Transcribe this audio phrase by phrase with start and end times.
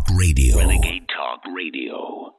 [0.00, 0.56] Talk Radio.
[0.56, 2.34] Renegade Talk Radio.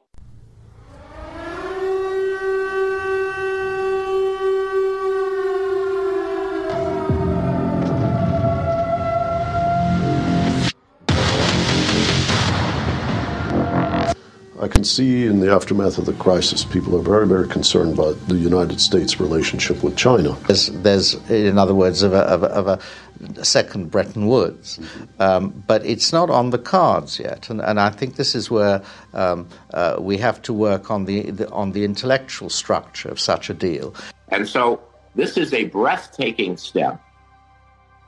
[14.82, 18.36] Can see in the aftermath of the crisis, people are very, very concerned about the
[18.36, 20.32] United States' relationship with China.
[20.48, 24.80] There's, there's in other words, of a, of a, of a second Bretton Woods.
[25.20, 27.48] Um, but it's not on the cards yet.
[27.52, 28.82] And, and I think this is where
[29.14, 33.52] um, uh, we have to work on the, the, on the intellectual structure of such
[33.52, 33.94] a deal.
[34.30, 34.82] And so
[35.14, 37.00] this is a breathtaking step,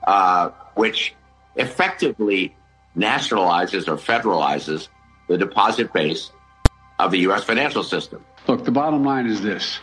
[0.08, 1.14] uh, which
[1.56, 2.56] effectively
[2.98, 4.88] nationalizes or federalizes
[5.28, 6.32] the deposit base
[7.00, 7.44] of the U.S.
[7.44, 8.24] financial system.
[8.48, 9.80] Look, the bottom line is this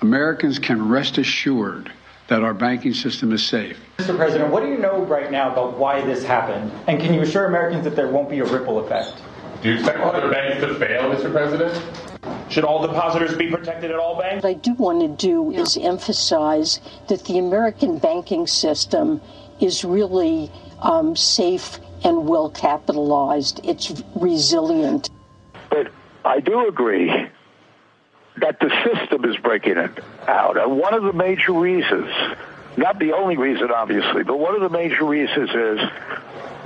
[0.00, 1.90] Americans can rest assured
[2.28, 3.78] that our banking system is safe.
[3.98, 4.16] Mr.
[4.16, 6.72] President, what do you know right now about why this happened?
[6.86, 9.22] And can you assure Americans that there won't be a ripple effect?
[9.62, 11.30] Do you expect other banks to fail, Mr.
[11.32, 11.82] President?
[12.50, 14.42] Should all depositors be protected at all banks?
[14.42, 15.62] What I do want to do yeah.
[15.62, 19.20] is emphasize that the American banking system
[19.60, 23.60] is really um, safe and well capitalized.
[23.64, 25.10] It's resilient.
[25.70, 25.90] But
[26.24, 27.28] I do agree
[28.36, 30.56] that the system is breaking it out.
[30.56, 32.10] And one of the major reasons,
[32.76, 35.90] not the only reason, obviously, but one of the major reasons is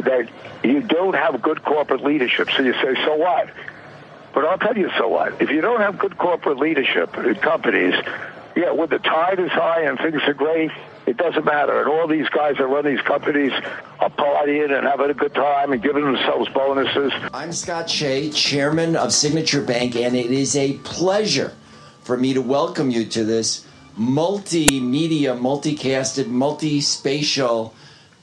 [0.04, 0.28] that
[0.62, 2.48] you don't have good corporate leadership.
[2.56, 3.50] So you say, so what?
[4.32, 5.42] But I'll tell you so what.
[5.42, 7.94] If you don't have good corporate leadership in companies,
[8.56, 10.70] yeah, when the tide is high and things are great,
[11.08, 11.80] it doesn't matter.
[11.80, 13.52] And all these guys that run these companies
[13.98, 17.12] are partying and having a good time and giving themselves bonuses.
[17.32, 21.54] I'm Scott Shay, chairman of Signature Bank, and it is a pleasure
[22.02, 23.66] for me to welcome you to this
[23.98, 27.74] multimedia, multicasted, multi-spatial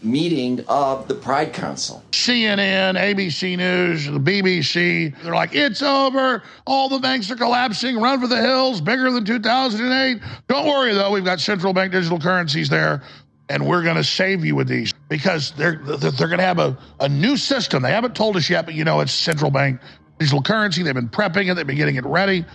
[0.06, 2.04] meeting of the Pride Council.
[2.12, 6.44] CNN, ABC News, the BBC, they're like, it's over.
[6.66, 8.00] All the banks are collapsing.
[8.00, 10.22] Run for the hills, bigger than 2008.
[10.48, 11.12] Don't worry, though.
[11.12, 13.04] We've got central bank digital currencies there,
[13.50, 16.78] and we're going to save you with these because they're, they're going to have a,
[17.00, 17.84] a new system.
[17.84, 19.82] They haven't told us yet, but you know, it's central bank
[20.20, 20.84] digital currency.
[20.84, 22.46] They've been prepping it, they've been getting it ready.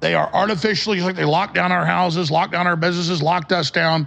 [0.00, 3.70] They are artificially, like they locked down our houses, locked down our businesses, locked us
[3.70, 4.06] down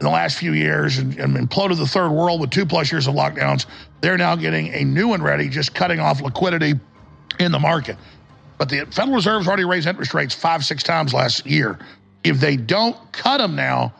[0.00, 3.06] in the last few years and, and, imploded the third world with two plus years
[3.08, 3.66] of lockdowns.
[4.00, 6.74] They're now getting a new one ready, just cutting off liquidity
[7.40, 7.96] in the market.
[8.58, 11.78] But the Federal Reserve's already raised interest rates five, six times last year.
[12.22, 13.94] If they don't cut them now,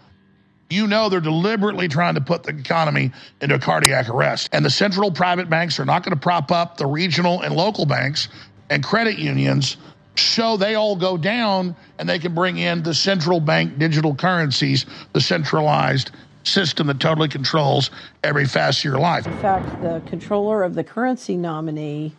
[0.70, 4.50] you know they're deliberately trying to put the economy into cardiac arrest.
[4.52, 7.86] And the central private banks are not going to prop up the regional and local
[7.86, 8.28] banks
[8.68, 9.78] and credit unions
[10.18, 14.86] so they all go down and they can bring in the central bank digital currencies,
[15.12, 16.10] the centralized
[16.44, 17.90] system that totally controls
[18.24, 19.26] every facet of your life.
[19.26, 22.12] In fact, the controller of the currency nominee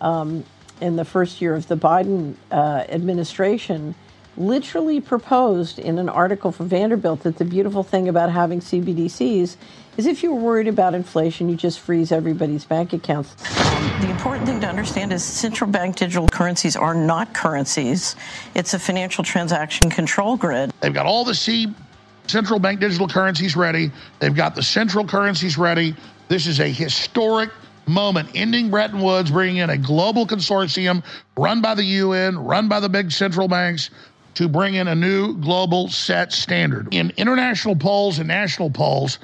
[0.00, 0.44] um,
[0.80, 3.94] in the first year of the Biden uh, administration
[4.36, 9.56] literally proposed in an article for Vanderbilt that the beautiful thing about having CBDCs
[9.96, 13.34] is if you're worried about inflation, you just freeze everybody's bank accounts.
[14.00, 18.16] The important thing to understand is central bank digital currencies are not currencies.
[18.54, 20.72] It's a financial transaction control grid.
[20.80, 21.72] They've got all the C
[22.26, 23.92] central bank digital currencies ready.
[24.18, 25.94] They've got the central currencies ready.
[26.28, 27.50] This is a historic
[27.86, 31.04] moment, ending Bretton Woods, bringing in a global consortium
[31.36, 33.90] run by the UN, run by the big central banks
[34.34, 36.88] to bring in a new global set standard.
[36.92, 39.18] In international polls and national polls,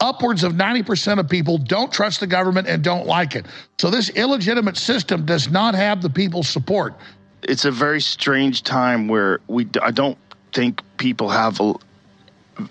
[0.00, 3.46] upwards of 90% of people don't trust the government and don't like it.
[3.78, 6.94] So this illegitimate system does not have the people's support.
[7.42, 10.18] It's a very strange time where we I don't
[10.52, 11.74] think people have a,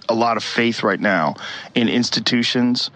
[0.09, 1.35] a lot of faith right now
[1.75, 2.91] in institutions.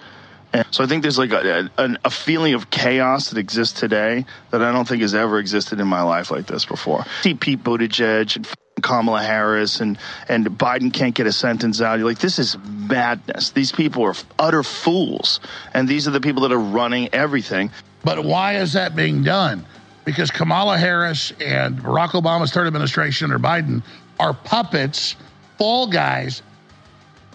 [0.51, 4.25] And so I think there's like a, a, a, feeling of chaos that exists today
[4.49, 7.05] that I don't think has ever existed in my life like this before.
[7.21, 8.47] See Pete Buttigieg and
[8.81, 9.97] Kamala Harris and
[10.27, 11.99] and Biden can't get a sentence out.
[11.99, 13.51] You're like, this is madness.
[13.51, 15.39] These people are utter fools,
[15.73, 17.71] and these are the people that are running everything.
[18.03, 19.65] But why is that being done?
[20.05, 23.83] Because Kamala Harris and Barack Obama's third administration or Biden
[24.19, 25.15] are puppets,
[25.57, 26.41] fall guys,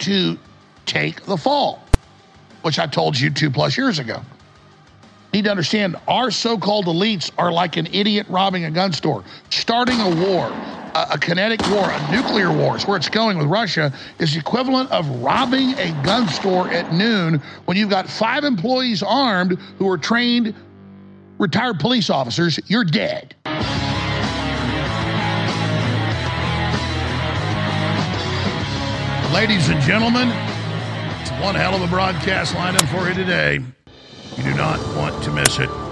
[0.01, 0.39] to
[0.87, 1.85] take the fall,
[2.63, 4.23] which I told you two plus years ago
[5.35, 10.01] need to understand our so-called elites are like an idiot robbing a gun store, starting
[10.01, 10.49] a war,
[10.95, 12.77] a, a kinetic war, a nuclear war.
[12.77, 16.93] Is where it's going with Russia is the equivalent of robbing a gun store at
[16.93, 20.55] noon when you've got five employees armed who are trained
[21.39, 22.59] retired police officers.
[22.67, 23.35] You're dead.
[29.33, 30.29] Ladies and gentlemen,
[31.21, 33.59] it's one hell of a broadcast lineup for you today.
[34.37, 35.84] You do not want to miss it.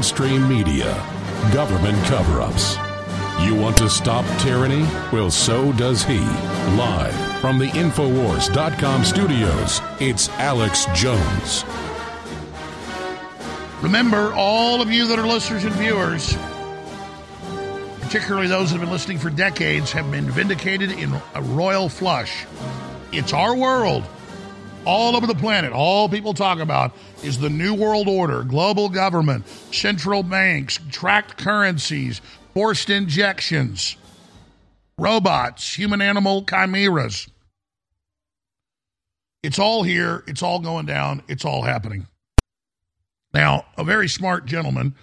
[0.00, 0.94] Mainstream media,
[1.52, 2.78] government cover ups.
[3.44, 4.80] You want to stop tyranny?
[5.12, 6.20] Well, so does he.
[6.74, 11.66] Live from the Infowars.com studios, it's Alex Jones.
[13.82, 16.34] Remember, all of you that are listeners and viewers,
[18.00, 22.46] particularly those that have been listening for decades, have been vindicated in a royal flush.
[23.12, 24.04] It's our world.
[24.86, 29.46] All over the planet, all people talk about is the New World Order, global government,
[29.72, 32.20] central banks, tracked currencies,
[32.54, 33.96] forced injections,
[34.98, 37.28] robots, human animal chimeras.
[39.42, 40.22] It's all here.
[40.26, 41.22] It's all going down.
[41.28, 42.06] It's all happening.
[43.32, 44.94] Now, a very smart gentleman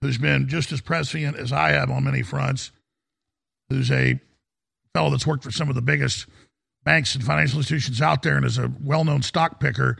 [0.00, 2.72] who's been just as prescient as I have on many fronts,
[3.68, 4.20] who's a
[4.94, 6.26] fellow that's worked for some of the biggest
[6.84, 9.98] banks and financial institutions out there and is a well known stock picker.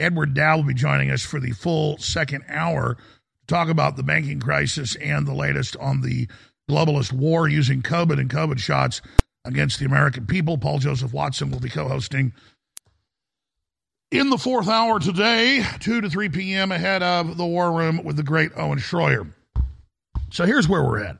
[0.00, 4.02] Edward Dowd will be joining us for the full second hour to talk about the
[4.02, 6.28] banking crisis and the latest on the
[6.70, 9.00] globalist war using COVID and COVID shots
[9.44, 10.58] against the American people.
[10.58, 12.32] Paul Joseph Watson will be co hosting
[14.10, 18.16] in the fourth hour today, 2 to 3 p.m., ahead of the War Room with
[18.16, 19.30] the great Owen Schroyer.
[20.30, 21.18] So here's where we're at.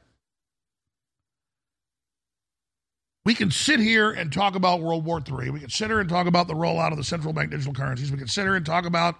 [3.28, 5.50] We can sit here and talk about World War III.
[5.50, 8.10] We can sit here and talk about the rollout of the central bank digital currencies.
[8.10, 9.16] We can sit here and talk about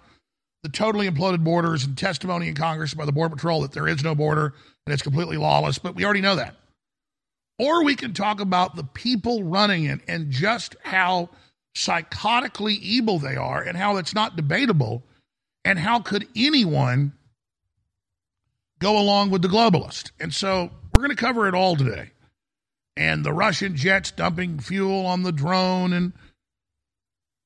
[0.63, 4.03] the totally imploded borders and testimony in Congress by the Border Patrol that there is
[4.03, 4.55] no border
[4.87, 6.55] and it's completely lawless, but we already know that.
[7.59, 11.29] Or we can talk about the people running it and just how
[11.77, 15.03] psychotically evil they are and how it's not debatable
[15.63, 17.13] and how could anyone
[18.79, 20.09] go along with the globalist.
[20.19, 22.09] And so we're going to cover it all today.
[22.99, 26.11] And the Russian jets dumping fuel on the drone and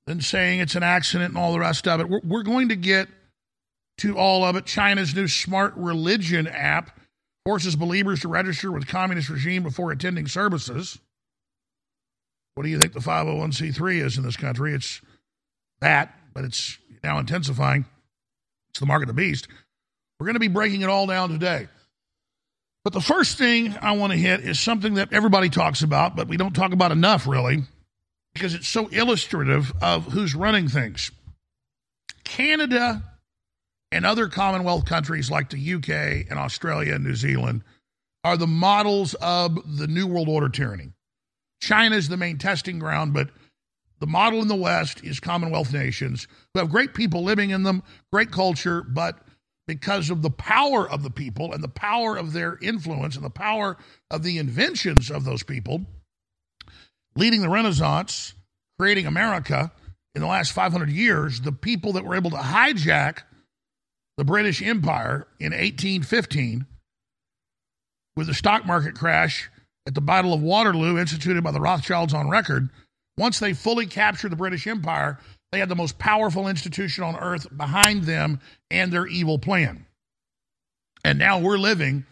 [0.08, 2.10] then saying it's an accident and all the rest of it.
[2.10, 3.08] We're, we're going to get
[4.00, 4.66] to all of it.
[4.66, 7.00] China's new smart religion app
[7.46, 10.98] forces believers to register with communist regime before attending services.
[12.56, 14.74] What do you think the 501c3 is in this country?
[14.74, 15.02] It's
[15.82, 17.86] that, but it's now intensifying.
[18.72, 19.48] It's the mark of the beast.
[20.20, 21.68] We're going to be breaking it all down today.
[22.84, 26.28] But the first thing I want to hit is something that everybody talks about, but
[26.28, 27.64] we don't talk about enough, really,
[28.34, 31.12] because it's so illustrative of who's running things.
[32.26, 33.04] Canada
[33.92, 37.64] and other Commonwealth countries like the UK and Australia and New Zealand
[38.24, 40.92] are the models of the New World Order tyranny.
[41.62, 43.30] China is the main testing ground, but
[44.00, 47.84] the model in the West is Commonwealth nations who have great people living in them,
[48.12, 49.23] great culture, but
[49.68, 53.30] because of the power of the people and the power of their influence and the
[53.30, 53.78] power
[54.12, 55.86] of the inventions of those people,
[57.16, 58.34] leading the Renaissance,
[58.78, 59.72] creating America
[60.16, 63.20] in the last 500 years, the people that were able to hijack
[64.18, 66.66] the British Empire in 1815
[68.16, 69.50] with the stock market crash
[69.88, 72.70] at the Battle of Waterloo, instituted by the Rothschilds on record,
[73.18, 75.20] once they fully captured the British Empire,
[75.54, 78.40] they had the most powerful institution on earth behind them
[78.72, 79.86] and their evil plan.
[81.06, 82.06] And now we're living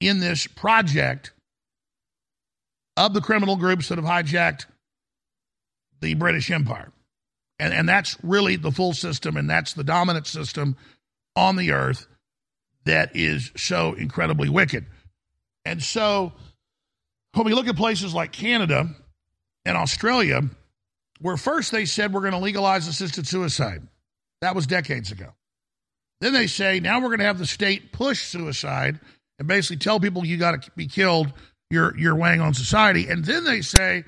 [0.00, 1.32] in this project
[2.96, 4.66] of the criminal groups that have hijacked
[6.02, 6.92] the British Empire.
[7.58, 10.76] And, and that's really the full system, and that's the dominant system
[11.34, 12.06] on the earth
[12.84, 14.84] that is so incredibly wicked.
[15.64, 16.34] And so
[17.32, 18.90] when we look at places like Canada
[19.64, 20.42] and Australia,
[21.20, 23.82] where first they said we're going to legalize assisted suicide,
[24.40, 25.34] that was decades ago.
[26.20, 29.00] Then they say now we're going to have the state push suicide
[29.38, 31.32] and basically tell people you got to be killed,
[31.70, 33.08] you're you're weighing on society.
[33.08, 34.04] And then they say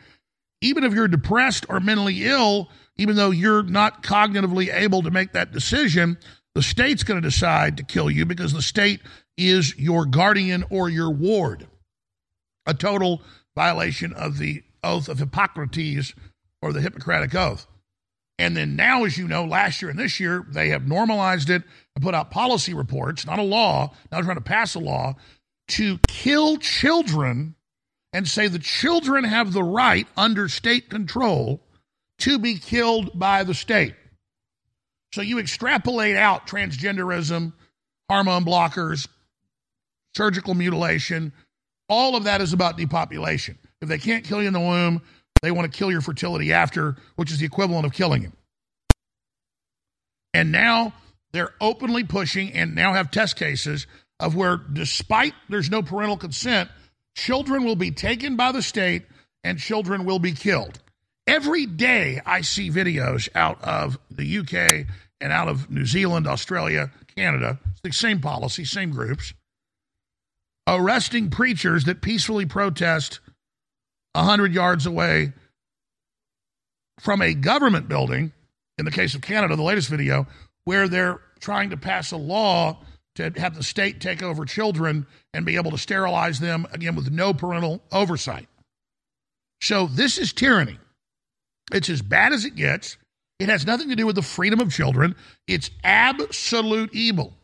[0.60, 5.32] even if you're depressed or mentally ill, even though you're not cognitively able to make
[5.32, 6.16] that decision,
[6.54, 9.00] the state's going to decide to kill you because the state
[9.36, 11.66] is your guardian or your ward
[12.66, 13.22] a total
[13.54, 16.12] violation of the oath of Hippocrates
[16.62, 17.66] or the Hippocratic Oath.
[18.38, 21.62] And then now, as you know, last year and this year, they have normalized it
[21.94, 25.14] and put out policy reports, not a law, not trying to pass a law,
[25.68, 27.54] to kill children
[28.12, 31.62] and say the children have the right under state control
[32.18, 33.94] to be killed by the state.
[35.12, 37.52] So you extrapolate out transgenderism,
[38.10, 39.08] hormone blockers,
[40.14, 41.32] surgical mutilation,
[41.88, 43.58] all of that is about depopulation.
[43.80, 45.02] If they can't kill you in the womb,
[45.42, 48.32] they want to kill your fertility after, which is the equivalent of killing you.
[50.34, 50.92] And now
[51.32, 53.86] they're openly pushing and now have test cases
[54.20, 56.70] of where, despite there's no parental consent,
[57.14, 59.04] children will be taken by the state
[59.44, 60.78] and children will be killed.
[61.26, 64.86] Every day I see videos out of the UK
[65.20, 69.32] and out of New Zealand, Australia, Canada, the same policy, same groups,
[70.66, 73.20] arresting preachers that peacefully protest
[74.16, 75.32] 100 yards away
[77.00, 78.32] from a government building,
[78.78, 80.26] in the case of Canada, the latest video,
[80.64, 82.78] where they're trying to pass a law
[83.16, 87.10] to have the state take over children and be able to sterilize them, again, with
[87.10, 88.48] no parental oversight.
[89.62, 90.78] So this is tyranny.
[91.72, 92.96] It's as bad as it gets.
[93.38, 95.14] It has nothing to do with the freedom of children.
[95.46, 97.34] It's absolute evil.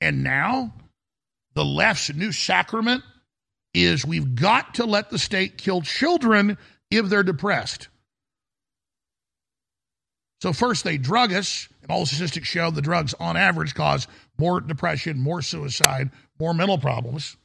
[0.00, 0.72] And now,
[1.54, 3.02] the left's new sacrament
[3.84, 6.58] is we've got to let the state kill children
[6.90, 7.88] if they're depressed.
[10.40, 14.06] So, first, they drug us, and all the statistics show the drugs, on average, cause
[14.38, 17.36] more depression, more suicide, more mental problems.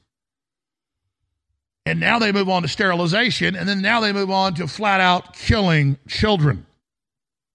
[1.86, 5.02] And now they move on to sterilization, and then now they move on to flat
[5.02, 6.66] out killing children.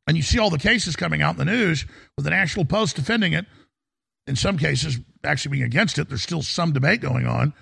[0.07, 2.97] And you see all the cases coming out in the news with the National Post
[2.97, 3.47] defending it.
[4.27, 6.09] In some cases, actually being against it.
[6.09, 7.55] There's still some debate going on,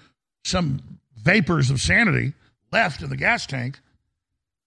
[0.45, 0.96] some
[1.27, 2.33] vapors of sanity
[2.71, 3.81] left in the gas tank.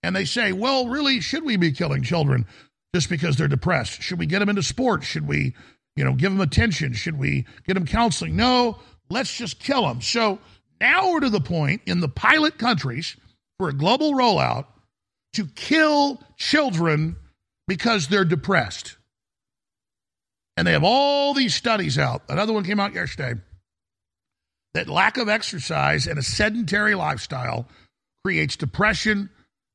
[0.03, 2.45] And they say, well, really, should we be killing children
[2.93, 4.01] just because they're depressed?
[4.01, 5.05] Should we get them into sports?
[5.05, 5.55] Should we,
[5.95, 6.93] you know, give them attention?
[6.93, 8.35] Should we get them counseling?
[8.35, 8.77] No,
[9.09, 10.01] let's just kill them.
[10.01, 10.39] So
[10.81, 13.15] now we're to the point in the pilot countries
[13.57, 14.65] for a global rollout
[15.33, 17.15] to kill children
[17.67, 18.97] because they're depressed.
[20.57, 22.23] And they have all these studies out.
[22.27, 23.39] Another one came out yesterday
[24.73, 27.67] that lack of exercise and a sedentary lifestyle
[28.23, 29.29] creates depression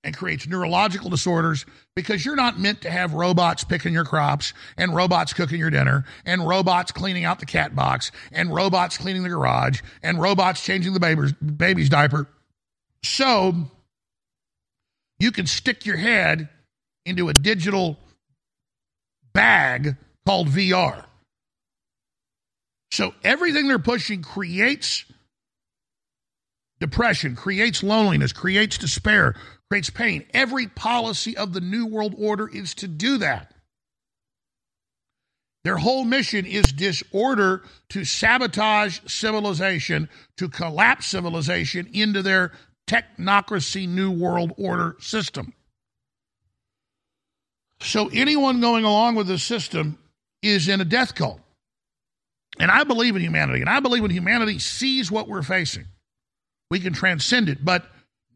[0.04, 1.64] and creates neurological disorders
[1.96, 6.04] because you're not meant to have robots picking your crops and robots cooking your dinner
[6.26, 10.92] and robots cleaning out the cat box and robots cleaning the garage and robots changing
[10.92, 12.28] the baby's, baby's diaper.
[13.02, 13.54] So
[15.18, 16.48] you can stick your head
[17.06, 17.98] into a digital
[19.32, 19.96] bag
[20.26, 21.04] called VR.
[22.94, 25.04] So everything they're pushing creates
[26.78, 29.34] depression, creates loneliness, creates despair,
[29.68, 30.24] creates pain.
[30.32, 33.52] Every policy of the New World Order is to do that.
[35.64, 42.52] Their whole mission is disorder to sabotage civilization, to collapse civilization into their
[42.86, 45.52] technocracy New World Order system.
[47.80, 49.98] So anyone going along with the system
[50.42, 51.40] is in a death cult.
[52.58, 55.86] And I believe in humanity, and I believe when humanity sees what we're facing,
[56.70, 57.64] we can transcend it.
[57.64, 57.86] But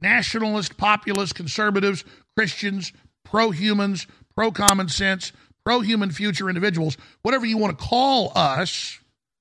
[0.03, 2.05] nationalist, populist, conservatives,
[2.37, 2.93] Christians,
[3.25, 5.33] pro humans, pro common sense,
[5.65, 8.99] pro human future individuals, whatever you want to call us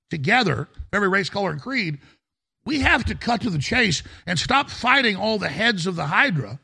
[0.10, 2.00] together, every race, color, and creed,
[2.66, 6.06] we have to cut to the chase and stop fighting all the heads of the
[6.06, 6.60] Hydra.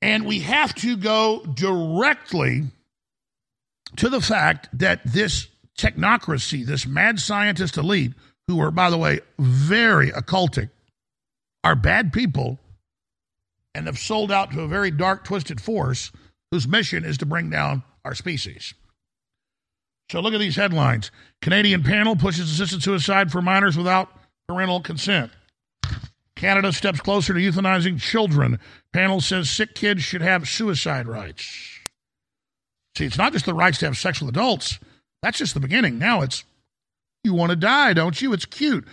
[0.00, 2.64] And we have to go directly
[3.96, 5.48] to the fact that this
[5.78, 8.12] technocracy, this mad scientist elite,
[8.48, 10.70] who are, by the way, very occultic,
[11.64, 12.58] are bad people
[13.74, 16.12] and have sold out to a very dark, twisted force
[16.50, 18.74] whose mission is to bring down our species.
[20.10, 21.10] So look at these headlines
[21.40, 24.10] Canadian panel pushes assisted suicide for minors without
[24.46, 25.30] parental consent.
[26.36, 28.58] Canada steps closer to euthanizing children.
[28.92, 31.78] Panel says sick kids should have suicide rights.
[32.96, 34.78] See, it's not just the rights to have sex with adults.
[35.22, 35.98] That's just the beginning.
[35.98, 36.44] Now it's
[37.24, 38.32] you want to die, don't you?
[38.32, 38.86] It's cute.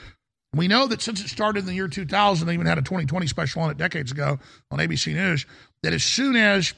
[0.54, 3.28] We know that since it started in the year 2000, they even had a 2020
[3.28, 4.40] special on it decades ago
[4.72, 5.46] on ABC News,
[5.84, 6.74] that as soon as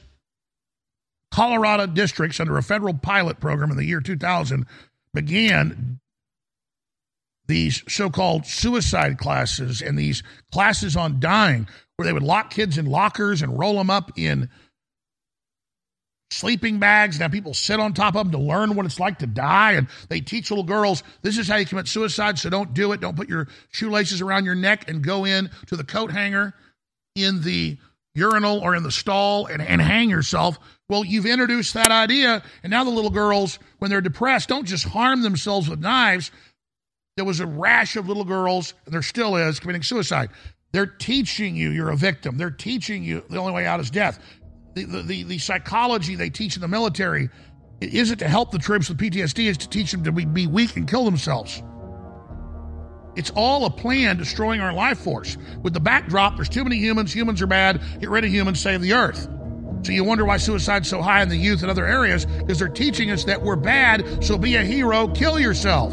[1.30, 4.66] Colorado districts under a federal pilot program in the year 2000
[5.14, 5.98] began
[7.46, 11.66] these so called suicide classes and these classes on dying,
[11.96, 14.48] where they would lock kids in lockers and roll them up in
[16.32, 17.20] sleeping bags.
[17.20, 19.72] Now people sit on top of them to learn what it's like to die.
[19.72, 22.38] And they teach little girls, this is how you commit suicide.
[22.38, 23.00] So don't do it.
[23.00, 26.54] Don't put your shoelaces around your neck and go in to the coat hanger
[27.14, 27.78] in the
[28.14, 30.58] urinal or in the stall and, and hang yourself.
[30.88, 32.42] Well, you've introduced that idea.
[32.62, 36.30] And now the little girls, when they're depressed, don't just harm themselves with knives.
[37.16, 40.30] There was a rash of little girls, and there still is, committing suicide.
[40.72, 42.38] They're teaching you you're a victim.
[42.38, 44.18] They're teaching you the only way out is death
[44.74, 47.30] the, the, the psychology they teach in the military
[47.80, 50.88] isn't to help the troops with PTSD, it's to teach them to be weak and
[50.88, 51.62] kill themselves.
[53.14, 55.36] It's all a plan destroying our life force.
[55.62, 58.80] With the backdrop, there's too many humans, humans are bad, get rid of humans, save
[58.80, 59.28] the earth.
[59.82, 62.68] So you wonder why suicide's so high in the youth and other areas, because they're
[62.68, 65.92] teaching us that we're bad, so be a hero, kill yourself.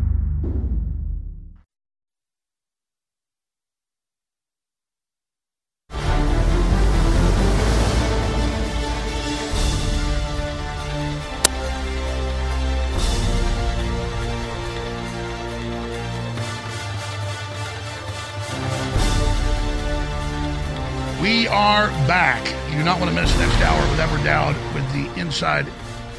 [21.21, 22.43] We are back.
[22.71, 25.67] You do not want to miss next hour with Edward Dowd with the inside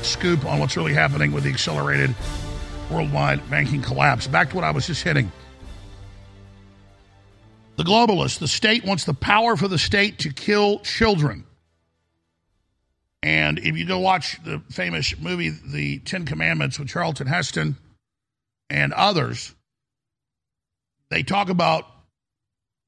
[0.02, 2.14] scoop on what's really happening with the accelerated
[2.88, 4.28] worldwide banking collapse.
[4.28, 5.32] Back to what I was just hitting.
[7.74, 11.46] The globalists, the state wants the power for the state to kill children.
[13.24, 17.76] And if you go watch the famous movie, The Ten Commandments, with Charlton Heston
[18.70, 19.52] and others,
[21.08, 21.88] they talk about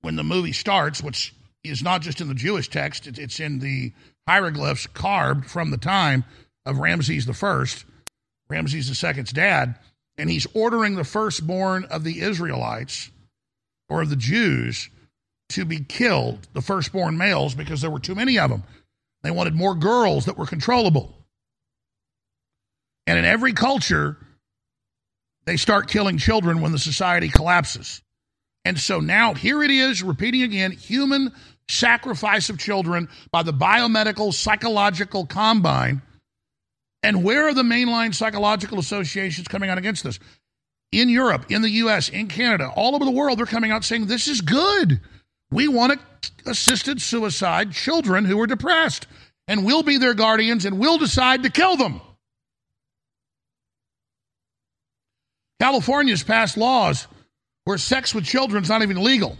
[0.02, 3.92] when the movie starts, which is not just in the Jewish text, it's in the
[4.28, 6.24] hieroglyphs carved from the time
[6.66, 7.84] of Ramses First,
[8.48, 9.78] Ramses Second's dad,
[10.16, 13.10] and he's ordering the firstborn of the Israelites
[13.88, 14.88] or of the Jews
[15.50, 18.62] to be killed, the firstborn males, because there were too many of them.
[19.22, 21.14] They wanted more girls that were controllable.
[23.06, 24.16] And in every culture,
[25.44, 28.02] they start killing children when the society collapses.
[28.64, 31.32] And so now here it is, repeating again human
[31.68, 36.02] sacrifice of children by the biomedical psychological combine.
[37.02, 40.18] And where are the mainline psychological associations coming out against this?
[40.92, 44.06] In Europe, in the US, in Canada, all over the world, they're coming out saying
[44.06, 45.00] this is good.
[45.50, 46.00] We want
[46.46, 49.06] assisted suicide children who are depressed,
[49.48, 52.00] and we'll be their guardians and we'll decide to kill them.
[55.60, 57.06] California's passed laws
[57.64, 59.38] where sex with children is not even legal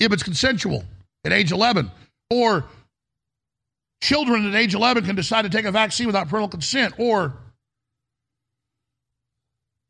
[0.00, 0.84] if it's consensual
[1.24, 1.90] at age 11.
[2.30, 2.64] Or
[4.02, 6.94] children at age 11 can decide to take a vaccine without parental consent.
[6.98, 7.34] Or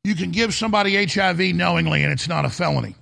[0.05, 2.97] you can give somebody HIV knowingly and it's not a felony.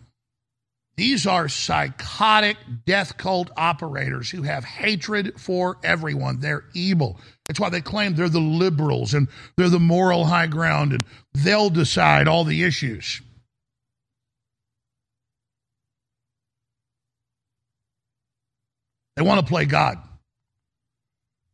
[0.97, 6.41] These are psychotic death cult operators who have hatred for everyone.
[6.41, 7.21] They're evil.
[7.47, 11.71] That's why they claim they're the liberals and they're the moral high ground and they'll
[11.71, 13.23] decide all the issues.
[19.19, 19.99] They want to play God.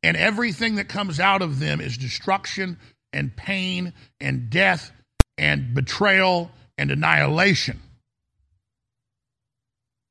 [0.03, 2.77] And everything that comes out of them is destruction
[3.11, 4.93] and pain and death
[5.39, 7.81] and betrayal and annihilation.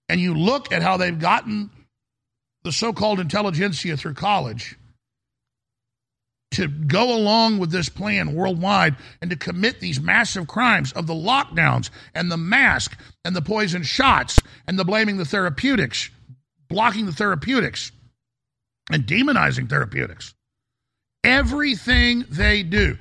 [0.10, 1.70] And you look at how they've gotten
[2.64, 4.76] the so called intelligentsia through college
[6.54, 11.14] to go along with this plan worldwide and to commit these massive crimes of the
[11.14, 16.10] lockdowns and the mask and the poison shots and the blaming the therapeutics
[16.74, 17.92] blocking the therapeutics
[18.92, 20.34] and demonizing therapeutics.
[21.24, 22.98] Everything they do.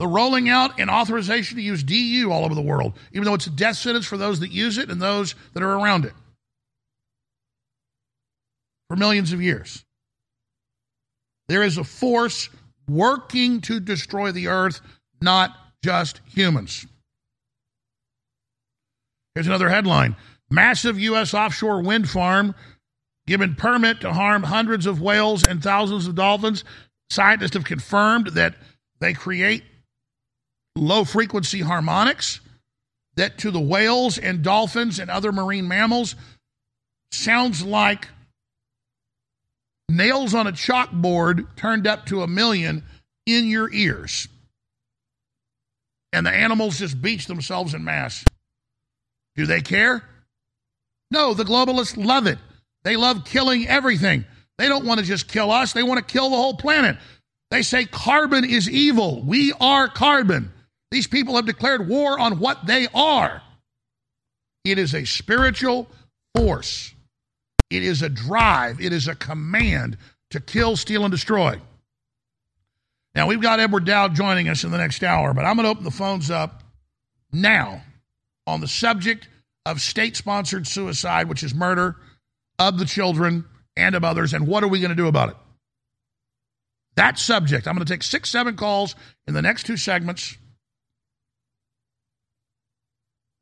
[0.00, 3.46] The rolling out and authorization to use DU all over the world, even though it's
[3.46, 6.14] a death sentence for those that use it and those that are around it.
[8.88, 9.82] for millions of years.
[11.48, 12.50] There is a force
[12.88, 14.82] working to destroy the earth,
[15.22, 16.86] not just humans.
[19.34, 20.16] Here's another headline
[20.52, 21.32] Massive U.S.
[21.32, 22.54] offshore wind farm
[23.26, 26.62] given permit to harm hundreds of whales and thousands of dolphins.
[27.08, 28.54] Scientists have confirmed that
[29.00, 29.64] they create
[30.76, 32.40] low frequency harmonics
[33.16, 36.16] that to the whales and dolphins and other marine mammals
[37.12, 38.08] sounds like
[39.88, 42.82] nails on a chalkboard turned up to a million
[43.24, 44.28] in your ears.
[46.12, 48.22] And the animals just beach themselves in mass.
[49.34, 50.04] Do they care?
[51.12, 52.38] No, the globalists love it.
[52.84, 54.24] They love killing everything.
[54.56, 56.96] They don't want to just kill us, they want to kill the whole planet.
[57.50, 59.22] They say carbon is evil.
[59.22, 60.50] We are carbon.
[60.90, 63.42] These people have declared war on what they are.
[64.64, 65.86] It is a spiritual
[66.34, 66.94] force,
[67.68, 69.98] it is a drive, it is a command
[70.30, 71.60] to kill, steal, and destroy.
[73.14, 75.70] Now, we've got Edward Dowd joining us in the next hour, but I'm going to
[75.70, 76.62] open the phones up
[77.32, 77.82] now
[78.46, 79.28] on the subject
[79.64, 81.96] of state sponsored suicide, which is murder
[82.58, 83.44] of the children
[83.76, 85.36] and of others, and what are we going to do about it?
[86.96, 87.66] That subject.
[87.66, 88.94] I'm going to take six, seven calls
[89.26, 90.36] in the next two segments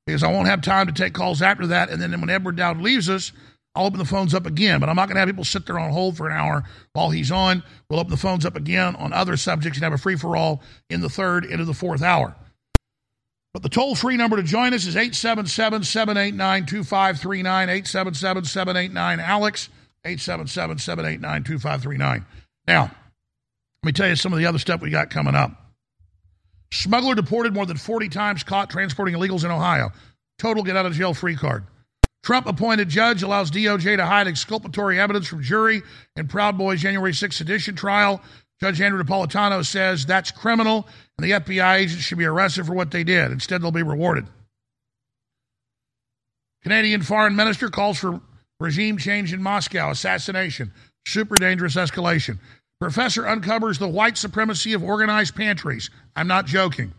[0.06, 1.90] because I won't have time to take calls after that.
[1.90, 3.32] And then when Edward Dowd leaves us,
[3.74, 4.80] I'll open the phones up again.
[4.80, 7.10] But I'm not going to have people sit there on hold for an hour while
[7.10, 7.62] he's on.
[7.88, 10.62] We'll open the phones up again on other subjects and have a free for all
[10.88, 12.36] in the third into the fourth hour.
[13.52, 17.68] But the toll free number to join us is 877 789 2539.
[17.68, 19.68] 877 789 Alex.
[20.04, 22.26] 877 789 2539.
[22.66, 25.52] Now, let me tell you some of the other stuff we got coming up.
[26.72, 29.90] Smuggler deported more than 40 times, caught transporting illegals in Ohio.
[30.38, 31.64] Total get out of jail free card.
[32.22, 35.82] Trump appointed judge allows DOJ to hide exculpatory evidence from jury
[36.16, 38.22] in Proud Boys January 6th sedition trial.
[38.62, 42.90] Judge Andrew Napolitano says that's criminal and the FBI agents should be arrested for what
[42.90, 43.32] they did.
[43.32, 44.26] Instead, they'll be rewarded.
[46.62, 48.20] Canadian foreign minister calls for
[48.58, 50.72] regime change in Moscow, assassination,
[51.06, 52.38] super dangerous escalation.
[52.80, 55.90] Professor uncovers the white supremacy of organized pantries.
[56.14, 56.92] I'm not joking.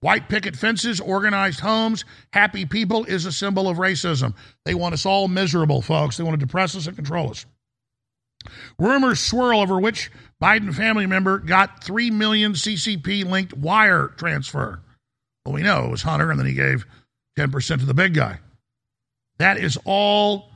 [0.00, 4.34] White picket fences, organized homes, happy people is a symbol of racism.
[4.64, 6.16] They want us all miserable, folks.
[6.16, 7.44] They want to depress us and control us.
[8.78, 10.10] Rumors swirl over which
[10.42, 14.80] Biden family member got 3 million CCP linked wire transfer.
[15.44, 16.86] Well, we know it was Hunter, and then he gave
[17.38, 18.40] 10% to the big guy.
[19.38, 20.50] That is all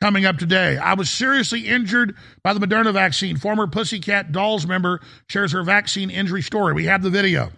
[0.00, 0.76] coming up today.
[0.76, 3.36] I was seriously injured by the Moderna vaccine.
[3.36, 6.74] Former Pussycat Dolls member shares her vaccine injury story.
[6.74, 7.50] We have the video.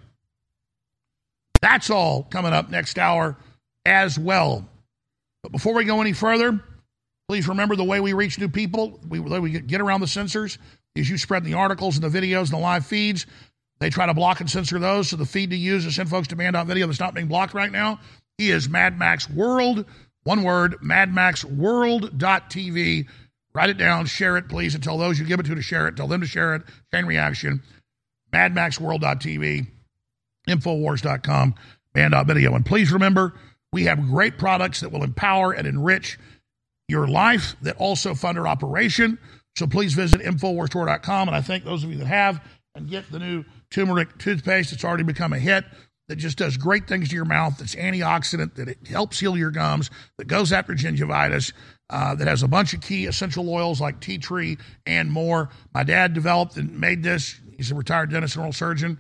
[1.61, 3.37] That's all coming up next hour
[3.84, 4.68] as well.
[5.42, 6.61] But before we go any further,
[7.28, 10.56] Please remember the way we reach new people, we, we get around the censors,
[10.94, 13.26] is you spread the articles and the videos and the live feeds.
[13.80, 15.98] They try to block and censor those, so the feed to use is
[16.64, 18.00] video that's not being blocked right now.
[18.38, 19.84] He is Mad Max World,
[20.24, 23.08] one word, madmaxworld.tv.
[23.54, 25.86] Write it down, share it, please, and tell those you give it to to share
[25.86, 25.96] it.
[25.96, 26.62] Tell them to share it.
[26.94, 27.62] Chain reaction.
[28.32, 29.66] Madmaxworld.tv,
[30.48, 31.54] Infowars.com,
[31.94, 32.54] man.video.
[32.54, 33.34] And please remember,
[33.72, 36.18] we have great products that will empower and enrich
[36.88, 39.18] your life that also fund our operation.
[39.57, 41.29] So please visit InfoWarsStore.com.
[41.29, 42.42] And I thank those of you that have
[42.74, 44.72] and get the new turmeric toothpaste.
[44.72, 45.64] It's already become a hit
[46.09, 49.51] that just does great things to your mouth, that's antioxidant, that it helps heal your
[49.51, 51.53] gums, that goes after gingivitis,
[51.90, 55.51] uh, that has a bunch of key essential oils like tea tree and more.
[55.74, 57.38] My dad developed and made this.
[57.57, 58.98] He's a retired dentist and oral surgeon.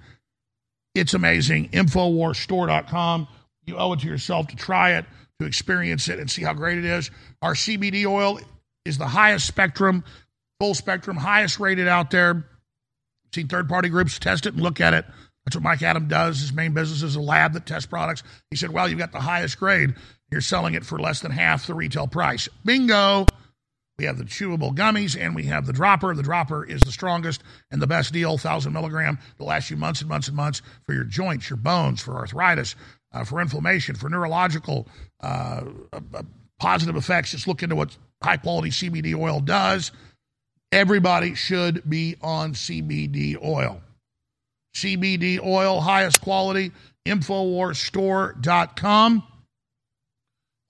[0.94, 1.70] It's amazing.
[1.70, 3.28] InfoWarsStore.com.
[3.66, 5.06] You owe it to yourself to try it
[5.40, 7.10] to experience it and see how great it is.
[7.42, 8.40] Our CBD oil
[8.84, 10.04] is the highest spectrum,
[10.58, 12.30] full spectrum, highest rated out there.
[12.36, 15.04] I've seen third party groups test it and look at it.
[15.44, 16.40] That's what Mike Adams does.
[16.40, 18.22] His main business is a lab that tests products.
[18.50, 19.94] He said, Well, you've got the highest grade.
[20.30, 22.48] You're selling it for less than half the retail price.
[22.64, 23.26] Bingo.
[23.98, 26.14] We have the chewable gummies and we have the dropper.
[26.14, 30.00] The dropper is the strongest and the best deal, 1,000 milligram, the last few months
[30.00, 32.76] and months and months for your joints, your bones, for arthritis,
[33.12, 34.86] uh, for inflammation, for neurological
[35.20, 35.64] uh,
[36.58, 37.32] positive effects.
[37.32, 39.92] Just look into what high quality CBD oil does.
[40.70, 43.80] Everybody should be on CBD oil.
[44.76, 46.72] CBD oil, highest quality,
[47.06, 49.22] InfoWarsStore.com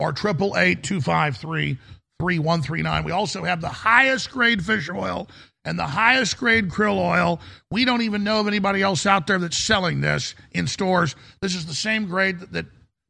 [0.01, 1.79] or 888 253
[2.21, 3.05] 3139.
[3.05, 5.29] We also have the highest grade fish oil
[5.65, 7.41] and the highest grade krill oil.
[7.71, 11.15] We don't even know of anybody else out there that's selling this in stores.
[11.43, 12.67] This is the same grade that, that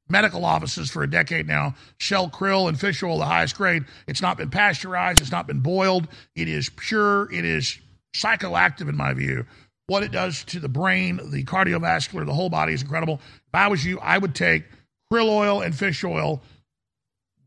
[0.08, 3.84] medical offices for a decade now Shell krill and fish oil the highest grade.
[4.06, 6.08] It's not been pasteurized, it's not been boiled.
[6.34, 7.78] It is pure, it is
[8.14, 9.46] psychoactive in my view.
[9.86, 13.20] What it does to the brain, the cardiovascular, the whole body is incredible.
[13.46, 14.64] If I was you, I would take
[15.10, 16.42] krill oil and fish oil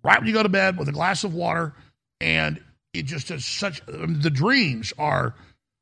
[0.04, 1.74] right when you go to bed with a glass of water,
[2.20, 2.60] and
[2.94, 3.82] it just is such.
[3.88, 5.36] Um, the dreams are.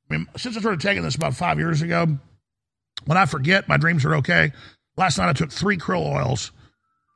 [0.09, 2.17] I mean, since I started taking this about five years ago,
[3.05, 4.51] when I forget, my dreams are okay.
[4.97, 6.51] Last night I took three krill oils,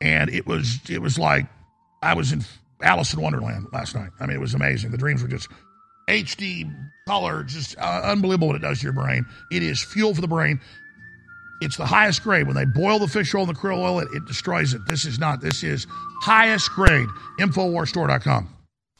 [0.04, 1.48] and it was it was like
[2.04, 2.44] I was in
[2.82, 4.10] Alice in Wonderland last night.
[4.20, 4.92] I mean, it was amazing.
[4.92, 5.48] The dreams were just
[6.10, 6.70] HD
[7.08, 9.26] color, just uh, unbelievable what it does to your brain.
[9.50, 10.60] It is fuel for the brain.
[11.62, 12.46] It's the highest grade.
[12.46, 14.86] When they boil the fish oil and the krill oil, it, it destroys it.
[14.86, 15.40] This is not.
[15.40, 15.88] This is
[16.22, 17.08] highest grade.
[17.40, 18.50] Infowarsstore.com.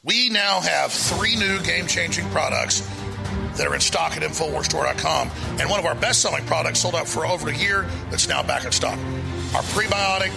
[0.06, 2.90] We now have three new game changing products
[3.58, 5.30] that are in stock at Infowarsstore.com.
[5.60, 8.42] And one of our best selling products sold out for over a year that's now
[8.42, 8.98] back in stock.
[9.54, 10.32] Our prebiotic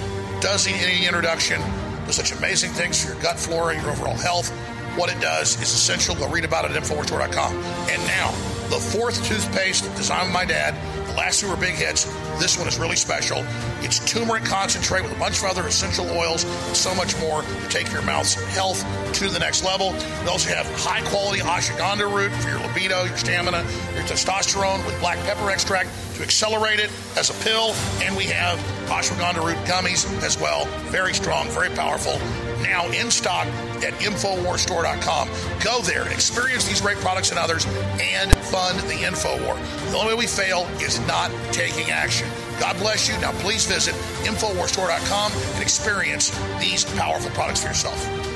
[0.66, 1.60] need any introduction.
[2.06, 4.50] Does such amazing things for your gut flora, your overall health.
[4.96, 6.14] What it does is essential.
[6.14, 7.54] Go read about it at Infowarsstore.com.
[7.54, 8.30] And now,
[8.68, 10.74] the fourth toothpaste designed by my dad
[11.06, 12.04] The last two were big hits.
[12.40, 13.44] This one is really special.
[13.80, 17.68] It's turmeric concentrate with a bunch of other essential oils and so much more to
[17.68, 19.92] take your mouth's health to the next level.
[20.22, 23.58] We also have high quality ashwagandha root for your libido, your stamina,
[23.94, 27.72] your testosterone with black pepper extract to accelerate it as a pill.
[28.02, 30.64] And we have ashwagandha root gummies as well.
[30.90, 32.18] Very strong, very powerful.
[32.62, 33.46] Now in stock
[33.84, 35.28] at InfoWarsStore.com.
[35.62, 37.66] Go there experience these great products and others
[38.00, 39.90] and fund the InfoWar.
[39.90, 42.28] The only way we fail is not taking action.
[42.58, 43.18] God bless you.
[43.20, 48.32] Now please visit InfoWarsStore.com and experience these powerful products for yourself.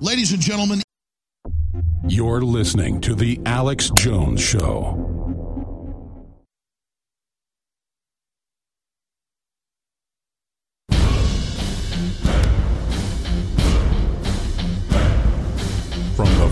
[0.00, 0.82] Ladies and gentlemen,
[2.08, 5.11] you're listening to The Alex Jones Show.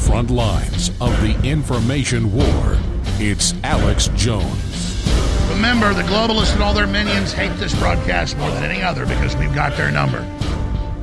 [0.00, 2.78] Front lines of the information war,
[3.18, 5.06] it's Alex Jones.
[5.50, 9.36] Remember, the globalists and all their minions hate this broadcast more than any other because
[9.36, 10.20] we've got their number.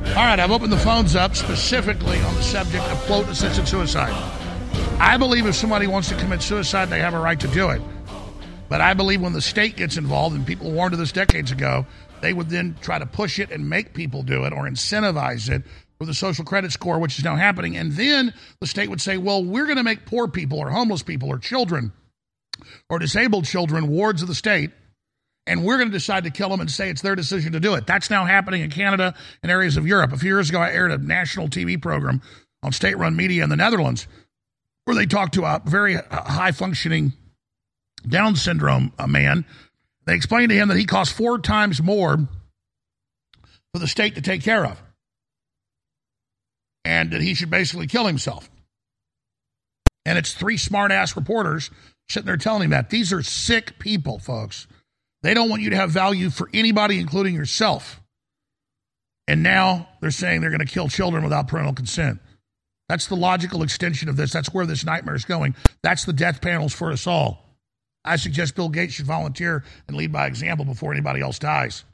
[0.08, 4.12] All right, I've opened the phones up specifically on the subject of quote assisted suicide.
[4.98, 7.80] I believe if somebody wants to commit suicide, they have a right to do it.
[8.68, 11.86] But I believe when the state gets involved, and people warned of this decades ago,
[12.20, 15.62] they would then try to push it and make people do it or incentivize it
[15.98, 17.76] with a social credit score, which is now happening.
[17.76, 21.02] And then the state would say, well, we're going to make poor people or homeless
[21.02, 21.92] people or children
[22.88, 24.70] or disabled children wards of the state.
[25.46, 27.74] And we're going to decide to kill them and say it's their decision to do
[27.74, 27.86] it.
[27.86, 30.12] That's now happening in Canada and areas of Europe.
[30.12, 32.20] A few years ago, I aired a national TV program
[32.62, 34.06] on state run media in the Netherlands
[34.84, 37.12] where they talked to a very high functioning
[38.06, 39.44] Down syndrome man.
[40.06, 42.16] They explained to him that he costs four times more
[43.72, 44.80] for the state to take care of
[46.88, 48.48] and that he should basically kill himself.
[50.06, 51.70] And it's three smart ass reporters
[52.08, 52.88] sitting there telling him that.
[52.88, 54.66] These are sick people, folks.
[55.22, 58.00] They don't want you to have value for anybody, including yourself.
[59.26, 62.20] And now they're saying they're going to kill children without parental consent.
[62.88, 64.32] That's the logical extension of this.
[64.32, 65.56] That's where this nightmare is going.
[65.82, 67.44] That's the death panels for us all.
[68.02, 71.84] I suggest Bill Gates should volunteer and lead by example before anybody else dies.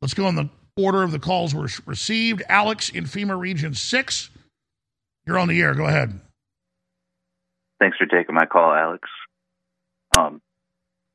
[0.00, 2.42] Let's go on the order of the calls were received.
[2.48, 4.30] Alex in FEMA Region 6,
[5.26, 5.74] you're on the air.
[5.74, 6.20] Go ahead.
[7.80, 9.08] Thanks for taking my call, Alex.
[10.16, 10.40] Um,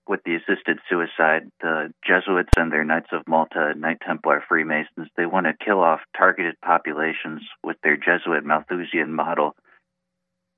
[0.08, 5.26] with the assisted suicide, the Jesuits and their Knights of Malta, Knight Templar Freemasons, they
[5.26, 9.56] want to kill off targeted populations with their Jesuit Malthusian model,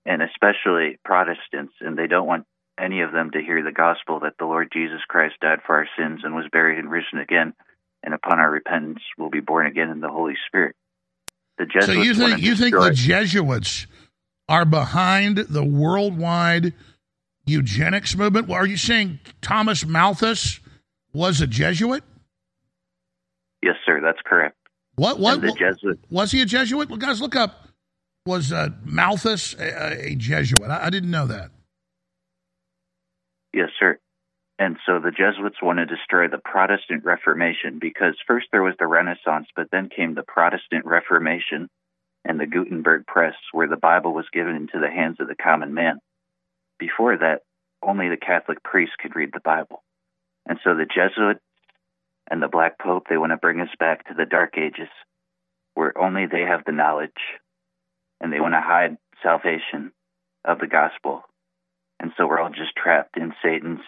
[0.05, 2.45] and especially Protestants, and they don't want
[2.79, 5.87] any of them to hear the gospel that the Lord Jesus Christ died for our
[5.97, 7.53] sins and was buried and risen again
[8.05, 10.75] and upon our repentance we'll be born again in the Holy Spirit.
[11.57, 13.87] The Jesuits so you think you think the Jesuits
[14.47, 16.73] are behind the worldwide
[17.45, 18.47] eugenics movement?
[18.47, 20.59] Well, are you saying Thomas Malthus
[21.13, 22.03] was a Jesuit?
[23.63, 24.01] Yes, sir.
[24.01, 24.55] That's correct.
[24.95, 25.19] What?
[25.19, 25.41] What?
[25.41, 26.89] the Jesuit was he a Jesuit?
[26.89, 27.67] Well, guys, look up.
[28.25, 30.69] Was uh, Malthus a, a Jesuit?
[30.69, 31.51] I, I didn't know that.
[33.53, 33.99] Yes, sir.
[34.57, 38.87] And so the Jesuits want to destroy the Protestant Reformation because first there was the
[38.87, 41.69] Renaissance, but then came the Protestant Reformation
[42.23, 45.73] and the Gutenberg Press, where the Bible was given into the hands of the common
[45.73, 45.99] man.
[46.79, 47.41] Before that,
[47.83, 49.83] only the Catholic priest could read the Bible.
[50.45, 51.41] And so the Jesuits
[52.31, 54.89] and the Black Pope, they want to bring us back to the Dark Ages,
[55.73, 57.11] where only they have the knowledge
[58.21, 59.91] and they want to hide salvation
[60.45, 61.23] of the gospel.
[61.99, 63.81] And so we're all just trapped in Satan's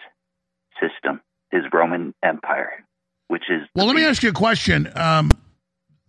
[0.80, 1.20] system
[1.52, 2.84] is Roman Empire,
[3.28, 3.62] which is.
[3.74, 4.90] Well, let me ask you a question.
[4.94, 5.30] Um,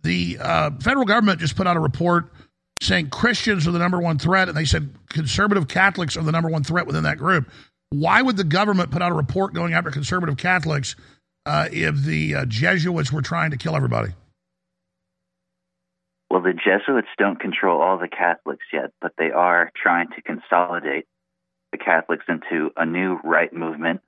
[0.02, 2.32] the uh, federal government just put out a report
[2.80, 6.48] saying Christians are the number one threat, and they said conservative Catholics are the number
[6.48, 7.48] one threat within that group.
[7.90, 10.96] Why would the government put out a report going after conservative Catholics
[11.44, 14.12] uh, if the uh, Jesuits were trying to kill everybody?
[16.30, 21.06] Well, the Jesuits don't control all the Catholics yet, but they are trying to consolidate
[21.72, 24.00] the Catholics into a new right movement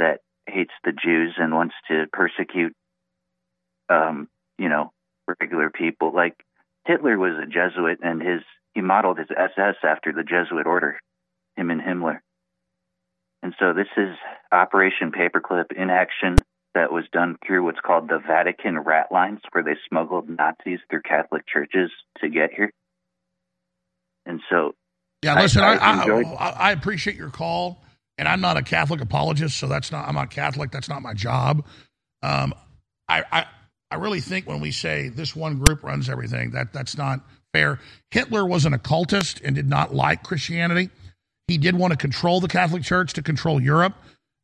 [0.00, 2.72] that hates the Jews and wants to persecute,
[3.88, 4.90] um, you know,
[5.40, 6.12] regular people.
[6.14, 6.34] Like
[6.86, 8.40] Hitler was a Jesuit, and his
[8.74, 10.98] he modeled his SS after the Jesuit order,
[11.56, 12.18] him and Himmler.
[13.42, 14.16] And so this is
[14.52, 16.36] Operation Paperclip in action
[16.74, 21.02] that was done through what's called the Vatican rat lines, where they smuggled Nazis through
[21.02, 22.70] Catholic churches to get here.
[24.26, 24.74] And so,
[25.22, 27.82] yeah, listen, I, I, I, I, appreciate your call,
[28.20, 30.70] and I'm not a Catholic apologist, so that's not I'm not Catholic.
[30.70, 31.64] That's not my job.
[32.22, 32.52] Um,
[33.08, 33.46] I, I
[33.90, 37.20] I really think when we say this one group runs everything, that that's not
[37.54, 37.80] fair.
[38.10, 40.90] Hitler was an occultist and did not like Christianity.
[41.48, 43.94] He did want to control the Catholic Church to control Europe.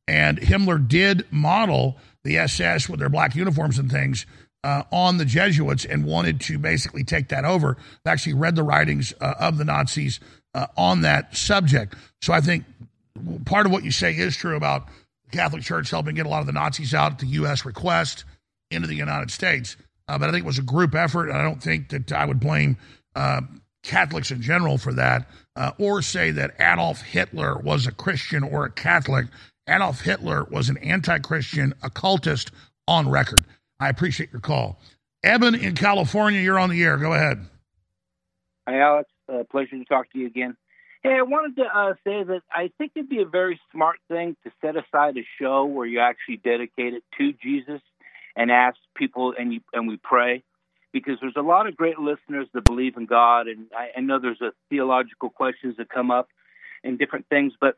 [0.09, 4.25] And Himmler did model the SS with their black uniforms and things
[4.65, 7.77] uh, on the Jesuits and wanted to basically take that over.
[8.07, 10.19] I actually read the writings uh, of the Nazis
[10.55, 11.95] uh, on that subject.
[12.23, 12.65] So I think
[13.45, 14.89] part of what you say is true about
[15.25, 17.65] the Catholic Church helping get a lot of the Nazis out at the U.S.
[17.65, 18.25] request
[18.71, 19.77] into the United States.
[20.09, 21.29] Uh, but I think it was a group effort.
[21.29, 22.77] And I don't think that I would blame
[23.15, 23.43] uh,
[23.83, 28.65] Catholics in general for that uh, or say that Adolf Hitler was a Christian or
[28.65, 29.27] a Catholic.
[29.69, 32.51] Adolf Hitler was an anti Christian occultist
[32.87, 33.45] on record.
[33.81, 34.79] I appreciate your call.
[35.23, 36.97] Evan in California, you're on the air.
[36.97, 37.47] Go ahead.
[38.69, 39.11] Hi, Alex.
[39.29, 40.57] Uh, pleasure to talk to you again.
[41.03, 44.37] Hey, I wanted to uh, say that I think it'd be a very smart thing
[44.45, 47.81] to set aside a show where you actually dedicate it to Jesus
[48.35, 50.43] and ask people, and you, and we pray,
[50.93, 54.19] because there's a lot of great listeners that believe in God, and I, I know
[54.19, 56.29] there's a theological questions that come up
[56.83, 57.77] and different things, but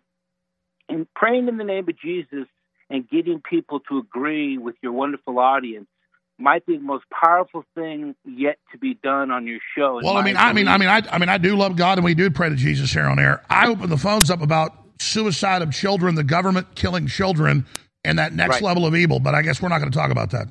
[0.89, 2.47] in praying in the name of Jesus
[2.91, 5.89] and getting people to agree with your wonderful audience
[6.39, 10.01] might be the most powerful thing yet to be done on your show.
[10.03, 12.05] Well, I mean, I mean, I mean, I, I mean, I do love God, and
[12.05, 13.43] we do pray to Jesus here on air.
[13.51, 17.67] I open the phones up about suicide of children, the government killing children,
[18.05, 18.63] and that next right.
[18.63, 19.19] level of evil.
[19.19, 20.49] But I guess we're not going to talk about that.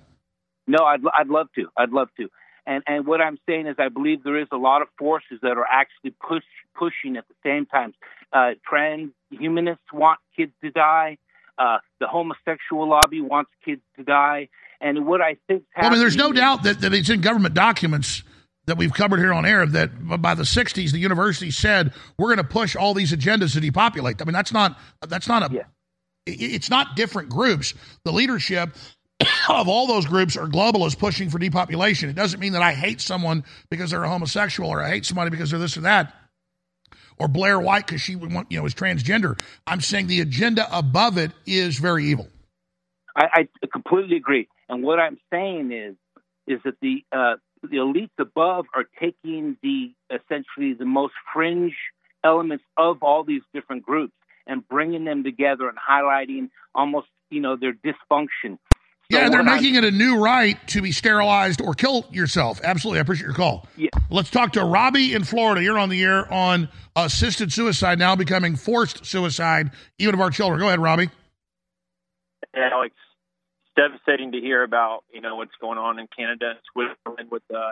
[0.68, 1.68] No, I'd, I'd love to.
[1.78, 2.30] I'd love to.
[2.66, 5.58] And and what I'm saying is, I believe there is a lot of forces that
[5.58, 6.44] are actually push
[6.76, 7.94] pushing at the same time.
[8.34, 11.18] Uh, transhumanists want kids to die.
[11.58, 14.50] Uh, the homosexual lobby wants kids to die.
[14.80, 17.56] And what I think, well, I mean, there's no doubt that, that it's in government
[17.56, 18.24] documents
[18.68, 22.38] that we've covered here on air that by the 60s the university said we're going
[22.38, 24.22] to push all these agendas to depopulate.
[24.22, 25.64] I mean, that's not that's not a yeah.
[26.26, 27.74] it's not different groups.
[28.04, 28.76] The leadership
[29.50, 32.10] of all those groups are globalists pushing for depopulation.
[32.10, 35.32] It doesn't mean that I hate someone because they're a homosexual or I hate somebody
[35.32, 36.14] because they're this or that
[37.20, 39.40] or Blair White because she want, you know is transgender.
[39.66, 42.28] I'm saying the agenda above it is very evil.
[43.16, 44.48] I, I completely agree.
[44.70, 45.96] And what I'm saying is
[46.48, 51.76] is that the uh, the elites above are taking the essentially the most fringe
[52.24, 54.14] elements of all these different groups
[54.46, 58.58] and bringing them together and highlighting almost you know their dysfunction
[59.10, 62.60] yeah, they're making it a new right to be sterilized or kill yourself.
[62.62, 63.00] Absolutely.
[63.00, 63.66] I appreciate your call.
[63.78, 63.90] Yeah.
[64.10, 65.64] Let's talk to Robbie in Florida.
[65.64, 70.60] You're on the air on assisted suicide now becoming forced suicide, even of our children.
[70.60, 71.10] Go ahead, Robbie.
[72.54, 73.07] Yeah, Alex, it's
[73.78, 77.72] devastating to hear about, you know, what's going on in Canada and Switzerland with uh,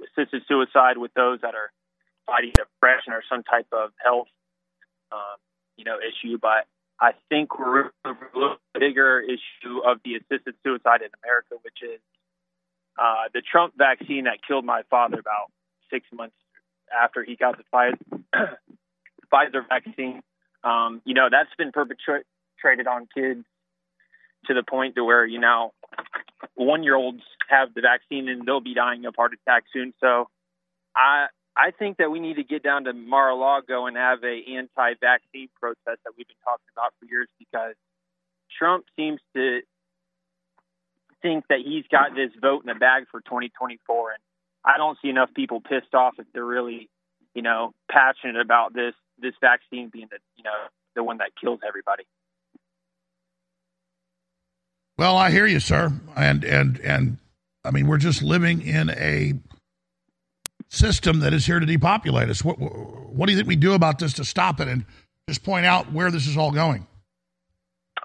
[0.00, 1.70] assisted suicide with those that are
[2.26, 4.28] fighting depression or some type of health,
[5.10, 5.36] uh,
[5.76, 6.38] you know, issue.
[6.40, 6.66] But
[7.00, 8.14] I think we're a
[8.78, 12.00] bigger issue of the assisted suicide in America, which is
[12.96, 15.50] uh, the Trump vaccine that killed my father about
[15.90, 16.36] six months
[16.94, 17.98] after he got the Pfizer,
[19.32, 20.22] Pfizer vaccine.
[20.62, 23.44] Um, you know, that's been perpetrated on kids
[24.48, 25.72] to the point to where, you know,
[26.54, 29.94] one year olds have the vaccine and they'll be dying of heart attack soon.
[30.00, 30.28] So
[30.94, 31.26] I,
[31.56, 36.00] I think that we need to get down to Mar-a-Lago and have a anti-vaccine protest
[36.04, 37.74] that we've been talking about for years because
[38.58, 39.60] Trump seems to
[41.22, 44.22] think that he's got this vote in the bag for 2024, and
[44.64, 46.88] I don't see enough people pissed off if they're really,
[47.34, 51.60] you know, passionate about this this vaccine being the you know the one that kills
[51.66, 52.04] everybody.
[54.98, 57.18] Well, I hear you, sir, and and and
[57.64, 59.34] I mean we're just living in a
[60.68, 62.44] system that is here to depopulate us.
[62.44, 64.84] What, what do you think we do about this to stop it and
[65.28, 66.84] just point out where this is all going?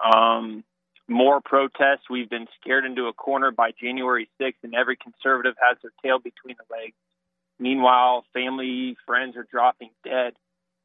[0.05, 0.63] Um,
[1.07, 2.11] more protests.
[2.11, 6.19] We've been scared into a corner by January 6th, and every conservative has their tail
[6.19, 6.95] between the legs.
[7.57, 10.33] Meanwhile, family, friends are dropping dead.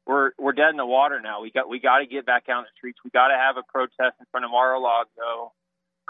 [0.07, 1.43] We're we're dead in the water now.
[1.43, 2.97] We got we got to get back out in the streets.
[3.05, 5.53] We got to have a protest in front of Mar-a-Lago,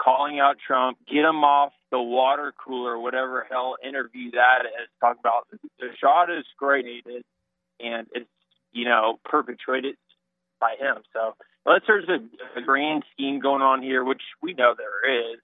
[0.02, 4.88] calling out Trump, get him off the water cooler, whatever hell interview that is.
[5.00, 7.24] Talk about the shot is created,
[7.78, 8.30] and it's
[8.72, 9.96] you know perpetrated
[10.60, 11.02] by him.
[11.12, 11.34] So
[11.66, 15.40] unless there's a, a grand scheme going on here, which we know there is,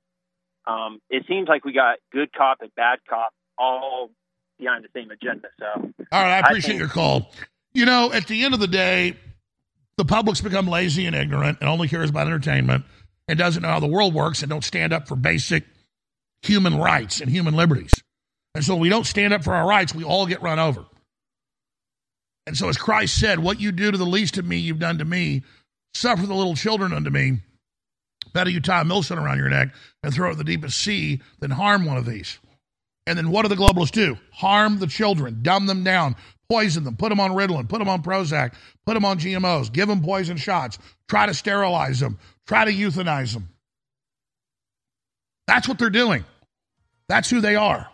[0.67, 4.11] um, it seems like we got good cop and bad cop all
[4.59, 5.49] behind the same agenda.
[5.59, 5.67] So,
[6.13, 7.31] all right, I appreciate think- your call.
[7.75, 9.17] You know, at the end of the day,
[9.99, 12.87] the public's become lazy and ignorant and only cares about entertainment
[13.29, 15.65] and doesn't know how the world works and don't stand up for basic
[16.43, 17.95] human rights and human liberties.
[18.55, 20.85] And so we don't stand up for our rights, we all get run over.
[22.47, 24.99] And so, as Christ said, what you do to the least of me, you've done
[24.99, 25.43] to me.
[25.95, 27.39] Suffer the little children unto me.
[28.33, 31.23] Better you tie a millstone around your neck and throw it in the deepest sea
[31.41, 32.39] than harm one of these.
[33.07, 34.19] And then what do the globalists do?
[34.33, 36.17] Harm the children, dumb them down,
[36.49, 38.55] poison them, put them on Ritalin, put them on Prozac,
[38.85, 40.79] put them on GMOs, give them poison shots,
[41.09, 43.49] try to sterilize them, try to euthanize them.
[45.47, 46.25] That's what they're doing.
[47.09, 47.89] That's who they are.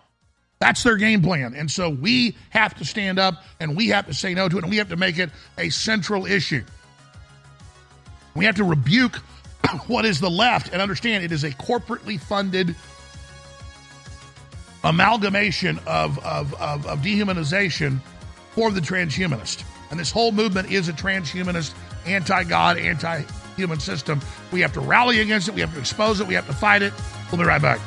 [0.59, 1.55] That's their game plan.
[1.55, 4.63] And so we have to stand up and we have to say no to it
[4.63, 6.63] and we have to make it a central issue.
[8.35, 9.17] We have to rebuke
[9.89, 12.75] what is the left and understand it is a corporately funded
[14.85, 17.99] amalgamation of, of, of, of dehumanization
[18.53, 19.65] for the transhumanist.
[19.91, 21.75] And this whole movement is a transhumanist,
[22.07, 23.23] anti God, anti
[23.57, 24.21] human system.
[24.51, 25.55] We have to rally against it.
[25.55, 26.27] We have to expose it.
[26.27, 26.93] We have to fight it.
[27.31, 27.81] We'll be right back.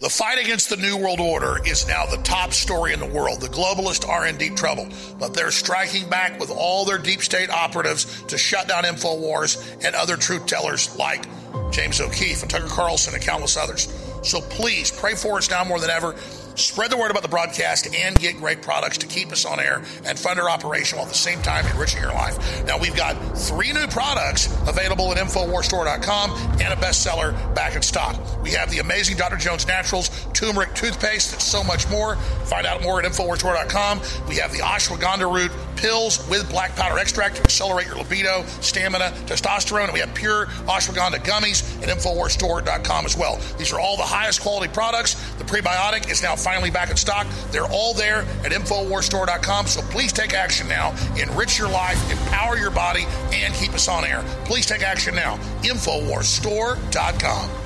[0.00, 3.42] The fight against the New World Order is now the top story in the world.
[3.42, 7.50] The globalists are in deep trouble, but they're striking back with all their deep state
[7.50, 11.26] operatives to shut down InfoWars and other truth tellers like
[11.70, 14.09] James O'Keefe and Tucker Carlson and countless others.
[14.22, 16.14] So please pray for us now more than ever.
[16.60, 19.82] Spread the word about the broadcast and get great products to keep us on air
[20.04, 22.64] and fund our operation while at the same time enriching your life.
[22.66, 28.14] Now, we've got three new products available at InfoWarsStore.com and a bestseller back in stock.
[28.42, 29.36] We have the amazing Dr.
[29.36, 32.16] Jones Naturals turmeric toothpaste and so much more.
[32.44, 34.00] Find out more at InfoWarsStore.com.
[34.28, 39.12] We have the ashwagandha root pills with black pepper extract to accelerate your libido, stamina,
[39.24, 39.84] testosterone.
[39.84, 43.40] And we have pure ashwagandha gummies at InfoWarsStore.com as well.
[43.56, 45.14] These are all the highest quality products.
[45.38, 47.28] The prebiotic is now finally back in stock.
[47.52, 49.68] They're all there at InfoWarsStore.com.
[49.68, 50.96] So please take action now.
[51.16, 54.24] Enrich your life, empower your body, and keep us on air.
[54.46, 55.36] Please take action now.
[55.62, 57.59] InfoWarsStore.com.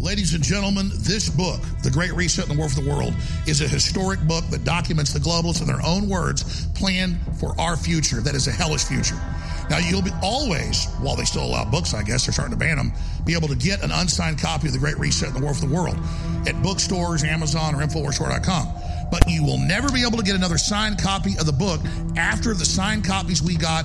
[0.00, 3.14] Ladies and gentlemen, this book, The Great Reset and the War for the World,
[3.48, 7.76] is a historic book that documents the globalists in their own words plan for our
[7.76, 9.16] future that is a hellish future.
[9.68, 12.76] Now, you'll be always, while they still allow books, I guess they're starting to ban
[12.76, 12.92] them,
[13.24, 15.66] be able to get an unsigned copy of The Great Reset and the War for
[15.66, 15.98] the World
[16.46, 18.68] at bookstores, Amazon, or InfoWarsStore.com.
[19.10, 21.80] But you will never be able to get another signed copy of the book
[22.16, 23.84] after the signed copies we got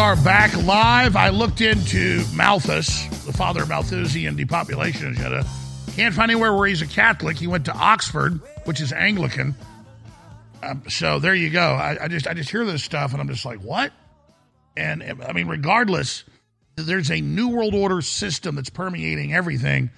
[0.00, 1.14] Are back live.
[1.14, 5.44] I looked into Malthus, the father of Malthusian depopulation agenda.
[5.94, 7.36] Can't find anywhere where he's a Catholic.
[7.36, 9.54] He went to Oxford, which is Anglican.
[10.62, 11.60] Um, so there you go.
[11.60, 13.92] I, I just I just hear this stuff and I'm just like, what?
[14.74, 16.24] And I mean, regardless,
[16.76, 19.90] there's a new world order system that's permeating everything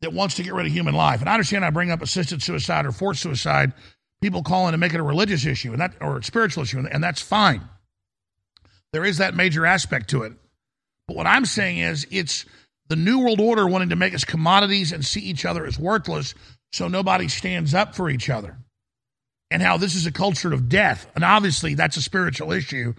[0.00, 1.20] that wants to get rid of human life.
[1.20, 3.74] And I understand I bring up assisted suicide or forced suicide.
[4.22, 7.04] People calling to make it a religious issue and that or a spiritual issue, and
[7.04, 7.60] that's fine.
[8.94, 10.34] There is that major aspect to it.
[11.08, 12.44] But what I'm saying is it's
[12.88, 16.32] the New World Order wanting to make us commodities and see each other as worthless
[16.72, 18.56] so nobody stands up for each other.
[19.50, 21.10] And how this is a culture of death.
[21.16, 22.94] And obviously, that's a spiritual issue.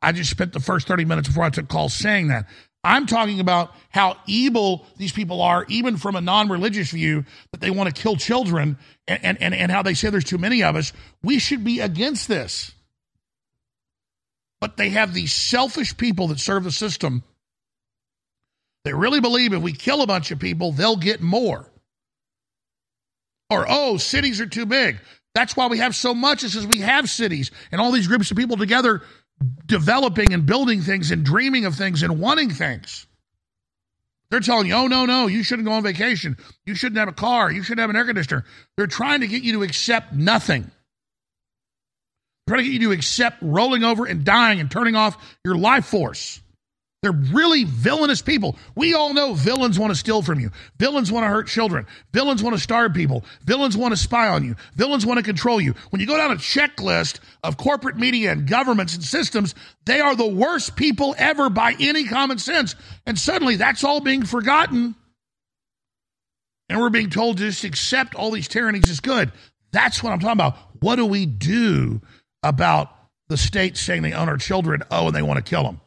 [0.00, 2.46] I just spent the first 30 minutes before I took calls saying that.
[2.84, 7.60] I'm talking about how evil these people are, even from a non religious view, that
[7.60, 8.78] they want to kill children
[9.08, 10.92] and, and, and how they say there's too many of us.
[11.24, 12.70] We should be against this.
[14.64, 17.22] But they have these selfish people that serve the system.
[18.86, 21.70] They really believe if we kill a bunch of people, they'll get more.
[23.50, 25.00] Or, oh, cities are too big.
[25.34, 28.30] That's why we have so much, is because we have cities and all these groups
[28.30, 29.02] of people together
[29.66, 33.06] developing and building things and dreaming of things and wanting things.
[34.30, 36.38] They're telling you, oh, no, no, you shouldn't go on vacation.
[36.64, 37.52] You shouldn't have a car.
[37.52, 38.46] You shouldn't have an air conditioner.
[38.78, 40.70] They're trying to get you to accept nothing.
[42.46, 45.86] Trying to get you to accept rolling over and dying and turning off your life
[45.86, 46.40] force.
[47.04, 48.56] They're really villainous people.
[48.74, 50.50] We all know villains want to steal from you.
[50.78, 51.86] Villains want to hurt children.
[52.14, 53.26] Villains want to starve people.
[53.44, 54.56] Villains want to spy on you.
[54.74, 55.74] Villains want to control you.
[55.90, 60.16] When you go down a checklist of corporate media and governments and systems, they are
[60.16, 62.74] the worst people ever by any common sense.
[63.04, 64.94] And suddenly that's all being forgotten.
[66.70, 69.30] And we're being told to just accept all these tyrannies is good.
[69.72, 70.56] That's what I'm talking about.
[70.80, 72.00] What do we do
[72.44, 72.94] about
[73.28, 74.82] the state saying they own our children?
[74.90, 75.80] Oh, and they want to kill them.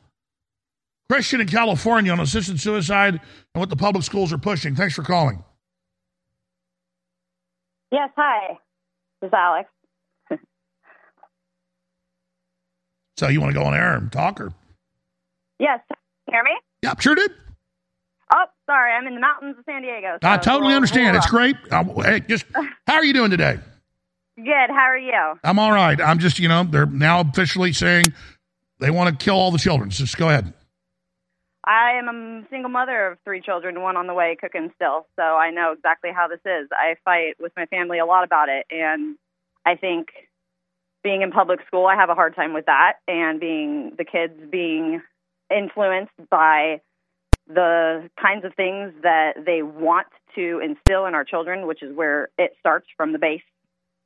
[1.10, 4.76] Christian in California on assisted suicide and what the public schools are pushing.
[4.76, 5.44] Thanks for calling.
[7.92, 8.58] Yes, hi.
[9.22, 9.70] This is Alex.
[13.18, 14.52] so you want to go on air and talk or?
[15.60, 15.80] Yes.
[16.30, 16.52] Hear me?
[16.84, 17.32] Yep, sure did.
[18.34, 18.92] Oh, sorry.
[18.92, 20.18] I'm in the mountains of San Diego.
[20.22, 21.16] So I totally understand.
[21.16, 21.56] It's great.
[21.72, 22.46] Uh, hey, just
[22.86, 23.58] how are you doing today?
[24.38, 24.70] Good.
[24.70, 25.40] How are you?
[25.44, 26.00] I'm all right.
[26.00, 28.14] I'm just, you know, they're now officially saying
[28.80, 29.90] they want to kill all the children.
[29.90, 30.54] So just go ahead.
[31.64, 35.08] I am a single mother of three children, one on the way, cooking still.
[35.16, 36.70] So I know exactly how this is.
[36.72, 38.68] I fight with my family a lot about it.
[38.70, 39.18] And
[39.66, 40.10] I think
[41.04, 43.00] being in public school, I have a hard time with that.
[43.08, 45.02] And being the kids being
[45.50, 46.82] influenced by
[47.48, 52.30] the kinds of things that they want to instill in our children, which is where
[52.38, 53.42] it starts from the base.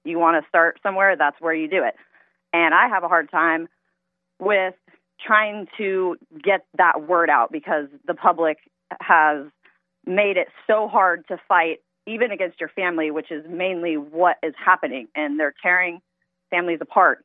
[0.04, 1.96] You want to start somewhere, that's where you do it.
[2.54, 3.68] And I have a hard time
[4.40, 4.74] with
[5.26, 8.58] trying to get that word out because the public
[9.00, 9.46] has
[10.06, 14.54] made it so hard to fight even against your family, which is mainly what is
[14.58, 15.08] happening.
[15.16, 16.02] And they're tearing
[16.50, 17.24] families apart,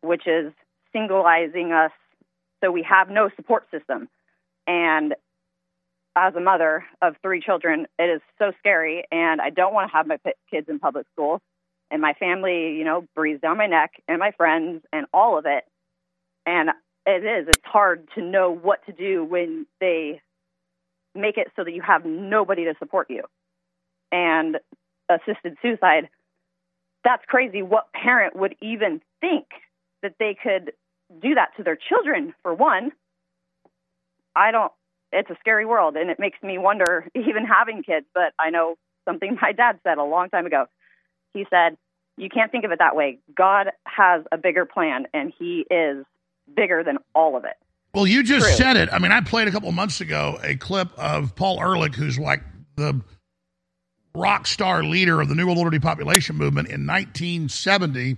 [0.00, 0.52] which is
[0.94, 1.92] singleizing us
[2.62, 4.08] so we have no support system.
[4.66, 5.14] And
[6.16, 9.04] as a mother of three children, it is so scary.
[9.12, 10.18] And I don't want to have my
[10.50, 11.42] kids in public school.
[11.90, 15.46] And my family, you know, breathes down my neck and my friends and all of
[15.46, 15.64] it.
[16.44, 16.70] And
[17.06, 17.46] it is.
[17.48, 20.20] It's hard to know what to do when they
[21.14, 23.22] make it so that you have nobody to support you.
[24.12, 24.58] And
[25.08, 26.08] assisted suicide,
[27.04, 27.62] that's crazy.
[27.62, 29.46] What parent would even think
[30.02, 30.72] that they could
[31.22, 32.90] do that to their children, for one?
[34.34, 34.72] I don't,
[35.12, 35.96] it's a scary world.
[35.96, 38.76] And it makes me wonder, even having kids, but I know
[39.08, 40.66] something my dad said a long time ago.
[41.32, 41.76] He said,
[42.16, 43.18] You can't think of it that way.
[43.36, 46.04] God has a bigger plan, and He is
[46.54, 47.54] bigger than all of it.
[47.94, 48.54] Well, you just True.
[48.56, 48.88] said it.
[48.92, 52.18] I mean, I played a couple of months ago a clip of Paul Ehrlich, who's
[52.18, 52.42] like
[52.76, 53.00] the
[54.14, 58.16] rock star leader of the New World Order depopulation movement in 1970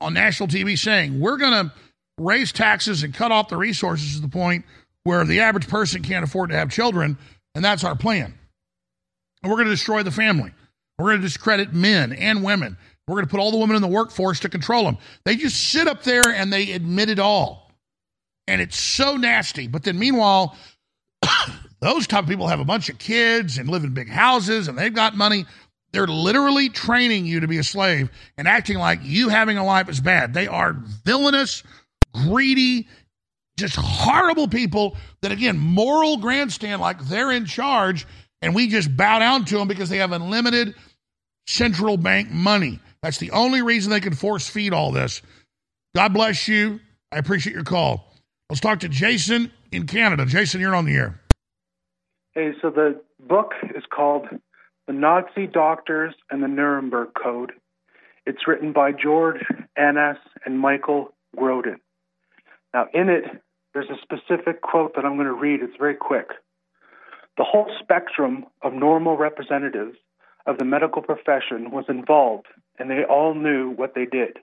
[0.00, 1.72] on national TV saying, We're going to
[2.18, 4.64] raise taxes and cut off the resources to the point
[5.04, 7.16] where the average person can't afford to have children.
[7.54, 8.34] And that's our plan.
[9.42, 10.52] And we're going to destroy the family.
[10.98, 12.76] We're going to discredit men and women.
[13.06, 14.98] We're going to put all the women in the workforce to control them.
[15.24, 17.70] They just sit up there and they admit it all.
[18.48, 19.68] And it's so nasty.
[19.68, 20.56] But then, meanwhile,
[21.80, 24.76] those type of people have a bunch of kids and live in big houses and
[24.76, 25.44] they've got money.
[25.92, 29.88] They're literally training you to be a slave and acting like you having a life
[29.88, 30.34] is bad.
[30.34, 30.72] They are
[31.04, 31.62] villainous,
[32.12, 32.88] greedy,
[33.56, 38.06] just horrible people that, again, moral grandstand like they're in charge
[38.42, 40.74] and we just bow down to them because they have unlimited
[41.46, 42.80] central bank money.
[43.02, 45.22] That's the only reason they can force feed all this.
[45.94, 46.80] God bless you.
[47.12, 48.12] I appreciate your call.
[48.50, 50.26] Let's talk to Jason in Canada.
[50.26, 51.20] Jason, you're on the air.
[52.34, 54.26] Hey, so the book is called
[54.86, 57.52] The Nazi Doctors and the Nuremberg Code.
[58.26, 59.40] It's written by George
[59.76, 61.76] Annas and Michael Grodin.
[62.74, 63.24] Now, in it,
[63.72, 65.60] there's a specific quote that I'm going to read.
[65.62, 66.28] It's very quick.
[67.38, 69.96] The whole spectrum of normal representatives
[70.46, 72.46] of the medical profession was involved,
[72.78, 74.38] and they all knew what they did.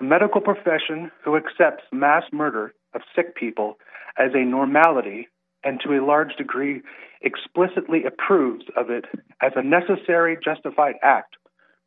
[0.00, 3.78] A medical profession who accepts mass murder of sick people
[4.18, 5.28] as a normality
[5.62, 6.82] and to a large degree
[7.22, 9.06] explicitly approves of it
[9.40, 11.36] as a necessary, justified act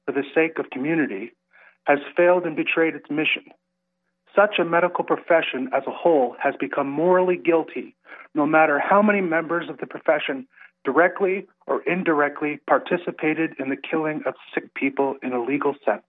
[0.06, 1.32] for the sake of community
[1.86, 3.44] has failed and betrayed its mission.
[4.36, 7.96] such a medical profession as a whole has become morally guilty,
[8.36, 10.48] no matter how many members of the profession
[10.88, 16.06] directly or indirectly participated in the killing of sick people in a legal sense.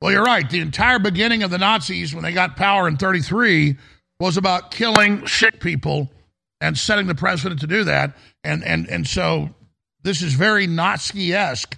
[0.00, 0.48] Well, you're right.
[0.48, 3.76] The entire beginning of the Nazis, when they got power in 33,
[4.20, 6.12] was about killing sick people
[6.60, 8.16] and setting the president to do that.
[8.44, 9.50] And, and, and so
[10.04, 11.76] this is very Nazi esque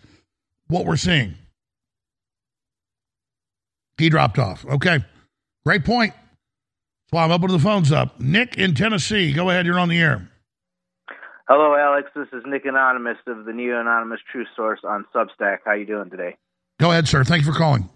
[0.68, 1.36] what we're seeing.
[3.96, 4.66] He dropped off.
[4.66, 5.02] Okay.
[5.64, 6.12] Great point.
[6.12, 8.20] That's why I'm opening the phones up.
[8.20, 9.32] Nick in Tennessee.
[9.32, 9.64] Go ahead.
[9.64, 10.28] You're on the air.
[11.48, 12.10] Hello, Alex.
[12.16, 15.58] This is Nick Anonymous of the Neo Anonymous Truth Source on Substack.
[15.64, 16.36] How you doing today?
[16.80, 17.22] Go ahead, sir.
[17.22, 17.88] Thank you for calling.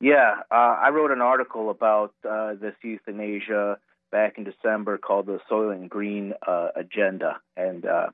[0.00, 3.78] Yeah, uh, I wrote an article about uh, this euthanasia
[4.10, 8.08] back in December called the Soylent Green uh, Agenda, and uh,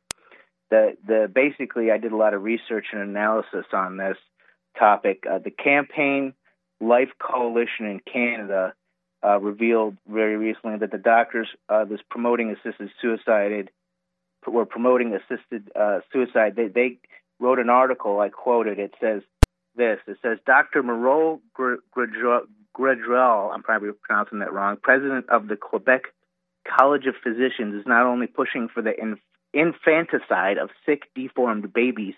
[0.69, 4.19] the the basically I did a lot of research and analysis on this
[4.79, 5.25] topic.
[5.29, 6.35] Uh, the campaign
[6.79, 8.75] Life Coalition in Canada
[9.25, 13.71] uh, revealed very recently that the doctors uh, that's promoting assisted suicide
[14.47, 16.57] were promoting assisted uh, suicide.
[16.57, 16.99] They, they
[17.38, 18.20] wrote an article.
[18.20, 18.78] I quoted.
[18.78, 19.22] It says
[19.76, 19.99] this.
[20.07, 20.82] It says Dr.
[20.82, 26.03] Moreau Gredrel, I'm probably pronouncing that wrong, president of the Quebec
[26.78, 29.18] College of Physicians, is not only pushing for the inf-
[29.53, 32.14] infanticide of sick, deformed babies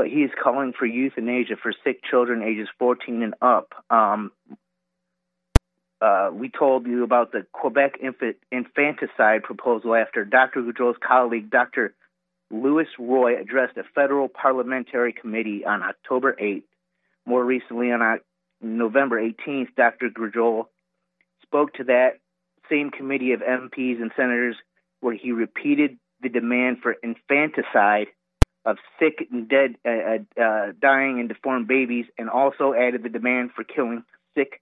[0.00, 3.74] but he is calling for euthanasia for sick children ages 14 and up.
[3.90, 4.32] Um,
[6.00, 10.62] uh, we told you about the Quebec infant, infanticide proposal after Dr.
[10.62, 11.94] Gaudreault's colleague, Dr.
[12.50, 16.62] Louis Roy, addressed a federal parliamentary committee on October 8th.
[17.26, 18.20] More recently, on
[18.62, 20.08] November 18th, Dr.
[20.08, 20.66] Goudreau
[21.42, 22.18] spoke to that
[22.70, 24.56] same committee of MPs and senators
[25.00, 28.08] where he repeated the demand for infanticide
[28.64, 33.08] of sick and dead, uh, uh, uh, dying and deformed babies, and also added the
[33.08, 34.04] demand for killing
[34.36, 34.60] sick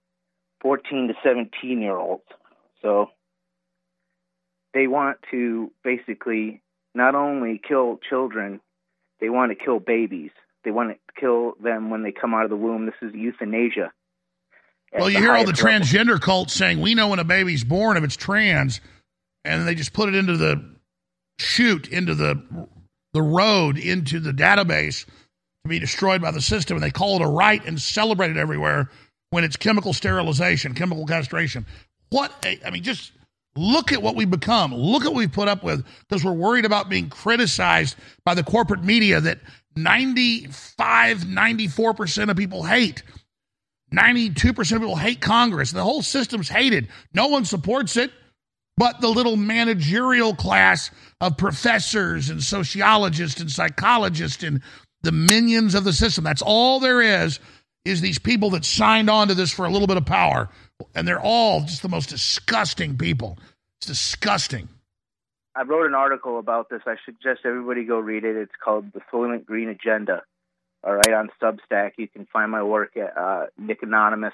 [0.61, 2.23] 14 to 17 year olds.
[2.81, 3.07] So
[4.73, 6.61] they want to basically
[6.93, 8.61] not only kill children,
[9.19, 10.31] they want to kill babies.
[10.63, 12.85] They want to kill them when they come out of the womb.
[12.85, 13.91] This is euthanasia.
[14.91, 15.69] Well, you hear all the level.
[15.69, 18.81] transgender cults saying, we know when a baby's born if it's trans,
[19.45, 20.75] and they just put it into the
[21.37, 22.67] chute, into the
[23.13, 27.21] the road into the database to be destroyed by the system, and they call it
[27.23, 28.89] a right and celebrate it everywhere
[29.29, 31.65] when it's chemical sterilization, chemical castration.
[32.09, 33.11] What a, I mean, just
[33.55, 34.73] look at what we've become.
[34.73, 38.43] Look at what we've put up with because we're worried about being criticized by the
[38.43, 39.39] corporate media that
[39.75, 43.03] 95, 94% of people hate.
[43.93, 45.71] 92% of people hate Congress.
[45.71, 46.89] The whole system's hated.
[47.13, 48.11] No one supports it
[48.79, 54.61] but the little managerial class of professors and sociologists and psychologists and
[55.01, 56.23] the minions of the system.
[56.23, 57.41] That's all there is,
[57.85, 60.49] is these people that signed on to this for a little bit of power.
[60.95, 63.37] And they're all just the most disgusting people.
[63.77, 64.69] It's disgusting.
[65.55, 66.81] I wrote an article about this.
[66.85, 68.35] I suggest everybody go read it.
[68.35, 70.23] It's called The Soylent Green Agenda.
[70.83, 71.91] All right, on Substack.
[71.97, 74.33] You can find my work at uh, Nick Anonymous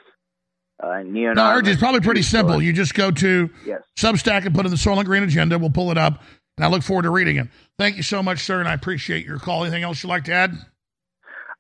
[0.82, 2.62] uh, no, it's probably pretty simple.
[2.62, 3.82] You just go to yes.
[3.98, 5.58] Substack and put in the Soylent Green Agenda.
[5.58, 6.22] We'll pull it up,
[6.58, 7.48] and I look forward to reading it.
[7.78, 9.64] Thank you so much, sir, and I appreciate your call.
[9.64, 10.54] Anything else you'd like to add?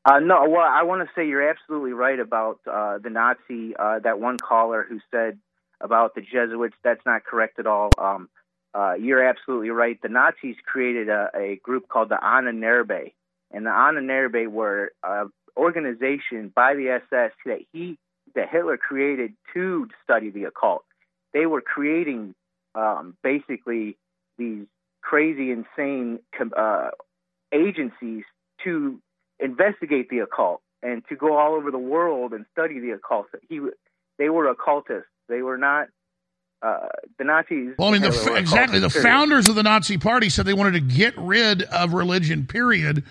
[0.05, 3.75] Uh, no, well, I want to say you're absolutely right about uh, the Nazi.
[3.77, 5.39] Uh, that one caller who said
[5.81, 7.95] about the Jesuits, that's not correct at all.
[7.97, 8.29] Um,
[8.75, 9.99] uh, you're absolutely right.
[10.01, 13.13] The Nazis created a, a group called the Ahnenerbe,
[13.51, 17.97] and the Ahnenerbe were an organization by the SS that he
[18.35, 20.83] that Hitler created to study the occult.
[21.33, 22.35] They were creating
[22.75, 23.97] um, basically
[24.37, 24.65] these
[25.01, 26.19] crazy, insane
[26.55, 26.89] uh,
[27.53, 28.23] agencies
[28.65, 28.99] to
[29.39, 33.27] investigate the occult and to go all over the world and study the occult.
[33.47, 33.59] He,
[34.17, 35.09] they were occultists.
[35.27, 35.87] They were not
[36.61, 37.75] uh, the Nazis.
[37.77, 38.79] Well, I mean, the, exactly.
[38.79, 39.03] The period.
[39.03, 43.03] founders of the Nazi Party said they wanted to get rid of religion, period,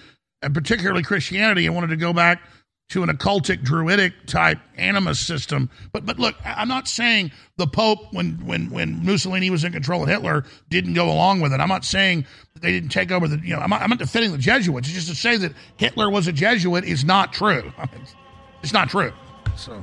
[0.43, 2.43] and particularly Christianity, and wanted to go back
[2.91, 5.70] to an occultic druidic type animus system.
[5.93, 10.03] But but look, I'm not saying the Pope when when when Mussolini was in control
[10.03, 11.61] of Hitler didn't go along with it.
[11.61, 12.26] I'm not saying
[12.61, 14.89] they didn't take over the you know I'm not, I'm not defending the Jesuits.
[14.89, 17.72] It's just to say that Hitler was a Jesuit is not true.
[18.62, 19.12] it's not true.
[19.57, 19.82] So, all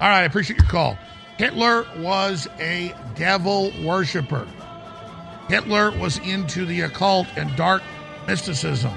[0.00, 0.98] right, I appreciate your call.
[1.38, 4.46] Hitler was a devil worshiper.
[5.48, 7.82] Hitler was into the occult and dark
[8.26, 8.92] mysticism.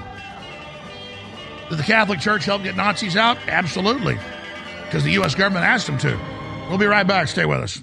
[1.70, 3.38] Did the Catholic Church help get Nazis out?
[3.46, 4.18] Absolutely,
[4.84, 5.34] because the U.S.
[5.34, 6.18] government asked them to.
[6.68, 7.28] We'll be right back.
[7.28, 7.80] Stay with us.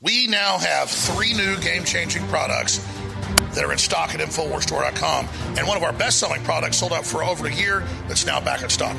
[0.00, 2.78] We now have three new game changing products
[3.54, 5.28] that are in stock at InfoWarsStore.com.
[5.58, 8.40] And one of our best selling products sold out for over a year that's now
[8.40, 8.94] back in stock.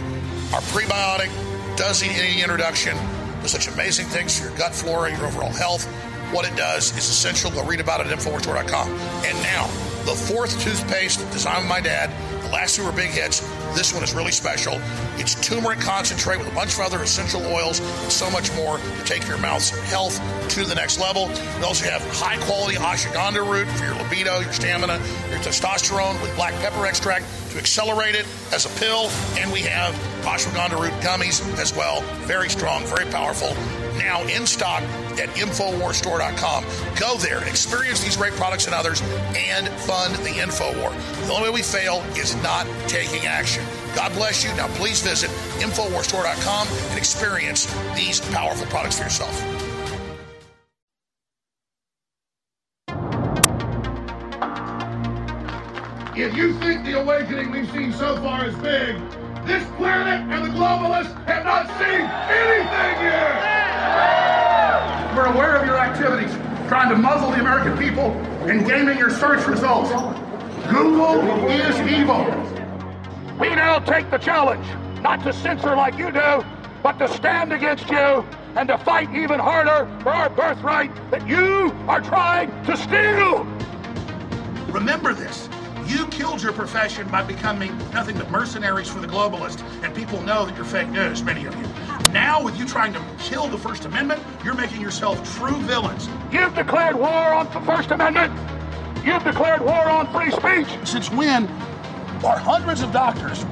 [0.53, 1.29] Our prebiotic
[1.77, 2.97] does need any introduction.
[3.41, 5.87] Does such amazing things for your gut flora, your overall health.
[6.31, 7.49] What it does is essential.
[7.51, 8.91] Go read about it at InfoWarsStore.com.
[9.25, 9.65] And now,
[10.05, 12.09] the fourth toothpaste designed by my dad.
[12.43, 13.41] The last two were big hits.
[13.75, 14.79] This one is really special.
[15.17, 19.03] It's turmeric concentrate with a bunch of other essential oils and so much more to
[19.05, 20.19] take your mouth's health
[20.49, 21.27] to the next level.
[21.57, 24.97] We also have high quality ashwagandha root for your libido, your stamina,
[25.29, 29.09] your testosterone with black pepper extract to accelerate it as a pill.
[29.37, 32.01] And we have ashwagandha root gummies as well.
[32.25, 33.49] Very strong, very powerful.
[33.99, 34.81] Now in stock
[35.19, 36.63] at InfoWarsStore.com.
[36.97, 39.01] Go there experience these great products and others
[39.35, 41.27] and fund the InfoWar.
[41.27, 43.63] The only way we fail is not taking action.
[43.95, 44.49] God bless you.
[44.55, 45.29] Now please visit
[45.61, 49.69] InfoWarsStore.com and experience these powerful products for yourself.
[56.15, 58.97] If you think the awakening we've seen so far is big,
[59.45, 63.58] this planet and the globalists have not seen anything yet!
[65.19, 66.31] We're aware of your activities,
[66.69, 68.11] trying to muzzle the American people
[68.47, 69.89] and gaming your search results.
[70.71, 72.23] Google is evil.
[73.37, 74.65] We now take the challenge,
[75.01, 76.45] not to censor like you do,
[76.81, 81.75] but to stand against you and to fight even harder for our birthright that you
[81.89, 83.43] are trying to steal.
[84.73, 85.49] Remember this.
[85.85, 90.45] You killed your profession by becoming nothing but mercenaries for the globalists, and people know
[90.45, 91.65] that you're fake news, many of you.
[92.11, 96.09] Now, with you trying to kill the First Amendment, you're making yourself true villains.
[96.31, 98.33] You've declared war on the First Amendment.
[99.05, 100.87] You've declared war on free speech.
[100.87, 101.47] Since when
[102.23, 103.45] are hundreds of doctors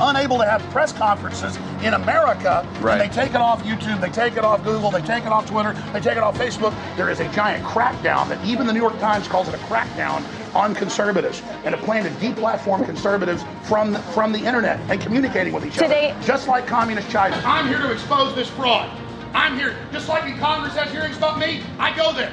[0.00, 2.68] unable to have press conferences in America.
[2.80, 3.00] Right.
[3.00, 5.46] And they take it off YouTube, they take it off Google, they take it off
[5.46, 6.74] Twitter, they take it off Facebook.
[6.96, 10.22] There is a giant crackdown that even the New York Times calls it a crackdown
[10.56, 15.52] on conservatives and a plan to deplatform conservatives from the, from the internet and communicating
[15.52, 16.22] with each Today- other.
[16.26, 17.40] Just like communist China.
[17.44, 18.90] I'm here to expose this fraud.
[19.34, 22.32] I'm here, just like in Congress has hearings about me, I go there.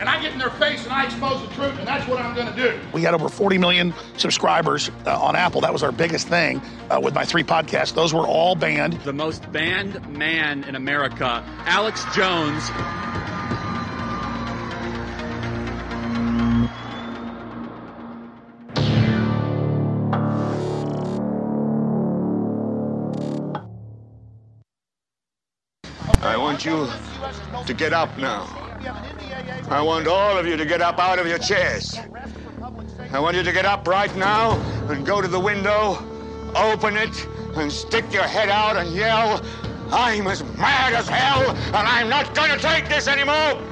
[0.00, 2.34] And I get in their face and I expose the truth, and that's what I'm
[2.34, 2.80] going to do.
[2.92, 5.60] We had over 40 million subscribers uh, on Apple.
[5.60, 6.60] That was our biggest thing
[6.90, 7.94] uh, with my three podcasts.
[7.94, 8.94] Those were all banned.
[9.02, 12.68] The most banned man in America, Alex Jones.
[26.64, 26.88] You
[27.66, 28.44] to get up now.
[29.68, 31.98] I want all of you to get up out of your chairs.
[33.12, 34.58] I want you to get up right now
[34.88, 35.98] and go to the window,
[36.54, 39.44] open it, and stick your head out and yell,
[39.90, 43.62] I'm as mad as hell, and I'm not going to take this anymore.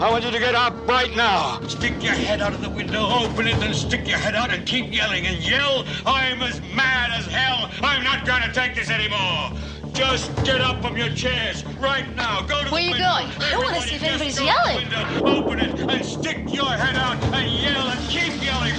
[0.00, 1.60] I want you to get up right now.
[1.68, 4.66] Stick your head out of the window, open it, and stick your head out and
[4.66, 7.70] keep yelling and yell, I'm as mad as hell.
[7.82, 9.52] I'm not going to take this anymore.
[9.96, 12.42] Just get up from your chairs right now.
[12.42, 13.08] Go to Where the you window.
[13.08, 13.28] going?
[13.40, 14.90] I wanna see if anybody's just go to the yelling.
[14.90, 18.74] window, Open it and stick your head out and yell and keep yelling.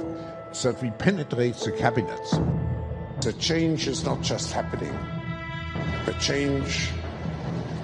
[0.53, 2.39] So that we penetrate the cabinets.
[3.21, 4.97] The change is not just happening.
[6.05, 6.91] The change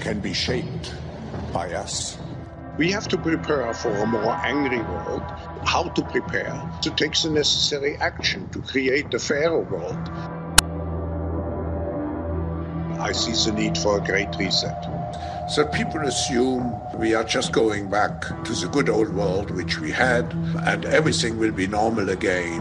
[0.01, 0.93] can be shaped
[1.53, 2.19] by us.
[2.79, 5.23] We have to prepare for a more angry world.
[5.65, 6.61] How to prepare?
[6.83, 10.11] To take the necessary action to create a fairer world.
[13.09, 14.85] I see the need for a great reset.
[15.49, 19.91] So people assume we are just going back to the good old world which we
[19.91, 20.31] had
[20.67, 22.61] and everything will be normal again.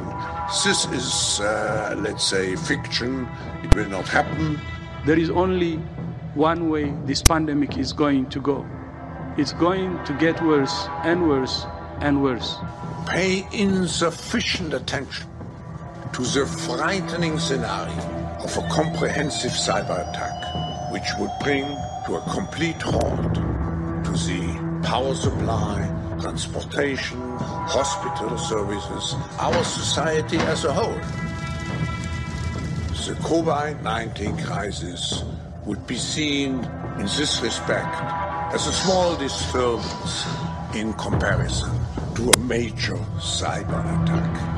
[0.64, 3.28] This is, uh, let's say, fiction.
[3.62, 4.58] It will not happen.
[5.06, 5.76] There is only
[6.34, 8.66] one way this pandemic is going to go.
[9.38, 11.66] It's going to get worse and worse
[12.00, 12.56] and worse.
[13.06, 15.28] Pay insufficient attention
[16.14, 21.66] to the frightening scenario of a comprehensive cyber attack, which would bring
[22.06, 25.78] to a complete halt to the power supply,
[26.22, 31.00] transportation, hospital services, our society as a whole.
[33.08, 35.24] The COVID 19 crisis
[35.66, 36.64] would be seen
[37.00, 37.96] in this respect
[38.54, 40.26] as a small disturbance
[40.76, 41.72] in comparison
[42.16, 44.57] to a major cyber attack.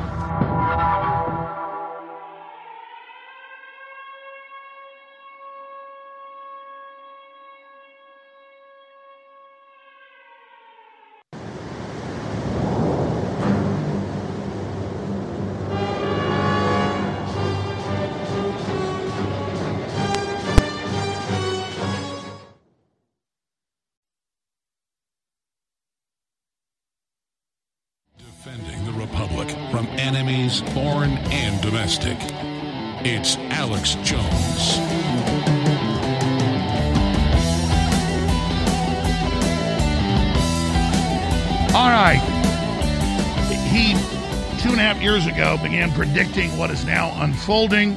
[46.11, 47.95] Predicting what is now unfolding.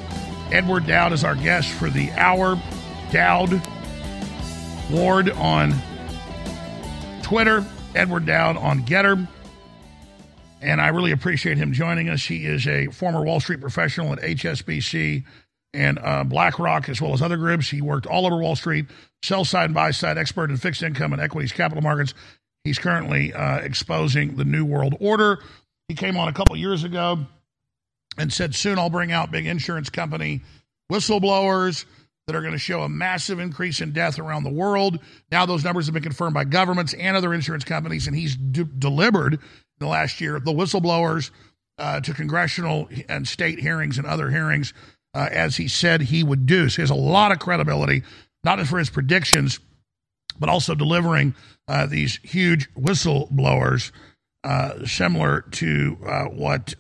[0.50, 2.60] Edward Dowd is our guest for the hour.
[3.10, 3.62] Dowd
[4.90, 5.72] Ward on
[7.22, 9.26] Twitter, Edward Dowd on Gettr.
[10.60, 12.22] And I really appreciate him joining us.
[12.26, 15.24] He is a former Wall Street professional at HSBC
[15.72, 17.70] and uh, BlackRock, as well as other groups.
[17.70, 18.84] He worked all over Wall Street,
[19.22, 22.12] sell side and buy side, expert in fixed income and equities capital markets.
[22.62, 25.38] He's currently uh, exposing the New World Order.
[25.88, 27.26] He came on a couple years ago
[28.18, 30.42] and said, Soon I'll bring out big insurance company
[30.90, 31.84] whistleblowers
[32.26, 34.98] that are going to show a massive increase in death around the world.
[35.30, 39.34] Now, those numbers have been confirmed by governments and other insurance companies, and he's delivered
[39.34, 39.40] in
[39.80, 41.30] the last year the whistleblowers
[41.78, 44.72] uh, to congressional and state hearings and other hearings,
[45.14, 46.68] uh, as he said he would do.
[46.68, 48.02] So he has a lot of credibility,
[48.44, 49.58] not just for his predictions,
[50.38, 51.34] but also delivering
[51.66, 53.90] uh, these huge whistleblowers,
[54.44, 56.74] uh, similar to uh, what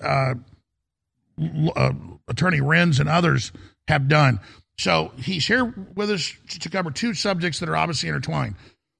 [1.76, 1.92] uh,
[2.28, 3.52] Attorney Renz and others
[3.88, 4.40] have done.
[4.78, 8.56] So he's here with us to cover two subjects that are obviously intertwined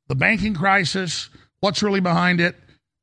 [0.09, 1.31] the banking crisis,
[1.61, 2.57] what's really behind it.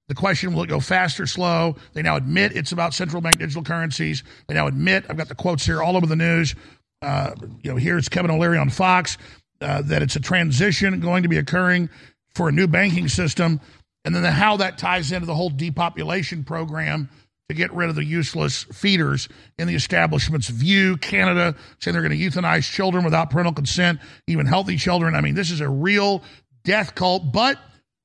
[0.09, 1.75] The question will it go fast or slow?
[1.93, 4.23] They now admit it's about central bank digital currencies.
[4.47, 6.55] They now admit, I've got the quotes here all over the news.
[7.01, 7.31] Uh,
[7.63, 9.17] you know, here's Kevin O'Leary on Fox
[9.61, 11.89] uh, that it's a transition going to be occurring
[12.35, 13.59] for a new banking system,
[14.05, 17.09] and then the, how that ties into the whole depopulation program
[17.49, 19.27] to get rid of the useless feeders
[19.57, 20.97] in the establishment's view.
[20.97, 25.15] Canada saying they're going to euthanize children without parental consent, even healthy children.
[25.15, 26.23] I mean, this is a real
[26.63, 27.57] death cult, but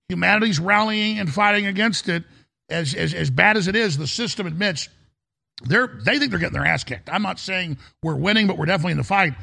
[0.09, 2.25] humanity's rallying and fighting against it.
[2.71, 4.89] As, as, as bad as it is, the system admits
[5.63, 7.11] they're they think they're getting their ass kicked.
[7.11, 9.35] I'm not saying we're winning, but we're definitely in the fight.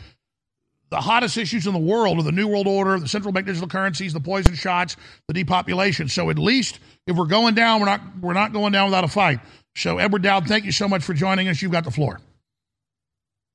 [0.89, 3.69] The hottest issues in the world are the New World Order, the central bank digital
[3.69, 4.97] currencies, the poison shots,
[5.27, 6.09] the depopulation.
[6.09, 9.07] So at least if we're going down, we're not we're not going down without a
[9.07, 9.39] fight.
[9.75, 11.61] So Edward Dowd, thank you so much for joining us.
[11.61, 12.19] You've got the floor.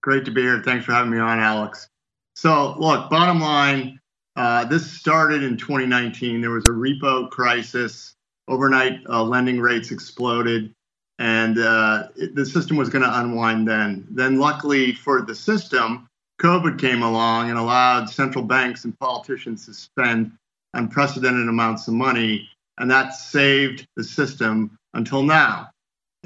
[0.03, 0.63] Great to be here.
[0.63, 1.89] Thanks for having me on, Alex.
[2.37, 3.99] So, look, bottom line,
[4.37, 6.41] uh, this started in 2019.
[6.41, 8.15] There was a repo crisis.
[8.49, 10.73] Overnight uh, lending rates exploded,
[11.19, 14.07] and uh, it, the system was going to unwind then.
[14.09, 16.07] Then, luckily for the system,
[16.41, 20.31] COVID came along and allowed central banks and politicians to spend
[20.75, 22.49] unprecedented amounts of money,
[22.79, 25.71] and that saved the system until now.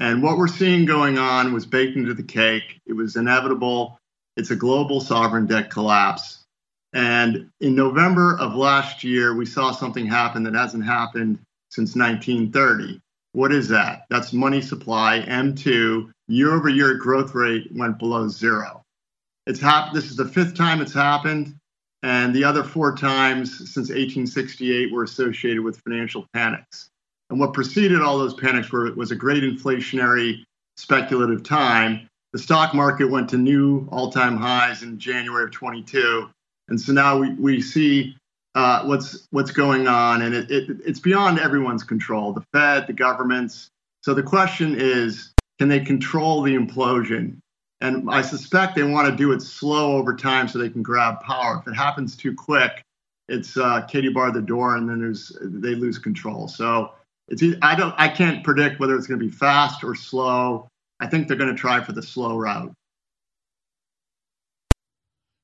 [0.01, 2.81] And what we're seeing going on was baked into the cake.
[2.87, 3.99] It was inevitable.
[4.35, 6.43] It's a global sovereign debt collapse.
[6.91, 11.37] And in November of last year, we saw something happen that hasn't happened
[11.69, 12.99] since 1930.
[13.33, 14.05] What is that?
[14.09, 16.09] That's money supply, M2.
[16.27, 18.81] Year over year growth rate went below zero.
[19.45, 21.55] It's hap- this is the fifth time it's happened.
[22.01, 26.89] And the other four times since 1868 were associated with financial panics.
[27.31, 30.43] And what preceded all those panics were, was a great inflationary
[30.75, 32.09] speculative time.
[32.33, 36.29] The stock market went to new all time highs in January of 22.
[36.67, 38.17] And so now we, we see
[38.53, 42.33] uh, what's what's going on, and it, it, it's beyond everyone's control.
[42.33, 43.69] The Fed, the governments.
[44.03, 47.37] So the question is, can they control the implosion?
[47.79, 51.21] And I suspect they want to do it slow over time so they can grab
[51.21, 51.61] power.
[51.61, 52.83] If it happens too quick,
[53.29, 56.49] it's uh, Katie bar the door, and then there's they lose control.
[56.49, 56.91] So
[57.31, 60.67] it's I don't I can't predict whether it's going to be fast or slow.
[60.99, 62.73] I think they're going to try for the slow route.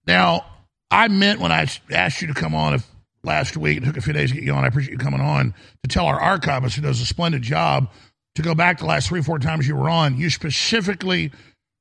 [0.05, 0.45] Now,
[0.91, 2.87] I meant when I asked you to come on if
[3.23, 4.63] last week, it took a few days to get you on.
[4.63, 7.89] I appreciate you coming on to tell our archivist who does a splendid job
[8.35, 10.17] to go back the last three, four times you were on.
[10.17, 11.31] You specifically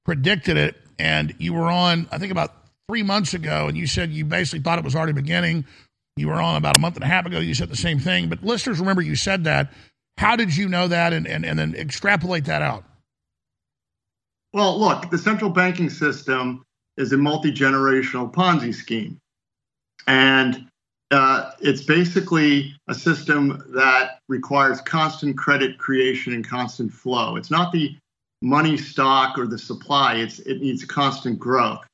[0.04, 2.54] predicted it, and you were on, I think, about
[2.88, 5.64] three months ago, and you said you basically thought it was already beginning.
[6.16, 7.38] You were on about a month and a half ago.
[7.38, 9.72] You said the same thing, but listeners remember you said that.
[10.18, 12.84] How did you know that, and, and, and then extrapolate that out?
[14.52, 16.62] Well, look, the central banking system
[16.96, 19.18] is a multi generational Ponzi scheme.
[20.06, 20.68] And
[21.10, 27.36] uh, it's basically a system that requires constant credit creation and constant flow.
[27.36, 27.96] It's not the
[28.42, 31.86] money stock or the supply, it's, it needs constant growth.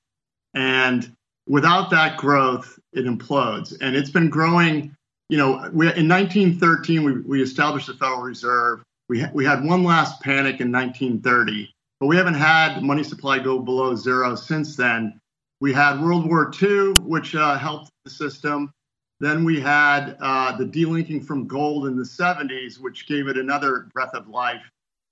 [0.55, 1.13] And
[1.49, 3.77] without that growth, it implodes.
[3.81, 4.95] And it's been growing.
[5.29, 8.83] You know, we, in 1913, we, we established the Federal Reserve.
[9.09, 13.39] We, ha- we had one last panic in 1930, but we haven't had money supply
[13.39, 15.19] go below zero since then.
[15.61, 18.73] We had World War II, which uh, helped the system.
[19.21, 23.89] Then we had uh, the delinking from gold in the 70s, which gave it another
[23.95, 24.63] breath of life.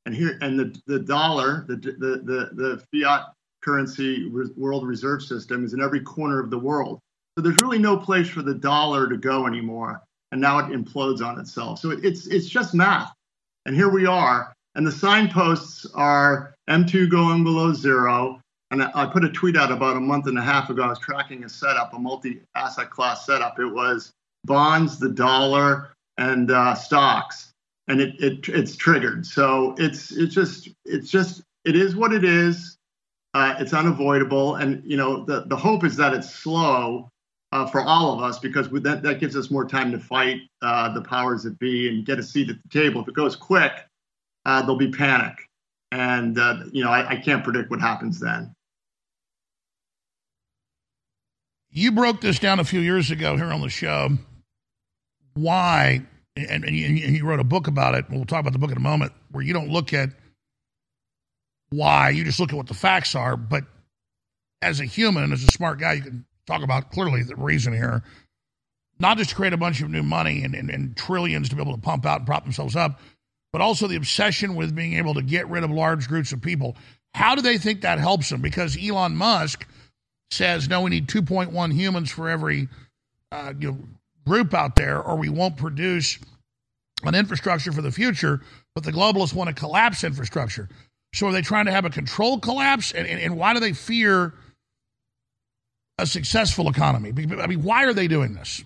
[0.07, 3.33] And here, and the, the dollar, the, the, the, the fiat
[3.63, 6.99] currency world reserve system is in every corner of the world.
[7.37, 10.03] So there's really no place for the dollar to go anymore.
[10.33, 11.79] And now it implodes on itself.
[11.81, 13.13] So it's, it's just math.
[13.67, 14.53] And here we are.
[14.75, 19.97] And the signposts are M2 going below zero, and I put a tweet out about
[19.97, 20.83] a month and a half ago.
[20.83, 23.59] I was tracking a setup, a multi-asset class setup.
[23.59, 24.13] It was
[24.45, 27.53] bonds, the dollar, and uh, stocks,
[27.89, 29.27] and it, it it's triggered.
[29.27, 32.77] So it's it's just it's just it is what it is.
[33.35, 37.09] Uh, it's unavoidable, and you know the the hope is that it's slow
[37.53, 40.93] uh, for all of us because that that gives us more time to fight uh,
[40.93, 43.03] the powers that be and get a seat at the table.
[43.03, 43.73] If it goes quick,
[44.47, 45.37] uh, there'll be panic,
[45.93, 48.55] and uh, you know I, I can't predict what happens then.
[51.73, 54.11] You broke this down a few years ago here on the show.
[55.35, 56.03] Why?
[56.37, 58.07] And, and, you, and you wrote a book about it.
[58.11, 60.11] We'll talk about the book in a moment, where you don't look at
[61.71, 63.37] why, you just look at what the facts are.
[63.37, 63.65] But
[64.63, 68.03] as a human, as a smart guy, you can talk about clearly the reason here.
[68.99, 71.63] Not just to create a bunch of new money and, and, and trillions to be
[71.63, 73.01] able to pump out and prop themselves up,
[73.53, 76.77] but also the obsession with being able to get rid of large groups of people.
[77.15, 78.41] How do they think that helps them?
[78.41, 79.67] Because Elon Musk
[80.31, 82.69] says, no, we need 2.1 humans for every
[83.33, 83.79] uh, you know,
[84.27, 86.19] group out there, or we won't produce
[87.05, 88.41] an infrastructure for the future.
[88.75, 90.69] But the globalists want to collapse infrastructure.
[91.15, 92.93] So are they trying to have a controlled collapse?
[92.93, 94.35] And, and, and why do they fear
[96.01, 97.13] a successful economy?
[97.39, 98.65] I mean, why are they doing this?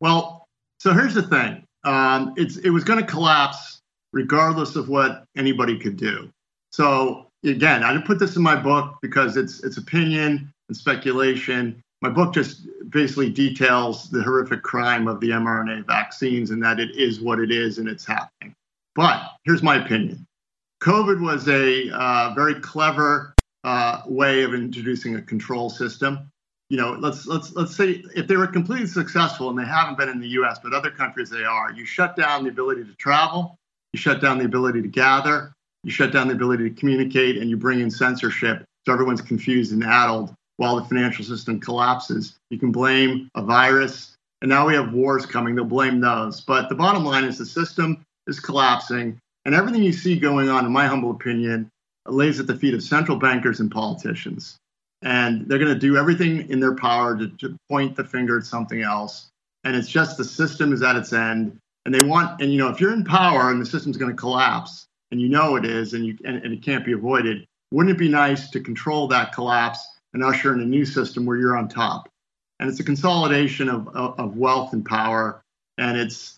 [0.00, 0.48] Well,
[0.78, 3.80] so here's the thing um, it's, it was going to collapse
[4.12, 6.30] regardless of what anybody could do.
[6.72, 11.82] So again, I didn't put this in my book because it's it's opinion and speculation.
[12.02, 16.96] My book just basically details the horrific crime of the mRNA vaccines and that it
[16.96, 18.54] is what it is and it's happening.
[18.94, 20.26] But here's my opinion:
[20.82, 23.29] COVID was a uh, very clever
[23.64, 26.30] uh, way of introducing a control system.
[26.68, 30.08] You know, let's let's let's say if they were completely successful, and they haven't been
[30.08, 31.72] in the U.S., but other countries they are.
[31.72, 33.56] You shut down the ability to travel.
[33.92, 35.52] You shut down the ability to gather
[35.84, 39.72] you shut down the ability to communicate and you bring in censorship so everyone's confused
[39.72, 42.36] and addled while the financial system collapses.
[42.50, 45.54] You can blame a virus, and now we have wars coming.
[45.54, 46.42] They'll blame those.
[46.42, 50.66] But the bottom line is the system is collapsing, and everything you see going on,
[50.66, 51.70] in my humble opinion,
[52.12, 54.56] lays at the feet of central bankers and politicians.
[55.02, 58.44] And they're going to do everything in their power to, to point the finger at
[58.44, 59.28] something else.
[59.64, 61.56] And it's just the system is at its end.
[61.86, 64.16] And they want, and you know, if you're in power and the system's going to
[64.16, 67.46] collapse, and you know it is, and you and, and it can't be avoided.
[67.72, 71.36] Wouldn't it be nice to control that collapse and usher in a new system where
[71.36, 72.08] you're on top?
[72.58, 75.40] And it's a consolidation of, of, of wealth and power,
[75.78, 76.36] and it's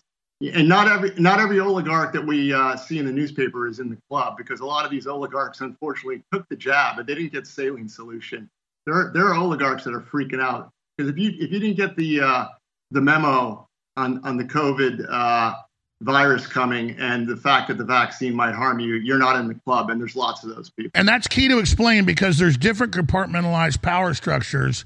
[0.51, 3.89] and not every not every oligarch that we uh, see in the newspaper is in
[3.89, 7.31] the club because a lot of these oligarchs unfortunately took the jab but they didn't
[7.31, 8.49] get saline solution.
[8.85, 11.77] There are, there are oligarchs that are freaking out because if you if you didn't
[11.77, 12.45] get the uh,
[12.91, 15.55] the memo on on the COVID uh,
[16.01, 19.55] virus coming and the fact that the vaccine might harm you, you're not in the
[19.65, 20.91] club, and there's lots of those people.
[20.93, 24.83] And that's key to explain because there's different compartmentalized power structures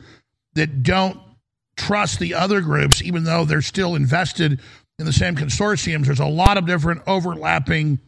[0.53, 1.20] that don't
[1.76, 4.60] trust the other groups, even though they're still invested
[4.99, 6.05] in the same consortiums.
[6.05, 7.99] There's a lot of different overlapping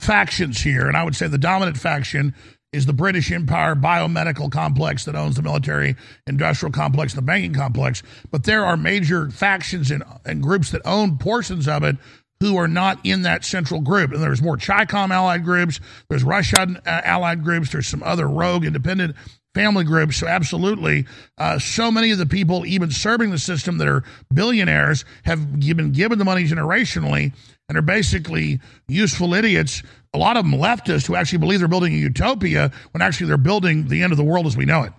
[0.00, 2.34] factions here, and I would say the dominant faction
[2.72, 8.02] is the British Empire biomedical complex that owns the military industrial complex the banking complex.
[8.30, 11.96] But there are major factions and, and groups that own portions of it
[12.40, 14.12] who are not in that central group.
[14.12, 18.64] And there's more CHICOM allied groups, there's Russian uh, allied groups, there's some other rogue
[18.64, 19.16] independent
[19.54, 20.16] family groups.
[20.16, 21.06] So, absolutely,
[21.38, 25.92] uh, so many of the people even serving the system that are billionaires have been
[25.92, 27.32] given the money generationally
[27.68, 29.82] and are basically useful idiots.
[30.14, 33.36] A lot of them leftists who actually believe they're building a utopia when actually they're
[33.36, 34.92] building the end of the world as we know it.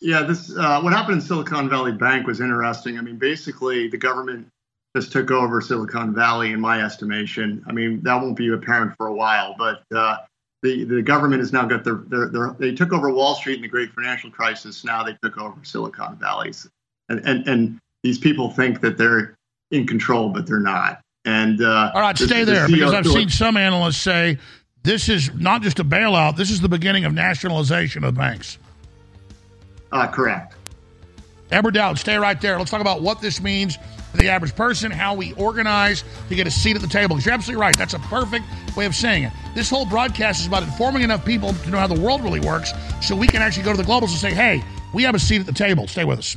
[0.00, 2.98] Yeah, this uh, what happened in Silicon Valley Bank was interesting.
[2.98, 4.48] I mean, basically, the government
[4.94, 7.64] just took over Silicon Valley, in my estimation.
[7.66, 10.16] I mean, that won't be apparent for a while, but uh,
[10.62, 13.62] the the government has now got their, their, their, they took over Wall Street in
[13.62, 14.84] the great financial crisis.
[14.84, 16.68] Now they took over Silicon Valley's,
[17.08, 19.36] and and and these people think that they're
[19.70, 21.00] in control, but they're not.
[21.24, 24.38] And uh, all right, stay there the because I've seen some analysts say
[24.82, 26.36] this is not just a bailout.
[26.36, 28.58] This is the beginning of nationalization of banks.
[29.92, 30.54] Uh, correct.
[31.50, 32.58] Edward Dowd, stay right there.
[32.58, 33.78] Let's talk about what this means
[34.16, 37.18] for the average person, how we organize to get a seat at the table.
[37.20, 37.76] You're absolutely right.
[37.76, 38.44] That's a perfect
[38.76, 39.32] way of saying it.
[39.54, 42.72] This whole broadcast is about informing enough people to know how the world really works
[43.02, 44.62] so we can actually go to the globals and say, hey,
[44.94, 45.86] we have a seat at the table.
[45.86, 46.36] Stay with us.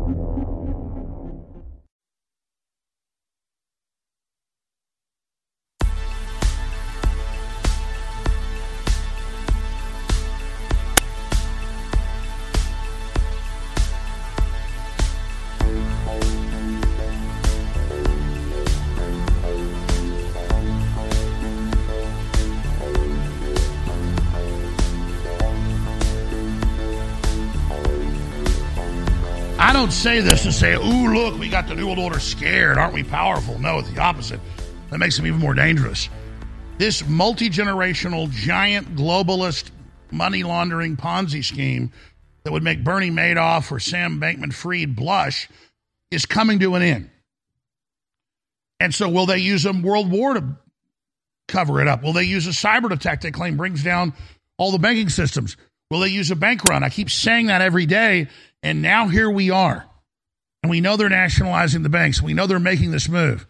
[29.61, 32.79] I don't say this to say, ooh, look, we got the New World Order scared.
[32.79, 33.59] Aren't we powerful?
[33.59, 34.39] No, it's the opposite.
[34.89, 36.09] That makes them even more dangerous.
[36.79, 39.69] This multi generational, giant, globalist,
[40.09, 41.91] money laundering Ponzi scheme
[42.43, 45.47] that would make Bernie Madoff or Sam Bankman Fried blush
[46.09, 47.11] is coming to an end.
[48.79, 50.57] And so, will they use a world war to
[51.47, 52.01] cover it up?
[52.01, 54.13] Will they use a cyber attack they claim brings down
[54.57, 55.55] all the banking systems?
[55.91, 56.85] Will they use a bank run?
[56.85, 58.29] I keep saying that every day.
[58.63, 59.85] And now here we are.
[60.63, 62.21] And we know they're nationalizing the banks.
[62.21, 63.45] We know they're making this move.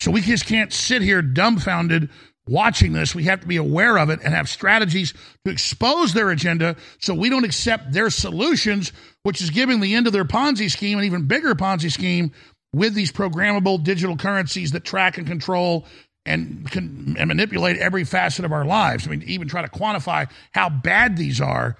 [0.00, 2.08] So we just can't sit here dumbfounded
[2.48, 3.14] watching this.
[3.14, 5.12] We have to be aware of it and have strategies
[5.44, 8.92] to expose their agenda so we don't accept their solutions,
[9.24, 12.32] which is giving the end of their Ponzi scheme, an even bigger Ponzi scheme
[12.72, 15.84] with these programmable digital currencies that track and control
[16.26, 19.06] and can and manipulate every facet of our lives.
[19.06, 21.76] I mean, even try to quantify how bad these are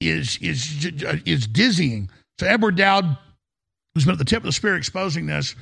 [0.00, 0.86] is is
[1.24, 2.10] is dizzying.
[2.38, 3.18] So Edward Dowd,
[3.94, 5.54] who's been at the tip of the spear exposing this,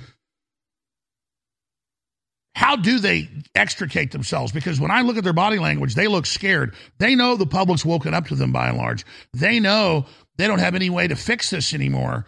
[2.54, 4.52] how do they extricate themselves?
[4.52, 6.74] Because when I look at their body language, they look scared.
[6.98, 9.04] They know the public's woken up to them by and large.
[9.34, 10.06] They know
[10.36, 12.26] they don't have any way to fix this anymore.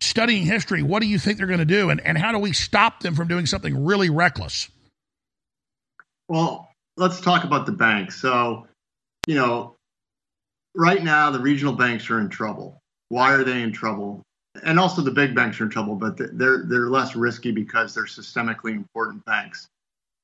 [0.00, 1.90] Studying history, what do you think they're going to do?
[1.90, 4.70] And, and how do we stop them from doing something really reckless?
[6.28, 8.20] Well, let's talk about the banks.
[8.20, 8.66] So,
[9.26, 9.76] you know,
[10.74, 12.78] right now the regional banks are in trouble.
[13.08, 14.22] Why are they in trouble?
[14.62, 18.04] And also the big banks are in trouble, but they're they're less risky because they're
[18.04, 19.68] systemically important banks.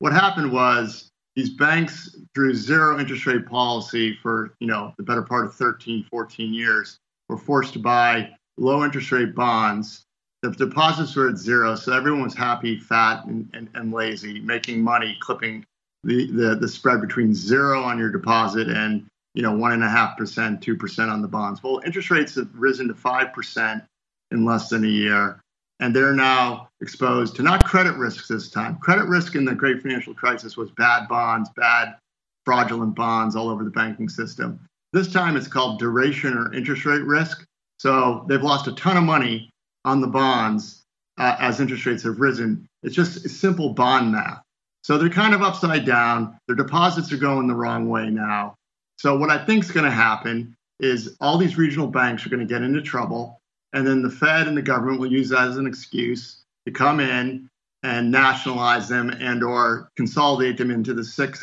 [0.00, 5.22] What happened was these banks through zero interest rate policy for, you know, the better
[5.22, 6.98] part of 13, 14 years
[7.28, 10.02] were forced to buy low interest rate bonds.
[10.42, 14.82] The deposits were at zero, so everyone was happy, fat, and, and, and lazy, making
[14.82, 15.64] money, clipping
[16.04, 19.88] the, the, the spread between zero on your deposit and you know one and a
[19.88, 21.62] half percent, two percent on the bonds.
[21.62, 23.82] Well, interest rates have risen to five percent
[24.30, 25.40] in less than a year,
[25.80, 28.76] and they're now exposed to not credit risk this time.
[28.78, 31.96] Credit risk in the great financial crisis was bad bonds, bad
[32.44, 34.60] fraudulent bonds all over the banking system.
[34.92, 37.44] This time it's called duration or interest rate risk.
[37.78, 39.50] So they've lost a ton of money
[39.84, 40.82] on the bonds
[41.18, 42.66] uh, as interest rates have risen.
[42.82, 44.43] It's just simple bond math.
[44.84, 46.38] So they're kind of upside down.
[46.46, 48.54] Their deposits are going the wrong way now.
[48.98, 52.46] So what I think is going to happen is all these regional banks are going
[52.46, 53.40] to get into trouble,
[53.72, 57.00] and then the Fed and the government will use that as an excuse to come
[57.00, 57.48] in
[57.82, 61.40] and nationalize them and or consolidate them into the six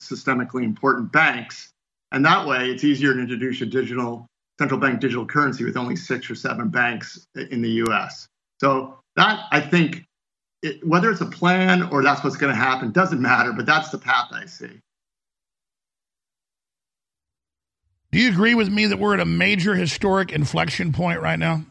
[0.00, 1.70] systemically important banks.
[2.12, 4.26] And that way, it's easier to introduce a digital
[4.60, 8.28] central bank digital currency with only six or seven banks in the U.S.
[8.60, 10.04] So that I think
[10.64, 13.90] it, whether it's a plan or that's what's going to happen doesn't matter, but that's
[13.90, 14.80] the path I see.
[18.10, 21.64] Do you agree with me that we're at a major historic inflection point right now?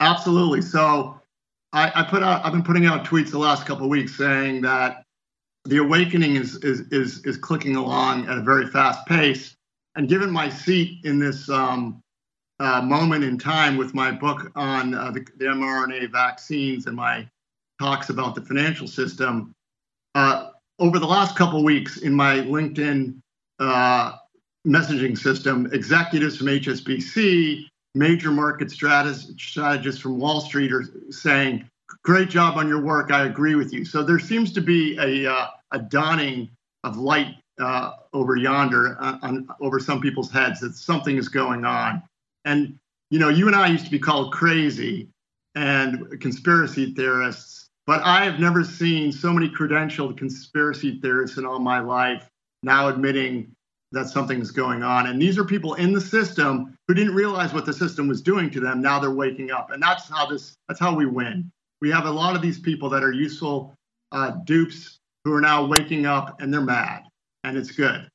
[0.00, 0.62] Absolutely.
[0.62, 1.20] So
[1.72, 4.62] I, I put out I've been putting out tweets the last couple of weeks saying
[4.62, 5.04] that
[5.64, 9.54] the awakening is is is is clicking along at a very fast pace.
[9.94, 12.02] And given my seat in this um,
[12.58, 17.28] uh, moment in time with my book on uh, the, the mRNA vaccines and my
[17.78, 19.54] talks about the financial system.
[20.14, 23.20] Uh, over the last couple weeks in my LinkedIn
[23.58, 24.12] uh,
[24.66, 27.64] messaging system, executives from HSBC,
[27.94, 31.68] major market strategists from Wall Street are saying,
[32.04, 33.10] "Great job on your work.
[33.10, 36.50] I agree with you." So there seems to be a uh, a dawning
[36.84, 41.64] of light uh, over yonder, uh, on, over some people's heads that something is going
[41.64, 42.02] on.
[42.44, 42.78] And
[43.10, 45.08] you know, you and I used to be called crazy
[45.54, 47.57] and conspiracy theorists
[47.88, 52.28] but I have never seen so many credentialed conspiracy theorists in all my life
[52.62, 53.50] now admitting
[53.92, 55.06] that something's going on.
[55.06, 58.50] And these are people in the system who didn't realize what the system was doing
[58.50, 58.82] to them.
[58.82, 59.70] Now they're waking up.
[59.70, 61.50] And that's how this that's how we win.
[61.80, 63.72] We have a lot of these people that are useful
[64.12, 67.04] uh, dupes who are now waking up and they're mad.
[67.42, 68.06] And it's good.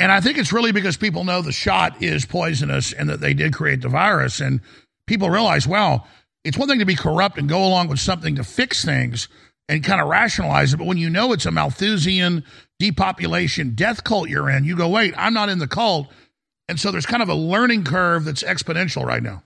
[0.00, 3.32] And I think it's really because people know the shot is poisonous and that they
[3.32, 4.40] did create the virus.
[4.40, 4.60] And
[5.06, 6.08] people realize, well,
[6.46, 9.28] it's one thing to be corrupt and go along with something to fix things
[9.68, 10.76] and kind of rationalize it.
[10.76, 12.44] But when you know it's a Malthusian
[12.78, 16.08] depopulation death cult you're in, you go, wait, I'm not in the cult.
[16.68, 19.42] And so there's kind of a learning curve that's exponential right now.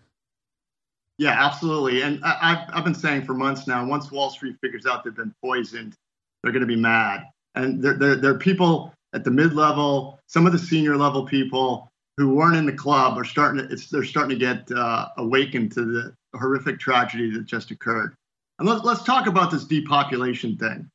[1.17, 2.03] Yeah, absolutely.
[2.03, 5.15] And I, have I've been saying for months now, once Wall Street figures out they've
[5.15, 5.95] been poisoned,
[6.43, 7.25] they're going to be mad.
[7.55, 11.27] And there, there, there are people at the mid level, some of the senior level
[11.27, 15.09] people who weren't in the club are starting to, it's, they're starting to get uh,
[15.17, 18.15] awakened to the horrific tragedy that just occurred.
[18.59, 20.89] And let, let's talk about this depopulation thing.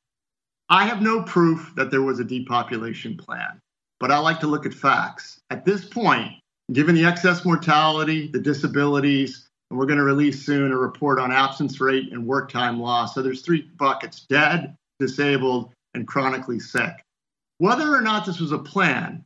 [0.69, 3.59] I have no proof that there was a depopulation plan,
[3.99, 5.39] but I like to look at facts.
[5.49, 6.31] At this point,
[6.73, 11.31] given the excess mortality, the disabilities, and we're going to release soon a report on
[11.31, 13.15] absence rate and work time loss.
[13.15, 17.03] So there's three buckets dead, disabled, and chronically sick.
[17.57, 19.23] Whether or not this was a plan,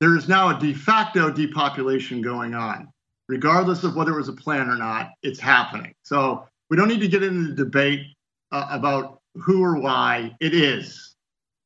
[0.00, 2.91] there is now a de facto depopulation going on.
[3.32, 5.94] Regardless of whether it was a plan or not, it's happening.
[6.02, 8.02] So we don't need to get into the debate
[8.50, 10.36] uh, about who or why.
[10.38, 11.14] It is.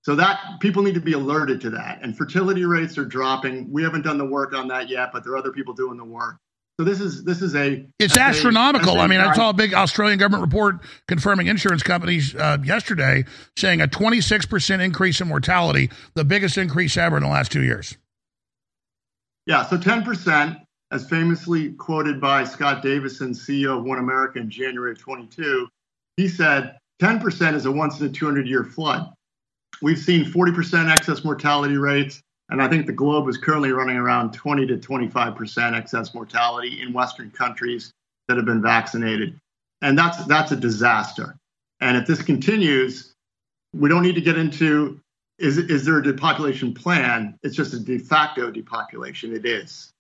[0.03, 1.99] So that people need to be alerted to that.
[2.03, 3.73] And fertility rates are dropping.
[3.73, 6.05] We haven't done the work on that yet, but there are other people doing the
[6.05, 6.37] work.
[6.79, 8.99] So this is this is a it's astronomical.
[8.99, 10.77] A, I mean, I saw a big Australian government report
[11.09, 13.25] confirming insurance companies uh, yesterday
[13.57, 17.65] saying a 26 percent increase in mortality, the biggest increase ever in the last two
[17.65, 17.97] years.
[19.47, 20.61] Yeah, so 10%,
[20.91, 25.69] as famously quoted by Scott Davison, CEO of One America in January of 22,
[26.17, 29.13] he said 10% is a once in a 200 year flood.
[29.83, 34.33] We've seen 40% excess mortality rates, and I think the globe is currently running around
[34.33, 37.93] 20 to 25% excess mortality in Western countries
[38.29, 39.39] that have been vaccinated.
[39.83, 41.37] And that's, that's a disaster.
[41.81, 43.13] And if this continues,
[43.75, 45.01] we don't need to get into
[45.39, 47.39] is is there a depopulation plan?
[47.43, 49.35] It's just a de facto depopulation.
[49.35, 49.93] It is.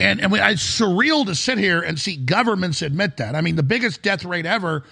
[0.00, 3.34] And and it's surreal to sit here and see governments admit that.
[3.34, 4.84] I mean, the biggest death rate ever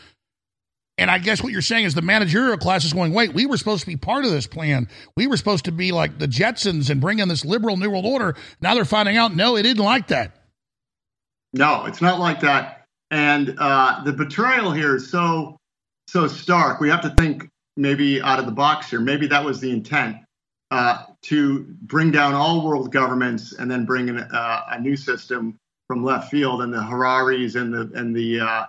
[0.98, 3.56] And I guess what you're saying is the managerial class is going, wait, we were
[3.56, 4.88] supposed to be part of this plan.
[5.16, 8.06] We were supposed to be like the Jetsons and bring in this liberal New World
[8.06, 8.36] Order.
[8.60, 10.36] Now they're finding out, no, it didn't like that.
[11.52, 12.84] No, it's not like that.
[13.10, 15.56] And uh, the betrayal here is so
[16.08, 16.80] so stark.
[16.80, 19.00] We have to think maybe out of the box here.
[19.00, 20.16] Maybe that was the intent
[20.70, 25.56] uh, to bring down all world governments and then bring in uh, a new system
[25.86, 26.62] from left field.
[26.62, 28.66] And the Hararis and the and the uh,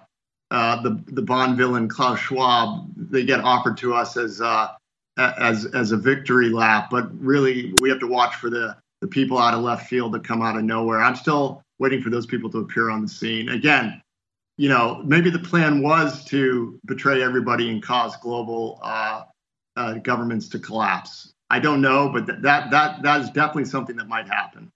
[0.51, 4.69] uh, the the Bond villain Klaus Schwab, they get offered to us as uh,
[5.17, 6.89] as as a victory lap.
[6.91, 10.23] But really, we have to watch for the the people out of left field that
[10.23, 11.01] come out of nowhere.
[11.01, 14.01] I'm still waiting for those people to appear on the scene again
[14.57, 19.23] you know, maybe the plan was to betray everybody and cause global uh,
[19.75, 21.32] uh, governments to collapse.
[21.53, 24.71] I don't know, but th- that that that is definitely something that might happen.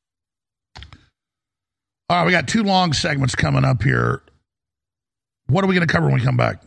[2.07, 4.21] All right, we got two long segments coming up here.
[5.47, 6.61] What are we going to cover when we come back?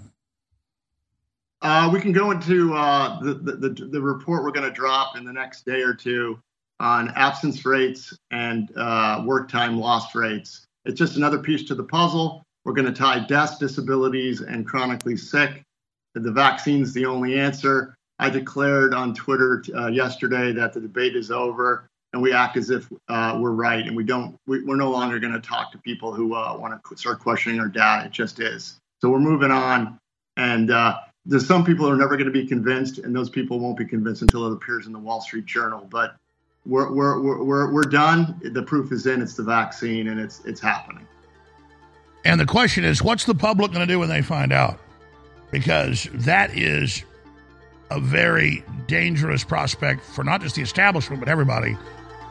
[1.63, 5.25] Uh, we can go into uh, the, the, the report we're going to drop in
[5.25, 6.41] the next day or two
[6.81, 10.67] on absence rates and uh, work time lost rates.
[10.87, 12.43] It's just another piece to the puzzle.
[12.65, 15.63] We're going to tie deaths, disabilities, and chronically sick.
[16.15, 17.95] The vaccine's the only answer.
[18.21, 22.69] I declared on Twitter uh, yesterday that the debate is over, and we act as
[22.69, 24.37] if uh, we're right, and we don't.
[24.47, 27.59] We, are no longer going to talk to people who uh, want to start questioning
[27.59, 28.07] our data.
[28.07, 28.79] It just is.
[29.01, 29.99] So we're moving on,
[30.37, 33.59] and uh, there's some people who are never going to be convinced, and those people
[33.59, 35.89] won't be convinced until it appears in the Wall Street Journal.
[35.91, 36.15] But
[36.67, 38.39] we're we're we're we're done.
[38.45, 39.23] The proof is in.
[39.23, 41.09] It's the vaccine, and it's it's happening.
[42.27, 44.79] And the question is, what's the public going to do when they find out?
[45.51, 47.03] Because that is
[47.91, 51.73] a very dangerous prospect for not just the establishment, but everybody.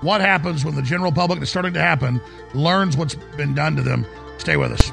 [0.02, 2.22] What happens when the general public is starting to happen
[2.54, 4.06] learns what's been done to them?
[4.38, 4.92] Stay with us.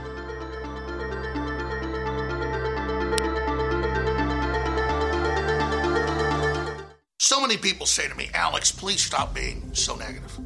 [7.18, 10.38] So many people say to me, Alex, please stop being so negative.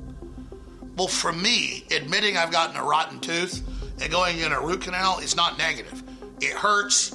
[0.97, 3.63] Well, for me, admitting I've gotten a rotten tooth
[4.03, 6.03] and going in a root canal is not negative.
[6.41, 7.15] It hurts,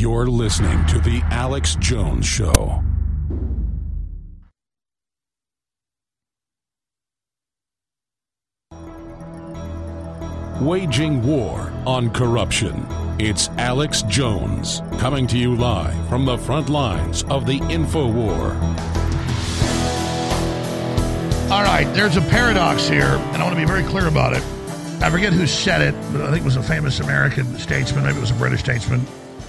[0.00, 2.82] You're listening to The Alex Jones Show.
[10.62, 12.86] Waging war on corruption.
[13.18, 18.54] It's Alex Jones coming to you live from the front lines of the info war.
[21.52, 24.42] All right, there's a paradox here, and I want to be very clear about it.
[25.02, 28.16] I forget who said it, but I think it was a famous American statesman, maybe
[28.16, 29.04] it was a British statesman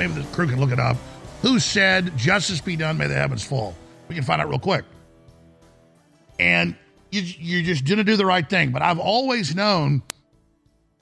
[0.07, 0.97] maybe the crew can look it up.
[1.41, 3.75] Who said, Justice be done, may the heavens fall?
[4.07, 4.85] We can find out real quick.
[6.39, 6.75] And
[7.11, 8.71] you, you just didn't do the right thing.
[8.71, 10.01] But I've always known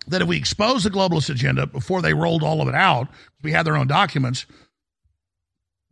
[0.08, 3.08] that if we expose the globalist agenda before they rolled all of it out,
[3.42, 4.46] we had their own documents,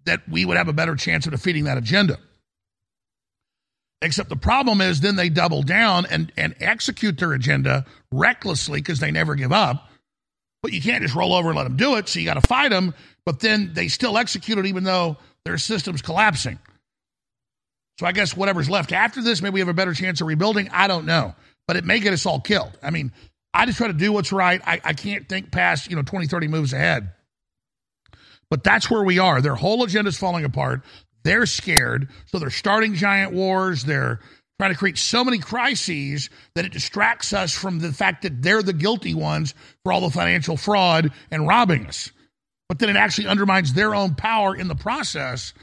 [0.06, 2.18] that we would have a better chance of defeating that agenda.
[4.02, 9.00] Except the problem is then they double down and, and execute their agenda recklessly because
[9.00, 9.90] they never give up
[10.68, 12.10] but you can't just roll over and let them do it.
[12.10, 12.94] So you got to fight them.
[13.26, 15.16] But then they still execute it even though
[15.46, 16.60] their system's collapsing.
[18.02, 20.68] So I guess whatever's left after this, maybe we have a better chance of rebuilding.
[20.74, 21.36] I don't know.
[21.70, 22.78] But it may get us all killed.
[22.84, 23.14] I mean,
[23.54, 24.60] I just try to do what's right.
[24.68, 27.12] I, I can't think past, you know, 20, 30 moves ahead.
[28.50, 29.40] But that's where we are.
[29.40, 30.82] Their whole agenda's falling apart.
[31.24, 32.10] They're scared.
[32.26, 33.86] So they're starting giant wars.
[33.86, 34.20] They're
[34.60, 38.64] trying to create so many crises that it distracts us from the fact that they're
[38.64, 39.54] the guilty ones
[39.84, 42.12] for all the financial fraud and robbing us.
[42.68, 45.54] But then it actually undermines their own power in the process.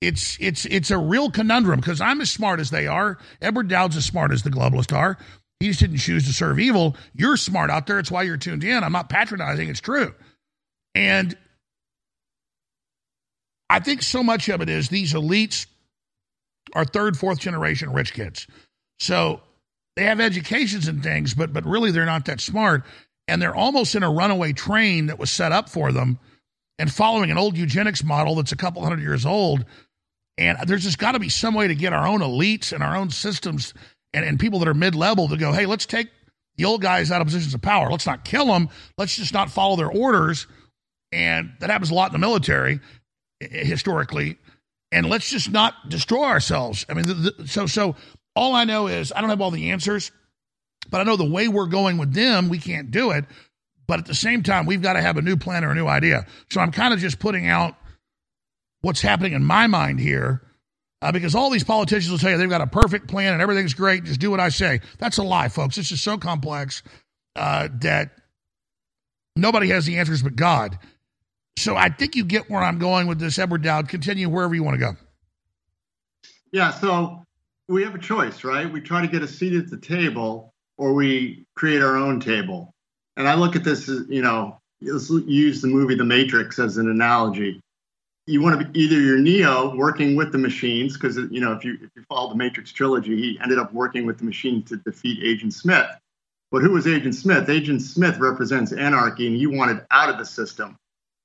[0.00, 3.18] It's it's it's a real conundrum because I'm as smart as they are.
[3.42, 5.18] Edward Dowd's as smart as the globalists are.
[5.60, 6.96] He just didn't choose to serve evil.
[7.14, 7.98] You're smart out there.
[7.98, 8.82] It's why you're tuned in.
[8.82, 9.68] I'm not patronizing.
[9.68, 10.14] It's true.
[10.94, 11.36] And
[13.68, 15.66] I think so much of it is these elites
[16.74, 18.46] are third, fourth generation rich kids.
[18.98, 19.40] So
[19.96, 22.84] they have educations and things, but but really they're not that smart,
[23.28, 26.18] and they're almost in a runaway train that was set up for them,
[26.78, 29.64] and following an old eugenics model that's a couple hundred years old.
[30.38, 32.96] And there's just got to be some way to get our own elites and our
[32.96, 33.74] own systems
[34.14, 36.08] and, and people that are mid level to go, hey, let's take
[36.56, 37.90] the old guys out of positions of power.
[37.90, 38.70] Let's not kill them.
[38.96, 40.46] Let's just not follow their orders.
[41.12, 42.80] And that happens a lot in the military
[43.40, 44.38] historically.
[44.92, 46.84] And let's just not destroy ourselves.
[46.88, 47.96] I mean, the, the, so so
[48.34, 50.10] all I know is I don't have all the answers,
[50.90, 53.24] but I know the way we're going with them, we can't do it.
[53.86, 55.86] But at the same time, we've got to have a new plan or a new
[55.86, 56.26] idea.
[56.50, 57.74] So I'm kind of just putting out
[58.82, 60.42] what's happening in my mind here.
[61.02, 63.72] Uh, because all these politicians will tell you they've got a perfect plan and everything's
[63.72, 64.04] great.
[64.04, 64.80] Just do what I say.
[64.98, 65.78] That's a lie, folks.
[65.78, 66.82] It's just so complex
[67.36, 68.10] uh, that
[69.34, 70.78] nobody has the answers but God.
[71.60, 73.86] So I think you get where I'm going with this, Edward Dowd.
[73.88, 74.92] Continue wherever you want to go.
[76.52, 76.70] Yeah.
[76.70, 77.22] So
[77.68, 78.70] we have a choice, right?
[78.70, 82.72] We try to get a seat at the table or we create our own table.
[83.18, 86.78] And I look at this as, you know, let's use the movie The Matrix as
[86.78, 87.60] an analogy.
[88.26, 91.62] You want to be either you're Neo working with the machines, because, you know, if
[91.64, 94.76] you, if you follow the Matrix trilogy, he ended up working with the machine to
[94.78, 95.90] defeat Agent Smith.
[96.50, 97.50] But who was Agent Smith?
[97.50, 100.76] Agent Smith represents anarchy, and he wanted out of the system.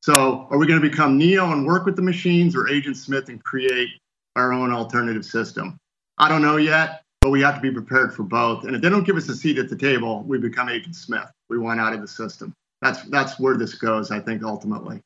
[0.06, 3.27] So, are we going to become Neo and work with the machines, or Agent Smith
[3.27, 3.90] and create
[4.36, 5.80] our own alternative system?
[6.19, 8.65] I don't know yet, but we have to be prepared for both.
[8.65, 11.26] And if they don't give us a seat at the table, we become Agent Smith.
[11.49, 12.53] We want out of the system.
[12.84, 15.02] That's that's where this goes, I think, ultimately.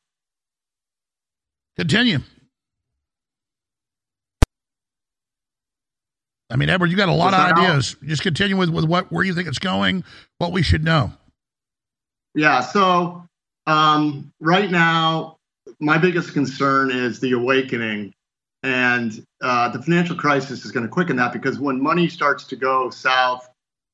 [1.78, 2.18] Continue.
[6.50, 7.96] I mean, Edward, you got a lot of ideas.
[8.04, 10.04] Just continue with, with what where you think it's going,
[10.36, 11.10] what we should know.
[12.34, 12.60] Yeah.
[12.60, 13.24] So
[13.70, 15.36] um, right now,
[15.78, 18.12] my biggest concern is the awakening
[18.64, 22.56] and uh, the financial crisis is going to quicken that because when money starts to
[22.56, 23.48] go south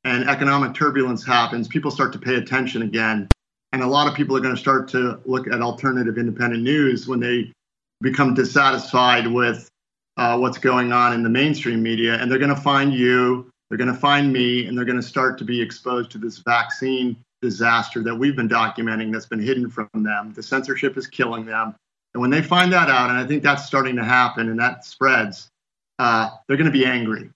[0.04, 3.28] and economic turbulence happens, people start to pay attention again.
[3.72, 7.06] And a lot of people are going to start to look at alternative independent news
[7.06, 7.52] when they
[8.00, 9.68] become dissatisfied with
[10.16, 12.14] uh, what's going on in the mainstream media.
[12.14, 15.06] And they're going to find you, they're going to find me, and they're going to
[15.06, 19.70] start to be exposed to this vaccine disaster that we've been documenting that's been hidden
[19.70, 20.32] from them.
[20.34, 21.74] The censorship is killing them.
[22.14, 24.84] And when they find that out, and I think that's starting to happen and that
[24.84, 25.48] spreads,
[25.98, 27.30] uh, they're going to be angry.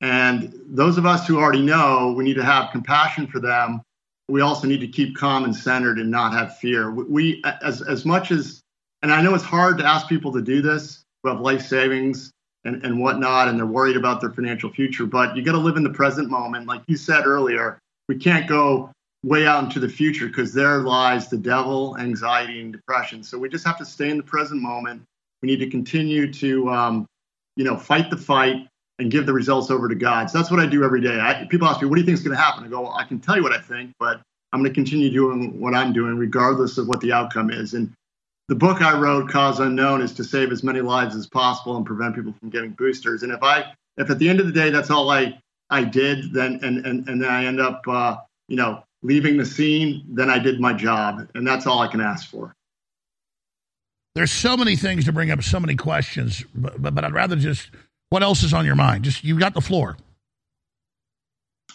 [0.00, 3.80] And those of us who already know we need to have compassion for them.
[4.28, 6.90] We also need to keep calm and centered and not have fear.
[6.90, 8.60] We, as, as much as,
[9.02, 12.32] and I know it's hard to ask people to do this who have life savings
[12.64, 15.76] and, and whatnot, and they're worried about their financial future, but you got to live
[15.76, 16.66] in the present moment.
[16.66, 17.78] Like you said earlier,
[18.08, 18.90] we can't go
[19.24, 23.22] way out into the future because there lies the devil, anxiety, and depression.
[23.24, 25.02] So we just have to stay in the present moment.
[25.40, 27.06] We need to continue to, um,
[27.56, 28.68] you know, fight the fight
[28.98, 30.30] and give the results over to God.
[30.30, 31.18] So that's what I do every day.
[31.18, 32.92] I, people ask me, "What do you think is going to happen?" I go, well,
[32.92, 34.20] "I can tell you what I think, but
[34.52, 37.92] I'm going to continue doing what I'm doing, regardless of what the outcome is." And
[38.48, 41.86] the book I wrote, Cause Unknown, is to save as many lives as possible and
[41.86, 43.22] prevent people from getting boosters.
[43.22, 45.38] And if I, if at the end of the day that's all I
[45.70, 48.16] I did, then and and and then I end up, uh,
[48.48, 51.28] you know, leaving the scene, then I did my job.
[51.34, 52.52] And that's all I can ask for.
[54.14, 57.36] There's so many things to bring up, so many questions, but, but, but I'd rather
[57.36, 57.70] just,
[58.10, 59.04] what else is on your mind?
[59.04, 59.96] Just, you got the floor.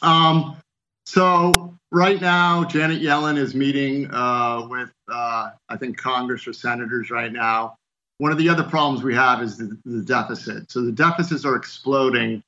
[0.02, 0.58] Um,
[1.06, 7.12] so right now, Janet Yellen is meeting uh, with, uh, I think, Congress or senators
[7.12, 7.76] right now.
[8.20, 10.72] One of the other problems we have is the, the deficit.
[10.72, 12.42] So the deficits are exploding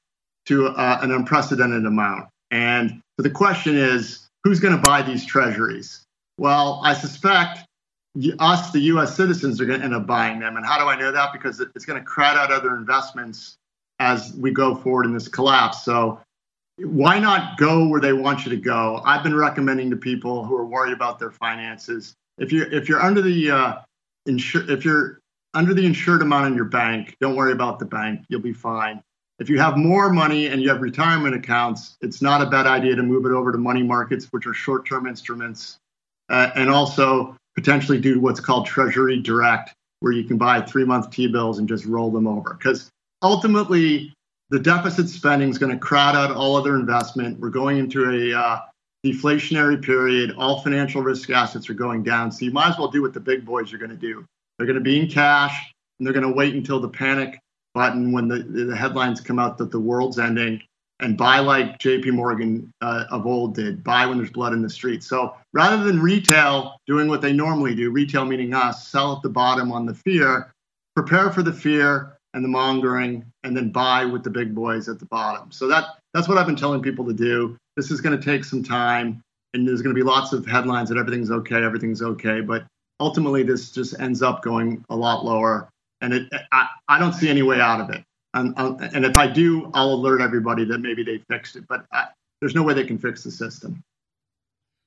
[0.46, 2.30] to uh, an unprecedented amount.
[2.50, 6.06] And so the question is, who's going to buy these treasuries?
[6.38, 7.68] Well, I suspect
[8.40, 10.58] us, the US citizens, are going to end up buying them.
[10.58, 11.32] And how do I know that?
[11.34, 13.58] Because it's going to crowd out other investments
[14.00, 15.86] as we go forward in this collapse.
[15.86, 16.20] So
[16.78, 19.02] why not go where they want you to go?
[19.06, 22.16] I've been recommending to people who are worried about their finances.
[22.38, 23.76] If you're if you're under the uh,
[24.28, 25.20] insur- if you're
[25.54, 28.26] under the insured amount in your bank, don't worry about the bank.
[28.30, 29.04] You'll be fine.
[29.42, 32.96] If you have more money and you have retirement accounts, it's not a bad idea
[32.96, 35.78] to move it over to money markets, which are short term instruments,
[36.30, 41.10] uh, and also potentially do what's called Treasury Direct, where you can buy three month
[41.10, 42.54] T bills and just roll them over.
[42.54, 42.92] Because
[43.24, 44.14] ultimately,
[44.52, 47.40] the deficit spending is going to crowd out all other investment.
[47.40, 48.60] We're going into a uh,
[49.04, 50.36] deflationary period.
[50.38, 52.32] All financial risk assets are going down.
[52.32, 54.24] So you might as well do what the big boys are going to do.
[54.60, 57.40] They're going to be in cash and they're going to wait until the panic
[57.74, 60.62] button when the, the headlines come out that the world's ending
[61.02, 64.70] and buy like JP Morgan uh, of old did, buy when there's blood in the
[64.70, 65.04] street.
[65.04, 69.30] So rather than retail doing what they normally do, retail meaning us, sell at the
[69.30, 70.52] bottom on the fear,
[70.96, 75.00] prepare for the fear and the mongering, and then buy with the big boys at
[75.00, 75.52] the bottom.
[75.52, 77.58] So that that's what I've been telling people to do.
[77.76, 79.22] This is going to take some time,
[79.54, 82.42] and there's going to be lots of headlines that everything's okay, everything's okay.
[82.42, 82.66] But
[83.00, 85.68] ultimately, this just ends up going a lot lower,
[86.02, 88.04] and it, I, I don't see any way out of it.
[88.34, 91.68] And, and if I do, I'll alert everybody that maybe they fixed it.
[91.68, 92.08] But I,
[92.40, 93.84] there's no way they can fix the system.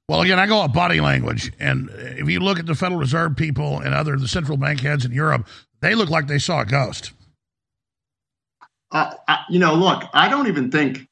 [0.09, 3.37] Well, again, I go off body language, and if you look at the Federal Reserve
[3.37, 5.47] people and other the central bank heads in Europe,
[5.81, 7.13] they look like they saw a ghost.
[8.93, 11.09] Uh, I, you know, look, I don't even think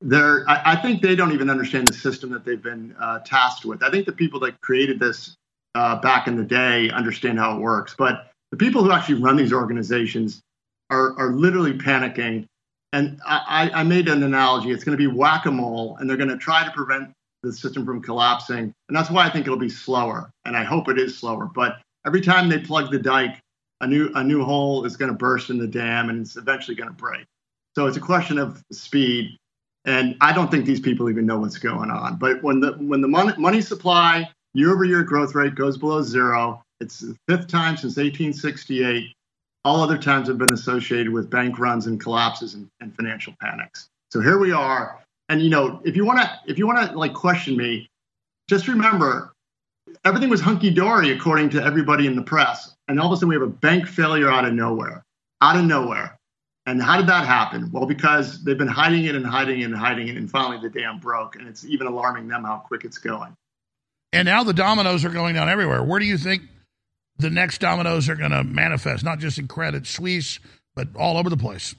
[0.00, 0.44] they're.
[0.48, 3.84] I, I, think they don't even understand the system that they've been uh, tasked with.
[3.84, 5.36] I think the people that created this
[5.76, 9.34] uh, back in the day understand how it works, but the people who actually run
[9.34, 10.40] these organizations
[10.88, 12.46] are are literally panicking.
[12.92, 14.70] And I, I made an analogy.
[14.70, 17.10] It's going to be whack a mole, and they're going to try to prevent
[17.42, 18.72] the system from collapsing.
[18.88, 20.30] And that's why I think it'll be slower.
[20.44, 21.46] And I hope it is slower.
[21.46, 23.40] But every time they plug the dike,
[23.80, 26.76] a new a new hole is going to burst in the dam and it's eventually
[26.76, 27.24] going to break.
[27.74, 29.36] So it's a question of speed.
[29.84, 32.18] And I don't think these people even know what's going on.
[32.18, 36.02] But when the when the money, money supply year over year growth rate goes below
[36.02, 39.14] zero, it's the fifth time since 1868.
[39.64, 43.88] All other times have been associated with bank runs and collapses and, and financial panics.
[44.10, 46.98] So here we are and you know, if you want to, if you want to
[46.98, 47.88] like question me,
[48.48, 49.32] just remember
[50.04, 53.28] everything was hunky dory according to everybody in the press, and all of a sudden
[53.28, 55.02] we have a bank failure out of nowhere,
[55.40, 56.16] out of nowhere.
[56.66, 57.70] And how did that happen?
[57.72, 60.70] Well, because they've been hiding it and hiding it and hiding it, and finally the
[60.70, 63.34] dam broke, and it's even alarming them how quick it's going.
[64.12, 65.82] And now the dominoes are going down everywhere.
[65.82, 66.42] Where do you think
[67.18, 69.04] the next dominoes are going to manifest?
[69.04, 70.38] Not just in Credit Suisse,
[70.74, 71.74] but all over the place.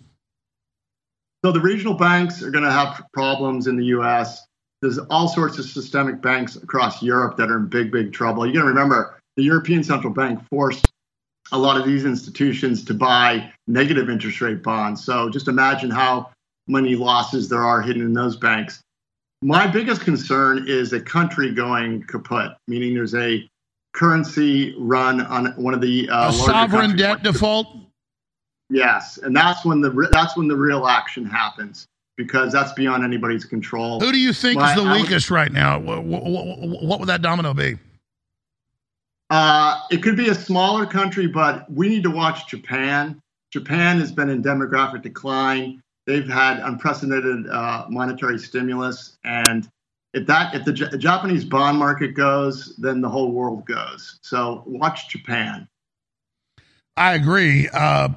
[1.43, 4.45] So the regional banks are going to have problems in the U.S.
[4.81, 8.47] There's all sorts of systemic banks across Europe that are in big, big trouble.
[8.47, 10.87] You got to remember the European Central Bank forced
[11.51, 15.03] a lot of these institutions to buy negative interest rate bonds.
[15.03, 16.31] So just imagine how
[16.67, 18.81] many losses there are hidden in those banks.
[19.41, 23.47] My biggest concern is a country going kaput, meaning there's a
[23.95, 27.67] currency run on one of the uh, sovereign debt default.
[28.69, 33.45] Yes, and that's when the that's when the real action happens because that's beyond anybody's
[33.45, 33.99] control.
[33.99, 35.79] Who do you think My, is the weakest right now?
[35.79, 37.77] What, what, what, would that domino be?
[39.29, 43.21] Uh, it could be a smaller country, but we need to watch Japan.
[43.51, 45.81] Japan has been in demographic decline.
[46.05, 49.69] They've had unprecedented uh, monetary stimulus, and
[50.15, 54.17] if that if the J- Japanese bond market goes, then the whole world goes.
[54.21, 55.67] So watch Japan.
[56.95, 57.67] I agree.
[57.71, 58.09] Uh,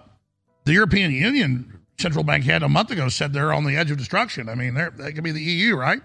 [0.65, 3.99] the European Union central bank head a month ago said they're on the edge of
[3.99, 4.49] destruction.
[4.49, 6.01] I mean, that could be the EU, right?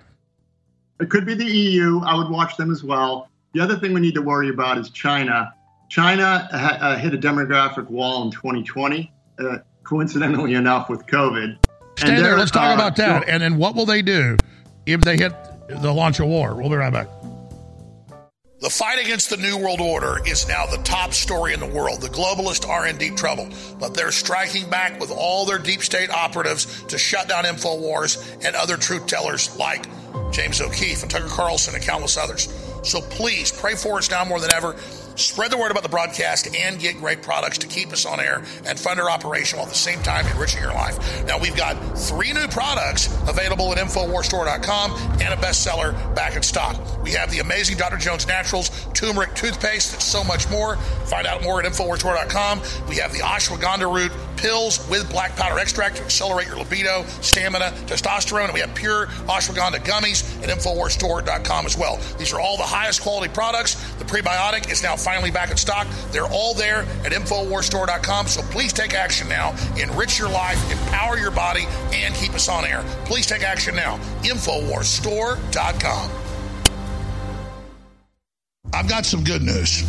[1.00, 2.02] It could be the EU.
[2.04, 3.30] I would watch them as well.
[3.54, 5.54] The other thing we need to worry about is China.
[5.90, 11.56] China ha- uh, hit a demographic wall in 2020, uh, coincidentally enough, with COVID.
[12.00, 12.36] Stay there.
[12.36, 13.30] Let's talk uh, about that.
[13.30, 14.38] and then what will they do
[14.88, 15.34] if they hit
[15.82, 16.56] the launch of war?
[16.56, 17.08] We'll be right back.
[18.64, 22.00] The fight against the New World Order is now the top story in the world.
[22.00, 26.10] The globalists are in deep trouble, but they're striking back with all their deep state
[26.10, 29.86] operatives to shut down InfoWars and other truth tellers like
[30.32, 32.48] James O'Keefe and Tucker Carlson and countless others.
[32.84, 34.78] So please pray for us now more than ever.
[35.16, 38.44] Spread the word about the broadcast and get great products to keep us on air
[38.66, 41.26] and fund our operation while at the same time enriching your life.
[41.26, 44.92] Now, we've got three new products available at InfoWarsStore.com
[45.22, 46.80] and a bestseller back in stock.
[47.04, 47.98] We have the amazing Dr.
[47.98, 50.78] Jones Naturals turmeric toothpaste and so much more.
[51.06, 52.62] Find out more at InfoWarsStore.com.
[52.90, 57.72] We have the ashwagandha root pills with black pepper extract to accelerate your libido, stamina,
[57.86, 62.00] testosterone, and we have pure ashwagandha gummies at InfoWarsStore.com as well.
[62.18, 63.76] These are all the highest quality products.
[64.00, 65.88] The prebiotic is now finally back in stock.
[66.12, 68.28] They're all there at InfoWarsStore.com.
[68.28, 69.56] So please take action now.
[69.78, 72.84] Enrich your life, empower your body, and keep us on air.
[73.06, 73.98] Please take action now.
[74.24, 76.12] InfoWarsStore.com.
[78.74, 79.84] I've got some good news.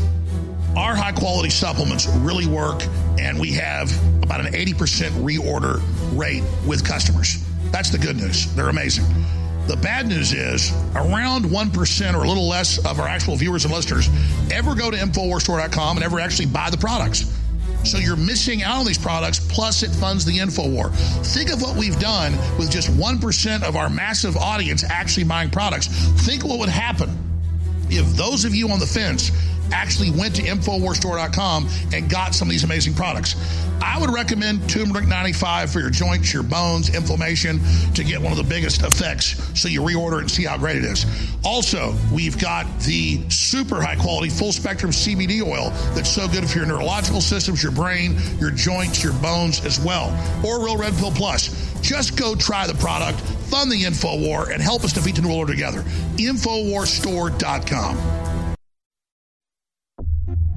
[0.77, 2.83] Our high quality supplements really work,
[3.19, 3.91] and we have
[4.23, 5.81] about an 80% reorder
[6.19, 7.43] rate with customers.
[7.71, 8.53] That's the good news.
[8.55, 9.05] They're amazing.
[9.67, 13.73] The bad news is around 1% or a little less of our actual viewers and
[13.73, 14.11] listeners
[14.51, 17.33] ever go to InfoWarsStore.com and ever actually buy the products.
[17.85, 20.95] So you're missing out on these products, plus it funds the InfoWar.
[21.35, 25.89] Think of what we've done with just 1% of our massive audience actually buying products.
[26.27, 27.11] Think what would happen
[27.91, 29.31] if those of you on the fence
[29.73, 33.37] actually went to InfoWarsStore.com and got some of these amazing products.
[33.83, 37.61] I would recommend Turmeric 95 for your joints, your bones, inflammation
[37.95, 40.85] to get one of the biggest effects so you reorder and see how great it
[40.85, 41.05] is.
[41.45, 46.59] Also, we've got the super high quality full spectrum CBD oil that's so good for
[46.59, 50.11] your neurological systems, your brain, your joints, your bones as well.
[50.45, 51.73] Or Real Red Pill Plus.
[51.81, 55.53] Just go try the product, fund the InfoWar, and help us defeat the New Order
[55.53, 55.83] together.
[56.17, 58.24] InfoWarsStore.com.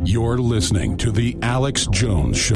[0.09, 2.55] You're listening to The Alex Jones Show.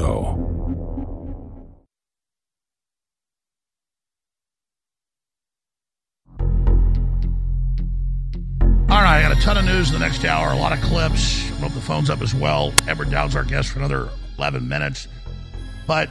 [8.90, 10.80] All right, I got a ton of news in the next hour, a lot of
[10.80, 11.50] clips.
[11.60, 12.72] Hope the phone's up as well.
[12.88, 14.08] Edward Dowd's our guest for another
[14.38, 15.10] 11 minutes.
[15.86, 16.08] But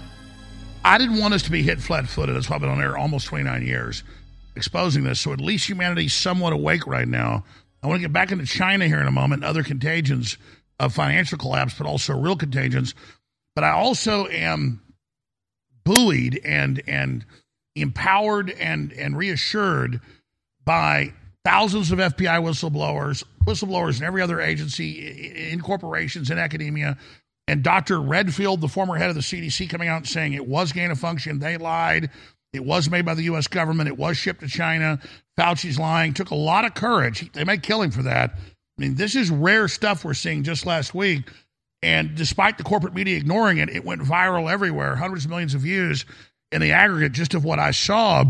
[0.85, 2.37] I didn't want us to be hit flat footed.
[2.37, 4.05] That's why I've been on air almost 29 years
[4.57, 5.21] exposing this.
[5.21, 7.45] So at least humanity's somewhat awake right now.
[7.83, 10.37] I want to get back into China here in a moment, other contagions
[10.81, 12.95] of financial collapse, but also real contagions.
[13.55, 14.81] But I also am
[15.85, 17.25] buoyed and and
[17.77, 20.01] empowered and and reassured
[20.65, 21.13] by
[21.45, 26.97] thousands of FBI whistleblowers, whistleblowers in every other agency, in corporations, in academia,
[27.47, 28.01] and Dr.
[28.01, 30.99] Redfield, the former head of the CDC, coming out and saying it was gain of
[30.99, 31.39] function.
[31.39, 32.11] They lied.
[32.53, 33.47] It was made by the U.S.
[33.47, 33.89] government.
[33.89, 34.99] It was shipped to China.
[35.37, 36.15] Fauci's lying.
[36.15, 37.31] Took a lot of courage.
[37.33, 38.39] They may kill him for that.
[38.81, 41.31] I mean, this is rare stuff we're seeing just last week.
[41.83, 45.61] And despite the corporate media ignoring it, it went viral everywhere, hundreds of millions of
[45.61, 46.07] views
[46.51, 48.25] in the aggregate just of what I saw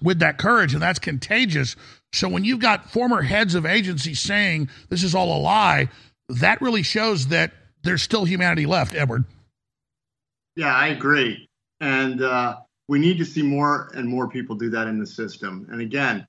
[0.00, 0.74] with that courage.
[0.74, 1.74] And that's contagious.
[2.12, 5.88] So when you've got former heads of agencies saying this is all a lie,
[6.28, 7.50] that really shows that
[7.82, 9.24] there's still humanity left, Edward.
[10.54, 11.48] Yeah, I agree.
[11.80, 15.66] And uh, we need to see more and more people do that in the system.
[15.72, 16.27] And again,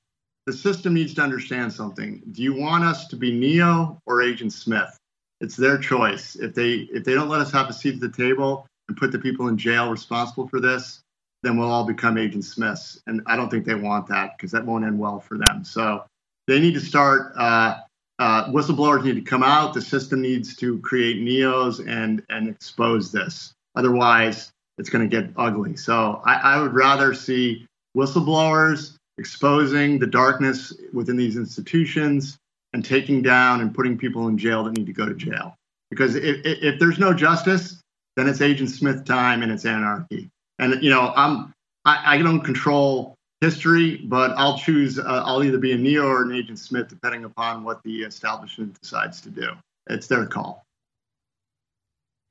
[0.50, 2.24] the system needs to understand something.
[2.32, 4.98] Do you want us to be Neo or Agent Smith?
[5.42, 6.36] It's their choice.
[6.36, 9.12] If they if they don't let us have a seat at the table and put
[9.12, 11.02] the people in jail responsible for this,
[11.44, 13.00] then we'll all become Agent Smiths.
[13.06, 15.64] And I don't think they want that because that won't end well for them.
[15.64, 16.04] So
[16.48, 17.34] they need to start.
[17.38, 17.82] Uh,
[18.18, 19.76] uh, whistleblowers need to come out.
[19.76, 23.54] The system needs to create neos and and expose this.
[23.76, 24.50] Otherwise,
[24.80, 25.78] it's going to get ugly.
[25.78, 32.38] So I, I would rather see whistleblowers exposing the darkness within these institutions
[32.74, 35.56] and taking down and putting people in jail that need to go to jail.
[35.90, 37.82] Because if, if there's no justice,
[38.16, 40.30] then it's Agent Smith time and it's anarchy.
[40.60, 41.54] And you know, I'm
[41.86, 45.00] I, I don't control history, but I'll choose.
[45.00, 48.80] Uh, I'll either be a Neo or an Agent Smith, depending upon what the establishment
[48.82, 49.52] decides to do.
[49.90, 50.66] It's their call.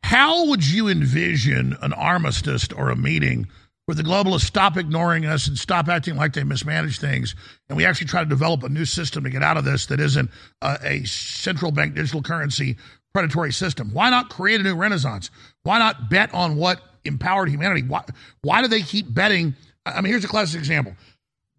[0.04, 3.48] How would you envision an armistice or a meeting
[3.88, 7.34] where the globalists stop ignoring us and stop acting like they mismanage things,
[7.70, 9.98] and we actually try to develop a new system to get out of this that
[9.98, 12.76] isn't uh, a central bank digital currency
[13.14, 13.88] predatory system?
[13.94, 15.30] Why not create a new renaissance?
[15.62, 17.80] Why not bet on what empowered humanity?
[17.80, 18.04] Why,
[18.42, 19.54] why do they keep betting?
[19.86, 20.94] I mean, here's a classic example.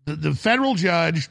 [0.06, 1.30] The, the federal judge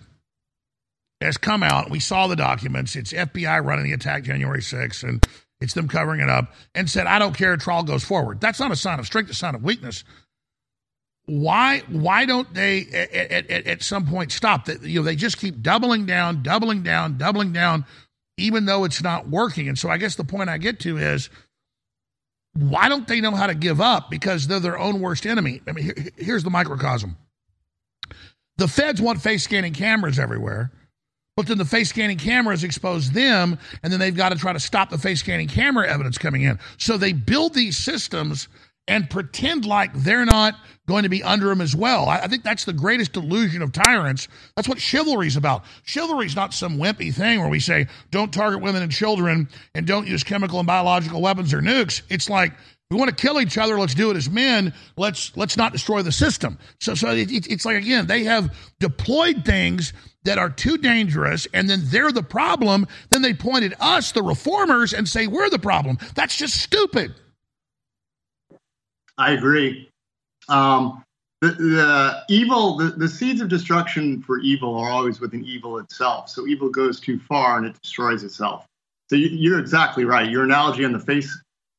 [1.20, 1.90] has come out.
[1.90, 2.96] We saw the documents.
[2.96, 5.24] It's FBI running the attack January 6th, and
[5.60, 8.40] it's them covering it up, and said, I don't care, trial goes forward.
[8.40, 10.02] That's not a sign of strength, it's a sign of weakness.
[11.28, 14.64] Why why don't they at, at, at some point stop?
[14.64, 17.84] That you know they just keep doubling down, doubling down, doubling down,
[18.38, 19.68] even though it's not working.
[19.68, 21.28] And so I guess the point I get to is
[22.54, 24.10] why don't they know how to give up?
[24.10, 25.60] Because they're their own worst enemy.
[25.68, 27.14] I mean, here, here's the microcosm.
[28.56, 30.72] The feds want face scanning cameras everywhere,
[31.36, 34.60] but then the face scanning cameras expose them, and then they've got to try to
[34.60, 36.58] stop the face scanning camera evidence coming in.
[36.78, 38.48] So they build these systems
[38.88, 40.54] and pretend like they're not
[40.88, 42.08] going to be under them as well.
[42.08, 44.26] I, I think that's the greatest delusion of tyrants.
[44.56, 45.64] That's what chivalry's about.
[45.84, 50.08] Chivalry's not some wimpy thing where we say, don't target women and children and don't
[50.08, 52.02] use chemical and biological weapons or nukes.
[52.08, 52.54] It's like,
[52.90, 53.78] we want to kill each other.
[53.78, 54.72] Let's do it as men.
[54.96, 56.58] Let's let's not destroy the system.
[56.80, 59.92] So so it, it's like again they have deployed things
[60.24, 62.86] that are too dangerous, and then they're the problem.
[63.10, 65.98] Then they point at us, the reformers, and say we're the problem.
[66.14, 67.14] That's just stupid.
[69.18, 69.90] I agree.
[70.48, 71.04] Um,
[71.40, 76.28] the, the, evil, the, the seeds of destruction for evil are always within evil itself.
[76.28, 78.66] So evil goes too far and it destroys itself.
[79.10, 80.28] So you, are exactly right.
[80.28, 81.36] Your analogy on the face,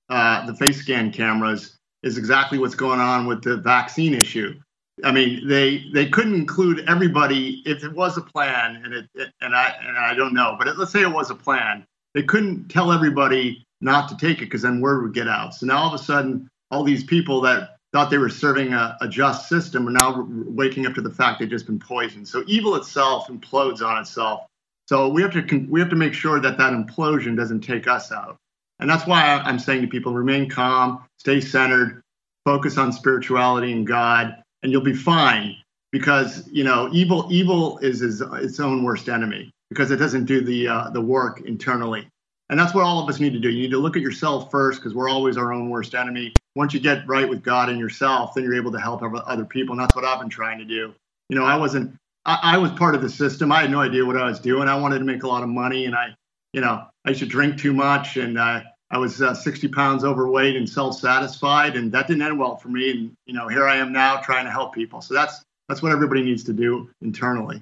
[0.09, 4.57] uh, the face scan cameras is exactly what's going on with the vaccine issue.
[5.03, 9.29] I mean, they they couldn't include everybody if it was a plan, and it, it
[9.39, 11.85] and I and I don't know, but it, let's say it was a plan.
[12.13, 15.53] They couldn't tell everybody not to take it because then word would get out.
[15.53, 18.97] So now all of a sudden, all these people that thought they were serving a,
[19.01, 22.27] a just system are now waking up to the fact they've just been poisoned.
[22.27, 24.45] So evil itself implodes on itself.
[24.87, 28.11] So we have to we have to make sure that that implosion doesn't take us
[28.11, 28.37] out.
[28.79, 32.01] And that's why I'm saying to people remain calm, stay centered,
[32.45, 35.55] focus on spirituality and God, and you'll be fine
[35.91, 40.41] because you know evil evil is, is its own worst enemy because it doesn't do
[40.41, 42.07] the uh, the work internally.
[42.49, 43.49] And that's what all of us need to do.
[43.49, 46.33] You need to look at yourself first because we're always our own worst enemy.
[46.55, 49.73] Once you get right with God and yourself, then you're able to help other people.
[49.73, 50.93] And that's what I've been trying to do.
[51.29, 51.95] You know, I wasn't,
[52.25, 53.51] I, I was part of the system.
[53.51, 54.67] I had no idea what I was doing.
[54.67, 56.15] I wanted to make a lot of money and I,
[56.53, 58.61] you know, I used to drink too much and uh,
[58.91, 62.91] I was uh, 60 pounds overweight and self-satisfied, and that didn't end well for me.
[62.91, 65.01] And you know, here I am now trying to help people.
[65.01, 67.61] So that's that's what everybody needs to do internally.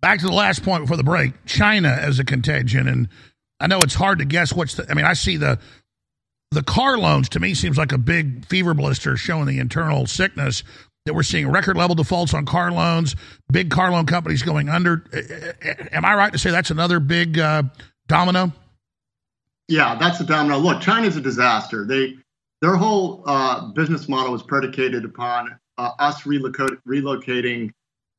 [0.00, 3.08] Back to the last point before the break: China as a contagion, and
[3.64, 4.86] I know it's hard to guess what's the.
[4.90, 5.58] I mean, I see the
[6.50, 10.62] the car loans to me seems like a big fever blister showing the internal sickness
[11.06, 13.16] that we're seeing record level defaults on car loans,
[13.50, 15.06] big car loan companies going under.
[15.92, 17.62] Am I right to say that's another big uh,
[18.06, 18.52] domino?
[19.68, 20.58] Yeah, that's a domino.
[20.58, 21.86] Look, China's a disaster.
[21.86, 22.16] They
[22.60, 27.72] their whole uh, business model was predicated upon uh, us relocating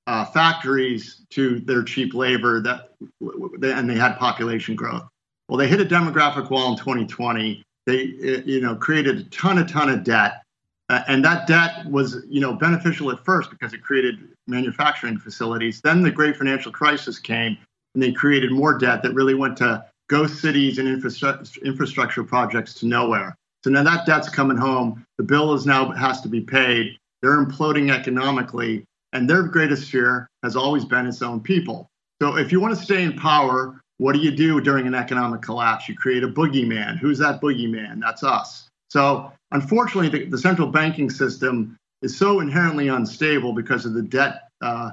[0.08, 5.04] uh, factories to their cheap labor that and they had population growth.
[5.48, 7.64] Well, they hit a demographic wall in 2020.
[7.86, 8.04] They,
[8.46, 10.42] you know, created a ton, a ton of debt,
[10.90, 15.82] uh, and that debt was, you know, beneficial at first because it created manufacturing facilities.
[15.82, 17.58] Then the great financial crisis came,
[17.94, 22.74] and they created more debt that really went to ghost cities and infrastructure, infrastructure projects
[22.76, 23.36] to nowhere.
[23.64, 25.04] So now that debt's coming home.
[25.18, 26.98] The bill is now has to be paid.
[27.22, 31.88] They're imploding economically, and their greatest fear has always been its own people.
[32.22, 35.42] So if you want to stay in power, what do you do during an economic
[35.42, 35.88] collapse?
[35.88, 36.98] You create a boogeyman.
[36.98, 38.02] Who's that boogeyman?
[38.02, 38.68] That's us.
[38.90, 44.50] So, unfortunately, the, the central banking system is so inherently unstable because of the debt.
[44.62, 44.92] Uh,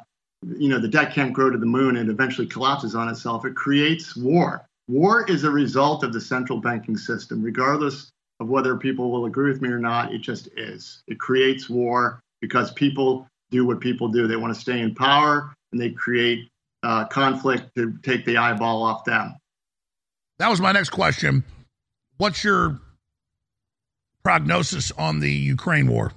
[0.57, 3.45] you know, the debt can't grow to the moon and eventually collapses on itself.
[3.45, 4.67] It creates war.
[4.89, 8.11] War is a result of the central banking system, regardless
[8.41, 10.13] of whether people will agree with me or not.
[10.13, 11.03] It just is.
[11.07, 14.27] It creates war because people do what people do.
[14.27, 16.49] They want to stay in power and they create
[16.83, 19.37] uh, conflict to take the eyeball off them.
[20.39, 21.45] That was my next question.
[22.17, 22.81] What's your
[24.23, 26.13] prognosis on the Ukraine war?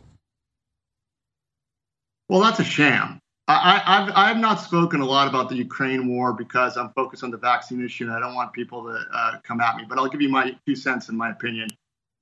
[2.30, 3.20] Well, that's a sham.
[3.48, 7.30] I, have I've not spoken a lot about the Ukraine war because I'm focused on
[7.30, 9.84] the vaccine issue and I don't want people to uh, come at me.
[9.88, 11.70] But I'll give you my two cents in my opinion.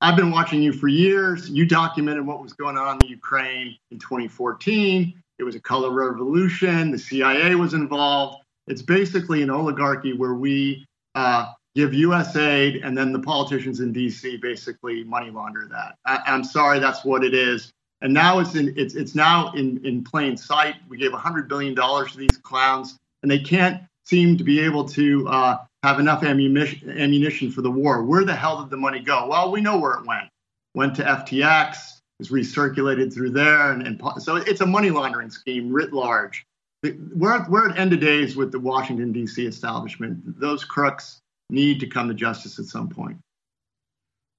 [0.02, 1.50] I've been watching you for years.
[1.50, 5.23] You documented what was going on in Ukraine in 2014.
[5.40, 6.92] It was a color revolution.
[6.92, 8.44] The CIA was involved.
[8.68, 10.86] It's basically an oligarchy where we
[11.16, 12.36] uh, give U.S.
[12.36, 14.38] aid and then the politicians in D.C.
[14.38, 15.98] basically money launder that.
[16.06, 17.72] I, am sorry, that's what it is.
[18.02, 20.76] And now it's in it's it's now in in plain sight.
[20.90, 24.84] We gave 100 billion dollars to these clowns, and they can't seem to be able
[24.90, 28.04] to uh, have enough ammunition ammunition for the war.
[28.04, 29.28] Where the hell did the money go?
[29.28, 30.28] Well, we know where it went.
[30.76, 35.72] Went to FTX is recirculated through there, and, and so it's a money laundering scheme
[35.72, 36.46] writ large.
[36.84, 39.46] We're, we're at end of days with the Washington D.C.
[39.46, 40.40] establishment.
[40.40, 41.20] Those crooks
[41.50, 43.18] need to come to justice at some point.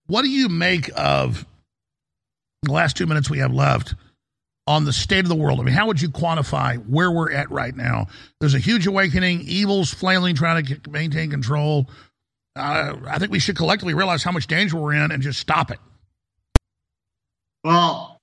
[0.07, 1.47] What do you make of
[2.63, 3.95] the last two minutes we have left
[4.67, 5.61] on the state of the world?
[5.61, 8.09] I mean, how would you quantify where we're at right now?
[8.41, 9.43] There's a huge awakening.
[9.43, 11.89] Evil's flailing, trying to maintain control.
[12.57, 15.71] Uh, I think we should collectively realize how much danger we're in and just stop
[15.71, 15.79] it.
[17.65, 18.21] Well,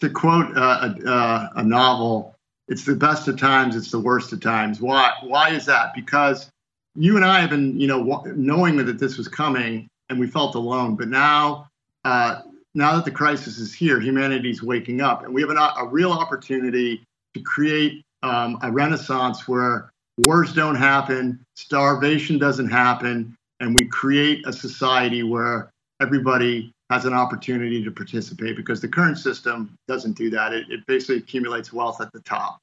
[0.00, 2.34] to quote uh, a, uh, a, novel,
[2.66, 4.80] it's the best of times, it's the worst of times.
[4.80, 5.12] Why?
[5.22, 5.94] Why is that?
[5.94, 6.50] Because
[6.96, 10.56] you and I have been, you know, knowing that this was coming, and we felt
[10.56, 10.96] alone.
[10.96, 11.68] But now,
[12.04, 12.40] uh,
[12.74, 16.12] now that the crisis is here, humanity's waking up, and we have an, a real
[16.12, 17.04] opportunity
[17.34, 24.44] to create um, a renaissance where wars don't happen, starvation doesn't happen, and we create
[24.46, 25.70] a society where
[26.00, 30.52] everybody has an opportunity to participate because the current system doesn't do that.
[30.52, 32.58] It, it basically accumulates wealth at the top.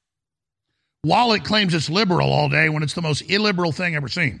[1.02, 4.40] While it claims it's liberal all day when it's the most illiberal thing ever seen.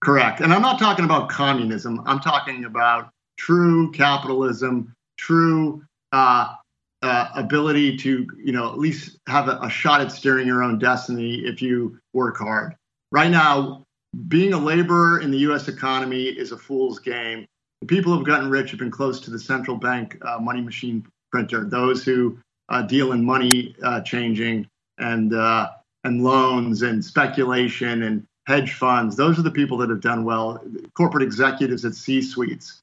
[0.00, 0.40] Correct.
[0.40, 2.00] And I'm not talking about communism.
[2.06, 6.54] I'm talking about true capitalism, true uh,
[7.02, 10.78] uh, ability to, you know, at least have a, a shot at steering your own
[10.78, 12.76] destiny if you work hard.
[13.10, 13.84] Right now,
[14.28, 15.66] being a laborer in the U.S.
[15.66, 17.46] economy is a fool's game
[17.80, 21.06] the people who've gotten rich have been close to the central bank uh, money machine
[21.30, 21.64] printer.
[21.64, 22.38] Those who
[22.68, 24.66] uh, deal in money uh, changing
[24.98, 25.70] and uh,
[26.04, 29.16] and loans and speculation and hedge funds.
[29.16, 30.62] Those are the people that have done well.
[30.94, 32.80] Corporate executives at C-suites.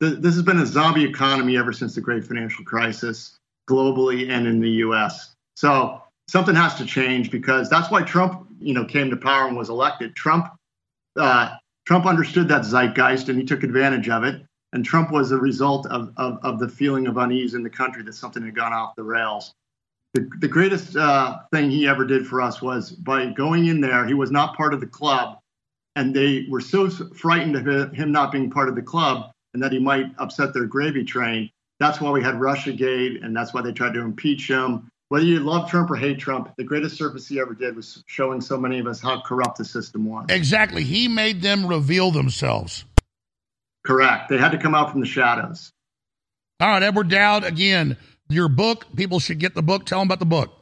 [0.00, 3.36] This has been a zombie economy ever since the great financial crisis,
[3.68, 5.34] globally and in the U.S.
[5.56, 9.56] So something has to change because that's why Trump you know came to power and
[9.56, 10.14] was elected.
[10.14, 10.48] Trump
[11.16, 11.56] uh,
[11.88, 14.42] Trump understood that zeitgeist and he took advantage of it.
[14.74, 18.02] And Trump was a result of, of, of the feeling of unease in the country
[18.02, 19.54] that something had gone off the rails.
[20.12, 24.04] The, the greatest uh, thing he ever did for us was by going in there,
[24.06, 25.38] he was not part of the club.
[25.96, 29.72] And they were so frightened of him not being part of the club and that
[29.72, 31.48] he might upset their gravy train.
[31.80, 34.90] That's why we had Russiagate, and that's why they tried to impeach him.
[35.10, 38.42] Whether you love Trump or hate Trump, the greatest service he ever did was showing
[38.42, 40.26] so many of us how corrupt the system was.
[40.28, 40.84] Exactly.
[40.84, 42.84] He made them reveal themselves.
[43.86, 44.28] Correct.
[44.28, 45.72] They had to come out from the shadows.
[46.60, 47.96] All right, Edward Dowd, again,
[48.28, 49.86] your book, people should get the book.
[49.86, 50.52] Tell them about the book.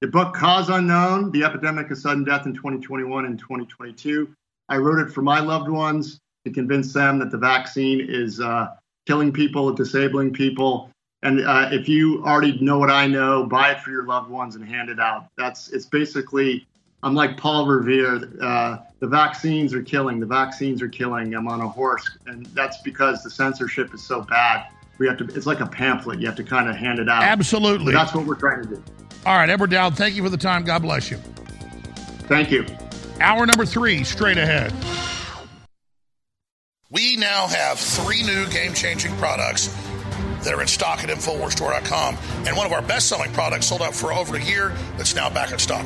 [0.00, 4.32] The book, Cause Unknown The Epidemic of Sudden Death in 2021 and 2022.
[4.68, 8.68] I wrote it for my loved ones to convince them that the vaccine is uh,
[9.06, 10.90] killing people, disabling people.
[11.22, 14.54] And uh, if you already know what I know, buy it for your loved ones
[14.54, 15.28] and hand it out.
[15.36, 16.66] That's it's basically
[17.02, 18.28] I'm like Paul Revere.
[18.40, 20.18] Uh, the vaccines are killing.
[20.18, 21.34] The vaccines are killing.
[21.34, 24.68] I'm on a horse, and that's because the censorship is so bad.
[24.98, 25.24] We have to.
[25.26, 26.20] It's like a pamphlet.
[26.20, 27.22] You have to kind of hand it out.
[27.22, 27.92] Absolutely.
[27.92, 28.82] that's what we're trying to do.
[29.24, 29.96] All right, Edward Dowd.
[29.96, 30.64] Thank you for the time.
[30.64, 31.18] God bless you.
[32.28, 32.66] Thank you.
[33.20, 34.72] Hour number three, straight ahead.
[36.90, 39.68] We now have three new game-changing products
[40.46, 42.16] that are in stock at InfoWarsStore.com,
[42.46, 44.72] and one of our best-selling products sold out for over a year.
[44.96, 45.84] That's now back in stock.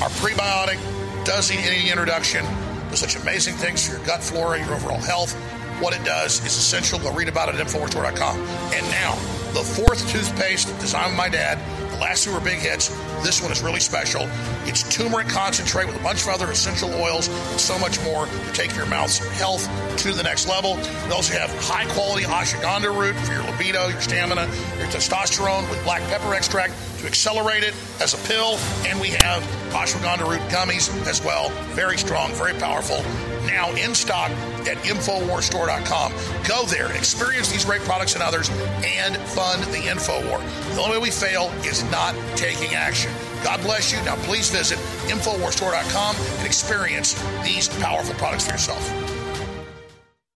[0.00, 0.78] Our prebiotic
[1.24, 2.44] does need any introduction.
[2.88, 5.34] Does such amazing things for your gut flora, your overall health.
[5.82, 7.00] What it does is essential.
[7.00, 8.38] Go read about it at InfoWarsStore.com.
[8.38, 11.56] And now, the fourth toothpaste designed by my dad.
[11.92, 12.90] The last two were big hits.
[13.24, 14.28] This one is really special.
[14.66, 18.52] It's turmeric concentrate with a bunch of other essential oils and so much more to
[18.52, 19.66] take your mouth's health
[20.00, 20.76] to the next level.
[21.06, 24.42] We also have high quality ashwagandha root for your libido, your stamina,
[24.76, 26.74] your testosterone with black pepper extract
[27.06, 28.58] accelerate it as a pill.
[28.86, 29.42] And we have
[29.72, 31.50] ashwagandha root gummies as well.
[31.74, 33.02] Very strong, very powerful.
[33.46, 34.30] Now in stock
[34.66, 36.12] at InfoWarsStore.com.
[36.48, 38.48] Go there experience these great products and others
[38.84, 40.74] and fund the InfoWar.
[40.74, 43.12] The only way we fail is not taking action.
[43.44, 44.02] God bless you.
[44.04, 44.78] Now please visit
[45.08, 47.14] InfoWarsStore.com and experience
[47.44, 49.15] these powerful products for yourself.